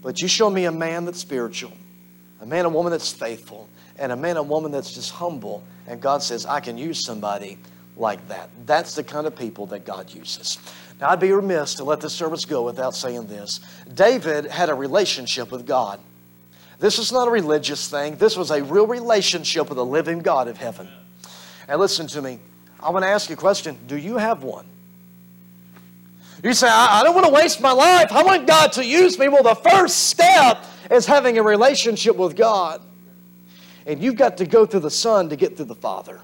But 0.04 0.22
you 0.22 0.28
show 0.28 0.50
me 0.50 0.66
a 0.66 0.72
man 0.72 1.06
that's 1.06 1.20
spiritual, 1.20 1.72
a 2.42 2.46
man 2.46 2.66
and 2.66 2.76
woman 2.76 2.92
that's 2.92 3.12
faithful, 3.12 3.70
and 3.98 4.12
a 4.12 4.16
man 4.16 4.38
and 4.38 4.50
woman 4.50 4.72
that's 4.72 4.94
just 4.94 5.12
humble. 5.12 5.64
And 5.88 6.02
God 6.02 6.22
says, 6.22 6.46
I 6.46 6.60
can 6.60 6.78
use 6.78 7.06
somebody 7.06 7.58
like 7.96 8.28
that. 8.28 8.50
That's 8.66 8.96
the 8.96 9.04
kind 9.04 9.26
of 9.26 9.36
people 9.36 9.66
that 9.68 9.86
God 9.86 10.14
uses. 10.14 10.60
Now, 11.00 11.10
I'd 11.10 11.20
be 11.20 11.32
remiss 11.32 11.76
to 11.76 11.84
let 11.84 12.02
this 12.02 12.14
service 12.14 12.46
go 12.46 12.64
without 12.64 12.96
saying 12.96 13.28
this. 13.28 13.60
David 13.94 14.46
had 14.46 14.70
a 14.70 14.74
relationship 14.74 15.52
with 15.52 15.66
God. 15.66 16.00
This 16.80 16.98
was 16.98 17.12
not 17.12 17.28
a 17.28 17.32
religious 17.32 17.88
thing, 17.90 18.18
this 18.18 18.36
was 18.36 18.52
a 18.52 18.62
real 18.64 18.88
relationship 18.88 19.70
with 19.70 19.78
the 19.78 19.86
living 19.86 20.20
God 20.20 20.48
of 20.48 20.58
heaven. 20.58 20.90
And 21.68 21.80
listen 21.80 22.08
to 22.08 22.22
me, 22.22 22.40
I 22.82 22.90
want 22.90 23.04
to 23.04 23.10
ask 23.10 23.30
you 23.30 23.36
a 23.36 23.38
question 23.38 23.78
Do 23.88 23.98
you 23.98 24.18
have 24.18 24.44
one? 24.44 24.66
You 26.44 26.54
say, 26.54 26.68
I, 26.68 27.00
I 27.00 27.04
don't 27.04 27.16
want 27.16 27.26
to 27.26 27.34
waste 27.34 27.62
my 27.62 27.72
life. 27.72 28.12
I 28.12 28.22
want 28.22 28.46
God 28.46 28.74
to 28.74 28.86
use 28.86 29.18
me. 29.18 29.30
Well, 29.30 29.44
the 29.44 29.56
first 29.56 30.08
step 30.10 30.66
is 30.92 31.06
having 31.06 31.38
a 31.38 31.44
relationship 31.44 32.18
with 32.18 32.36
God. 32.36 32.82
And 33.86 34.02
you've 34.02 34.18
got 34.18 34.38
to 34.38 34.46
go 34.46 34.66
through 34.66 34.82
the 34.82 34.92
Son 34.92 35.30
to 35.30 35.36
get 35.36 35.56
through 35.56 35.66
the 35.66 35.76
Father. 35.76 36.20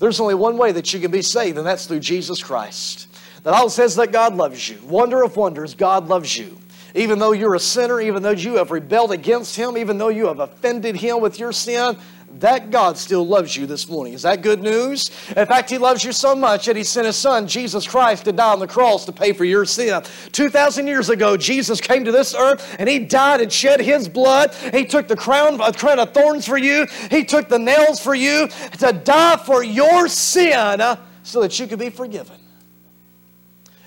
There's 0.00 0.18
only 0.18 0.34
one 0.34 0.58
way 0.58 0.72
that 0.72 0.92
you 0.92 0.98
can 0.98 1.12
be 1.12 1.22
saved, 1.22 1.56
and 1.56 1.66
that's 1.66 1.86
through 1.86 2.00
Jesus 2.00 2.42
Christ. 2.42 3.08
The 3.44 3.52
Bible 3.52 3.70
says 3.70 3.94
that 3.96 4.10
God 4.10 4.34
loves 4.34 4.68
you. 4.68 4.78
Wonder 4.84 5.22
of 5.22 5.36
wonders, 5.36 5.74
God 5.74 6.08
loves 6.08 6.36
you. 6.36 6.58
Even 6.94 7.18
though 7.18 7.32
you're 7.32 7.54
a 7.54 7.60
sinner, 7.60 8.00
even 8.00 8.22
though 8.22 8.30
you 8.30 8.56
have 8.56 8.70
rebelled 8.70 9.12
against 9.12 9.56
Him, 9.56 9.76
even 9.78 9.98
though 9.98 10.08
you 10.08 10.26
have 10.26 10.40
offended 10.40 10.96
Him 10.96 11.20
with 11.20 11.38
your 11.38 11.52
sin, 11.52 11.96
that 12.40 12.70
God 12.70 12.96
still 12.96 13.26
loves 13.26 13.56
you 13.56 13.66
this 13.66 13.88
morning. 13.88 14.14
Is 14.14 14.22
that 14.22 14.42
good 14.42 14.62
news? 14.62 15.10
In 15.36 15.46
fact, 15.46 15.70
He 15.70 15.78
loves 15.78 16.02
you 16.04 16.12
so 16.12 16.34
much 16.34 16.66
that 16.66 16.76
He 16.76 16.84
sent 16.84 17.06
His 17.06 17.16
Son, 17.16 17.46
Jesus 17.46 17.86
Christ, 17.86 18.24
to 18.24 18.32
die 18.32 18.52
on 18.52 18.58
the 18.58 18.66
cross 18.66 19.04
to 19.04 19.12
pay 19.12 19.32
for 19.32 19.44
your 19.44 19.64
sin. 19.64 20.02
2,000 20.32 20.86
years 20.86 21.10
ago, 21.10 21.36
Jesus 21.36 21.80
came 21.80 22.04
to 22.04 22.12
this 22.12 22.34
earth 22.34 22.76
and 22.78 22.88
He 22.88 23.00
died 23.00 23.40
and 23.40 23.52
shed 23.52 23.80
His 23.80 24.08
blood. 24.08 24.54
He 24.72 24.84
took 24.84 25.08
the 25.08 25.16
crown, 25.16 25.60
a 25.60 25.72
crown 25.72 25.98
of 25.98 26.12
thorns 26.14 26.46
for 26.46 26.58
you, 26.58 26.86
He 27.10 27.24
took 27.24 27.48
the 27.48 27.58
nails 27.58 28.00
for 28.00 28.14
you 28.14 28.48
to 28.78 28.92
die 28.92 29.36
for 29.36 29.62
your 29.62 30.08
sin 30.08 30.80
so 31.22 31.42
that 31.42 31.58
you 31.58 31.66
could 31.66 31.78
be 31.78 31.90
forgiven. 31.90 32.36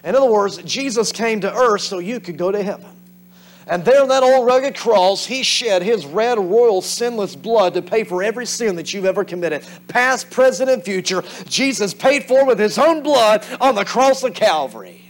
In 0.03 0.15
other 0.15 0.31
words, 0.31 0.57
Jesus 0.57 1.11
came 1.11 1.41
to 1.41 1.53
earth 1.53 1.81
so 1.81 1.97
you 1.97 2.19
could 2.19 2.37
go 2.37 2.51
to 2.51 2.61
heaven. 2.61 2.94
And 3.67 3.83
there 3.83 4.01
on 4.01 4.09
that 4.09 4.21
old 4.21 4.45
rugged 4.45 4.75
cross, 4.75 5.25
he 5.25 5.41
shed 5.41 5.81
his 5.81 6.05
red, 6.05 6.37
royal, 6.37 6.81
sinless 6.81 7.35
blood 7.35 7.73
to 7.73 7.81
pay 7.81 8.03
for 8.03 8.21
every 8.21 8.45
sin 8.45 8.75
that 8.75 8.93
you've 8.93 9.05
ever 9.05 9.23
committed, 9.23 9.65
past, 9.87 10.29
present, 10.29 10.69
and 10.69 10.83
future. 10.83 11.23
Jesus 11.45 11.93
paid 11.93 12.25
for 12.25 12.45
with 12.45 12.59
his 12.59 12.77
own 12.77 13.01
blood 13.01 13.43
on 13.59 13.73
the 13.73 13.85
cross 13.85 14.23
of 14.23 14.35
Calvary. 14.35 15.01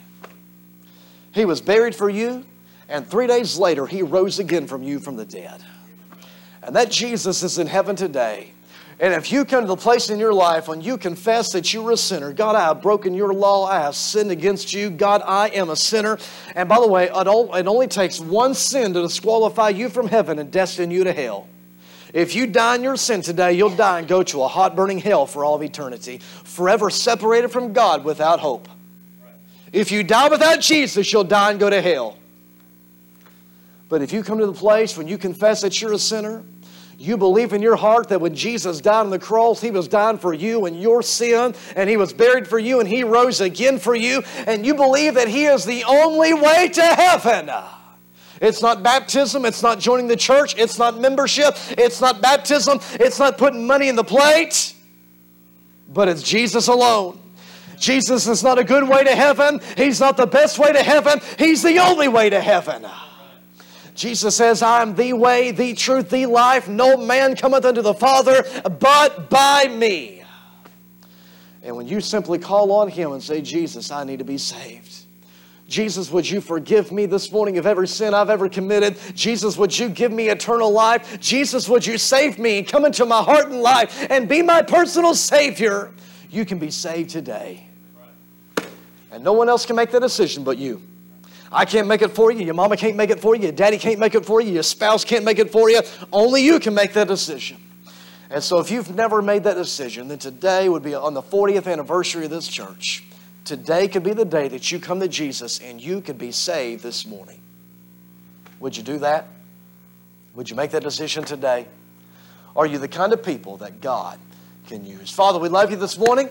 He 1.33 1.43
was 1.43 1.59
buried 1.59 1.93
for 1.93 2.09
you, 2.09 2.45
and 2.87 3.05
three 3.05 3.27
days 3.27 3.57
later, 3.57 3.85
he 3.85 4.01
rose 4.01 4.39
again 4.39 4.67
from 4.67 4.83
you 4.83 4.99
from 4.99 5.17
the 5.17 5.25
dead. 5.25 5.61
And 6.63 6.73
that 6.77 6.89
Jesus 6.89 7.43
is 7.43 7.59
in 7.59 7.67
heaven 7.67 7.97
today. 7.97 8.54
And 8.97 9.13
if 9.13 9.29
you 9.29 9.43
come 9.43 9.61
to 9.61 9.67
the 9.67 9.75
place 9.75 10.09
in 10.09 10.19
your 10.19 10.33
life 10.33 10.69
when 10.69 10.79
you 10.79 10.97
confess 10.97 11.51
that 11.51 11.73
you 11.73 11.85
are 11.85 11.91
a 11.91 11.97
sinner, 11.97 12.31
God, 12.31 12.55
I 12.55 12.61
have 12.61 12.81
broken 12.81 13.13
your 13.13 13.33
law, 13.33 13.65
I 13.65 13.81
have 13.81 13.95
sinned 13.95 14.31
against 14.31 14.73
you, 14.73 14.89
God, 14.89 15.21
I 15.25 15.49
am 15.49 15.69
a 15.69 15.75
sinner. 15.75 16.17
And 16.55 16.69
by 16.69 16.79
the 16.79 16.87
way, 16.87 17.09
it 17.11 17.67
only 17.67 17.87
takes 17.87 18.21
one 18.21 18.53
sin 18.53 18.93
to 18.93 19.01
disqualify 19.01 19.69
you 19.69 19.89
from 19.89 20.07
heaven 20.07 20.39
and 20.39 20.49
destine 20.49 20.91
you 20.91 21.03
to 21.03 21.11
hell. 21.11 21.49
If 22.13 22.35
you 22.35 22.47
die 22.47 22.75
in 22.75 22.83
your 22.83 22.95
sin 22.95 23.21
today, 23.21 23.51
you'll 23.51 23.75
die 23.75 23.99
and 23.99 24.07
go 24.07 24.23
to 24.23 24.43
a 24.43 24.47
hot 24.47 24.77
burning 24.77 24.99
hell 24.99 25.25
for 25.25 25.43
all 25.43 25.55
of 25.55 25.61
eternity, 25.61 26.19
forever 26.19 26.89
separated 26.89 27.49
from 27.49 27.73
God 27.73 28.05
without 28.05 28.39
hope. 28.39 28.69
If 29.73 29.91
you 29.91 30.03
die 30.03 30.29
without 30.29 30.61
Jesus, 30.61 31.11
you'll 31.11 31.25
die 31.25 31.51
and 31.51 31.59
go 31.59 31.69
to 31.69 31.81
hell. 31.81 32.17
But 33.89 34.01
if 34.01 34.13
you 34.13 34.23
come 34.23 34.39
to 34.39 34.45
the 34.45 34.53
place 34.53 34.97
when 34.97 35.09
you 35.09 35.17
confess 35.17 35.61
that 35.63 35.81
you're 35.81 35.91
a 35.91 35.99
sinner, 35.99 36.45
you 36.97 37.17
believe 37.17 37.53
in 37.53 37.61
your 37.61 37.75
heart 37.75 38.09
that 38.09 38.21
when 38.21 38.35
Jesus 38.35 38.79
died 38.79 39.01
on 39.01 39.09
the 39.09 39.19
cross, 39.19 39.61
He 39.61 39.71
was 39.71 39.87
dying 39.87 40.17
for 40.17 40.33
you 40.33 40.65
and 40.65 40.79
your 40.79 41.01
sin, 41.01 41.53
and 41.75 41.89
He 41.89 41.97
was 41.97 42.13
buried 42.13 42.47
for 42.47 42.59
you, 42.59 42.79
and 42.79 42.87
He 42.87 43.03
rose 43.03 43.41
again 43.41 43.79
for 43.79 43.95
you, 43.95 44.23
and 44.47 44.65
you 44.65 44.75
believe 44.75 45.15
that 45.15 45.27
He 45.27 45.45
is 45.45 45.65
the 45.65 45.83
only 45.83 46.33
way 46.33 46.69
to 46.69 46.81
heaven. 46.81 47.51
It's 48.41 48.61
not 48.61 48.83
baptism, 48.83 49.45
it's 49.45 49.63
not 49.63 49.79
joining 49.79 50.07
the 50.07 50.17
church, 50.17 50.55
it's 50.57 50.77
not 50.77 50.99
membership, 50.99 51.55
it's 51.71 52.01
not 52.01 52.21
baptism, 52.21 52.79
it's 52.93 53.19
not 53.19 53.37
putting 53.37 53.65
money 53.65 53.87
in 53.87 53.95
the 53.95 54.03
plate, 54.03 54.73
but 55.93 56.07
it's 56.07 56.23
Jesus 56.23 56.67
alone. 56.67 57.19
Jesus 57.77 58.27
is 58.27 58.41
not 58.41 58.57
a 58.57 58.63
good 58.63 58.87
way 58.87 59.03
to 59.03 59.15
heaven, 59.15 59.59
He's 59.77 59.99
not 59.99 60.17
the 60.17 60.27
best 60.27 60.59
way 60.59 60.71
to 60.71 60.83
heaven, 60.83 61.19
He's 61.37 61.61
the 61.61 61.79
only 61.79 62.07
way 62.07 62.29
to 62.29 62.39
heaven. 62.39 62.85
Jesus 63.95 64.35
says, 64.35 64.61
I 64.61 64.81
am 64.81 64.95
the 64.95 65.13
way, 65.13 65.51
the 65.51 65.73
truth, 65.73 66.09
the 66.09 66.25
life. 66.25 66.67
No 66.67 66.97
man 66.97 67.35
cometh 67.35 67.65
unto 67.65 67.81
the 67.81 67.93
Father 67.93 68.43
but 68.63 69.29
by 69.29 69.67
me. 69.69 70.23
And 71.63 71.75
when 71.75 71.87
you 71.87 72.01
simply 72.01 72.37
call 72.37 72.71
on 72.73 72.89
Him 72.89 73.13
and 73.13 73.23
say, 73.23 73.41
Jesus, 73.41 73.89
I 73.89 74.03
need 74.03 74.19
to 74.19 74.25
be 74.25 74.37
saved. 74.37 74.91
Jesus, 75.67 76.11
would 76.11 76.29
you 76.29 76.41
forgive 76.41 76.91
me 76.91 77.07
this 77.07 77.31
morning 77.31 77.57
of 77.57 77.65
every 77.65 77.87
sin 77.87 78.13
I've 78.13 78.29
ever 78.29 78.47
committed? 78.49 78.97
Jesus, 79.15 79.57
would 79.57 79.77
you 79.77 79.89
give 79.89 80.11
me 80.11 80.29
eternal 80.29 80.71
life? 80.71 81.19
Jesus, 81.19 81.67
would 81.67 81.85
you 81.85 81.97
save 81.97 82.37
me 82.37 82.59
and 82.59 82.67
come 82.67 82.85
into 82.85 83.03
my 83.05 83.23
heart 83.23 83.47
and 83.47 83.61
life 83.61 84.05
and 84.11 84.29
be 84.29 84.43
my 84.43 84.61
personal 84.61 85.15
Savior? 85.15 85.91
You 86.29 86.45
can 86.45 86.59
be 86.59 86.69
saved 86.69 87.09
today. 87.09 87.67
And 89.11 89.23
no 89.23 89.33
one 89.33 89.49
else 89.49 89.65
can 89.65 89.75
make 89.75 89.89
that 89.91 90.01
decision 90.01 90.43
but 90.43 90.57
you. 90.57 90.81
I 91.55 91.63
can't 91.63 91.87
make 91.87 92.01
it 92.01 92.09
for 92.09 92.31
you. 92.31 92.43
Your 92.43 92.53
mama 92.53 92.75
can't 92.75 92.97
make 92.97 93.09
it 93.09 93.21
for 93.21 93.33
you. 93.33 93.43
Your 93.43 93.53
daddy 93.53 93.77
can't 93.77 93.97
make 93.97 94.13
it 94.13 94.25
for 94.25 94.41
you. 94.41 94.51
Your 94.51 94.63
spouse 94.63 95.05
can't 95.05 95.23
make 95.23 95.39
it 95.39 95.53
for 95.53 95.69
you. 95.69 95.79
Only 96.11 96.43
you 96.43 96.59
can 96.59 96.73
make 96.73 96.91
that 96.93 97.07
decision. 97.07 97.55
And 98.29 98.43
so, 98.43 98.59
if 98.59 98.69
you've 98.69 98.93
never 98.93 99.21
made 99.21 99.45
that 99.45 99.53
decision, 99.53 100.09
then 100.09 100.17
today 100.17 100.67
would 100.67 100.83
be 100.83 100.93
on 100.93 101.13
the 101.13 101.21
40th 101.21 101.71
anniversary 101.71 102.25
of 102.25 102.31
this 102.31 102.49
church. 102.49 103.05
Today 103.45 103.87
could 103.87 104.03
be 104.03 104.11
the 104.11 104.25
day 104.25 104.49
that 104.49 104.69
you 104.69 104.79
come 104.79 104.99
to 104.99 105.07
Jesus 105.07 105.59
and 105.61 105.79
you 105.79 106.01
could 106.01 106.17
be 106.17 106.33
saved 106.33 106.83
this 106.83 107.05
morning. 107.05 107.39
Would 108.59 108.75
you 108.75 108.83
do 108.83 108.97
that? 108.99 109.27
Would 110.33 110.49
you 110.49 110.57
make 110.57 110.71
that 110.71 110.83
decision 110.83 111.23
today? 111.23 111.67
Are 112.53 112.65
you 112.65 112.79
the 112.79 112.89
kind 112.89 113.13
of 113.13 113.23
people 113.23 113.55
that 113.57 113.79
God 113.79 114.19
can 114.67 114.83
use? 114.83 115.09
Father, 115.09 115.39
we 115.39 115.47
love 115.47 115.71
you 115.71 115.77
this 115.77 115.97
morning. 115.97 116.27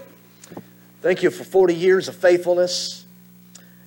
Thank 1.01 1.23
you 1.23 1.31
for 1.31 1.45
40 1.45 1.75
years 1.75 2.09
of 2.09 2.17
faithfulness. 2.17 3.04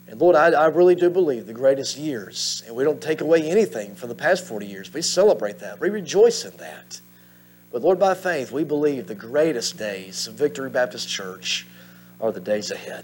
And 0.07 0.21
Lord, 0.21 0.35
I, 0.35 0.51
I 0.51 0.65
really 0.67 0.95
do 0.95 1.09
believe 1.09 1.45
the 1.45 1.53
greatest 1.53 1.97
years, 1.97 2.63
and 2.65 2.75
we 2.75 2.83
don't 2.83 3.01
take 3.01 3.21
away 3.21 3.49
anything 3.49 3.95
from 3.95 4.09
the 4.09 4.15
past 4.15 4.45
40 4.45 4.65
years. 4.65 4.93
We 4.93 5.01
celebrate 5.01 5.59
that. 5.59 5.81
We 5.81 5.89
rejoice 5.89 6.45
in 6.45 6.55
that. 6.57 7.01
But 7.71 7.81
Lord, 7.81 7.99
by 7.99 8.13
faith, 8.13 8.51
we 8.51 8.63
believe 8.63 9.07
the 9.07 9.15
greatest 9.15 9.77
days 9.77 10.27
of 10.27 10.35
Victory 10.35 10.69
Baptist 10.69 11.09
Church 11.09 11.67
are 12.21 12.31
the 12.31 12.39
days 12.39 12.71
ahead. 12.71 13.03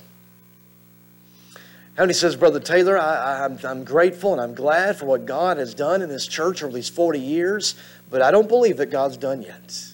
How 1.95 2.03
many 2.03 2.13
says, 2.13 2.35
Brother 2.35 2.59
Taylor, 2.59 2.97
I, 2.97 3.45
I'm 3.45 3.83
grateful 3.83 4.31
and 4.31 4.41
I'm 4.41 4.55
glad 4.55 4.97
for 4.97 5.05
what 5.05 5.27
God 5.27 5.57
has 5.57 5.75
done 5.75 6.01
in 6.01 6.09
this 6.09 6.25
church 6.25 6.63
over 6.63 6.73
these 6.73 6.89
40 6.89 7.19
years, 7.19 7.75
but 8.09 8.21
I 8.21 8.31
don't 8.31 8.47
believe 8.47 8.77
that 8.77 8.87
God's 8.87 9.17
done 9.17 9.43
yet. 9.43 9.85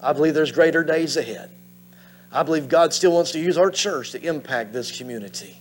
I 0.00 0.12
believe 0.12 0.34
there's 0.34 0.52
greater 0.52 0.84
days 0.84 1.16
ahead. 1.16 1.50
I 2.30 2.44
believe 2.44 2.68
God 2.68 2.94
still 2.94 3.12
wants 3.12 3.32
to 3.32 3.40
use 3.40 3.58
our 3.58 3.72
church 3.72 4.12
to 4.12 4.22
impact 4.24 4.72
this 4.72 4.96
community. 4.96 5.59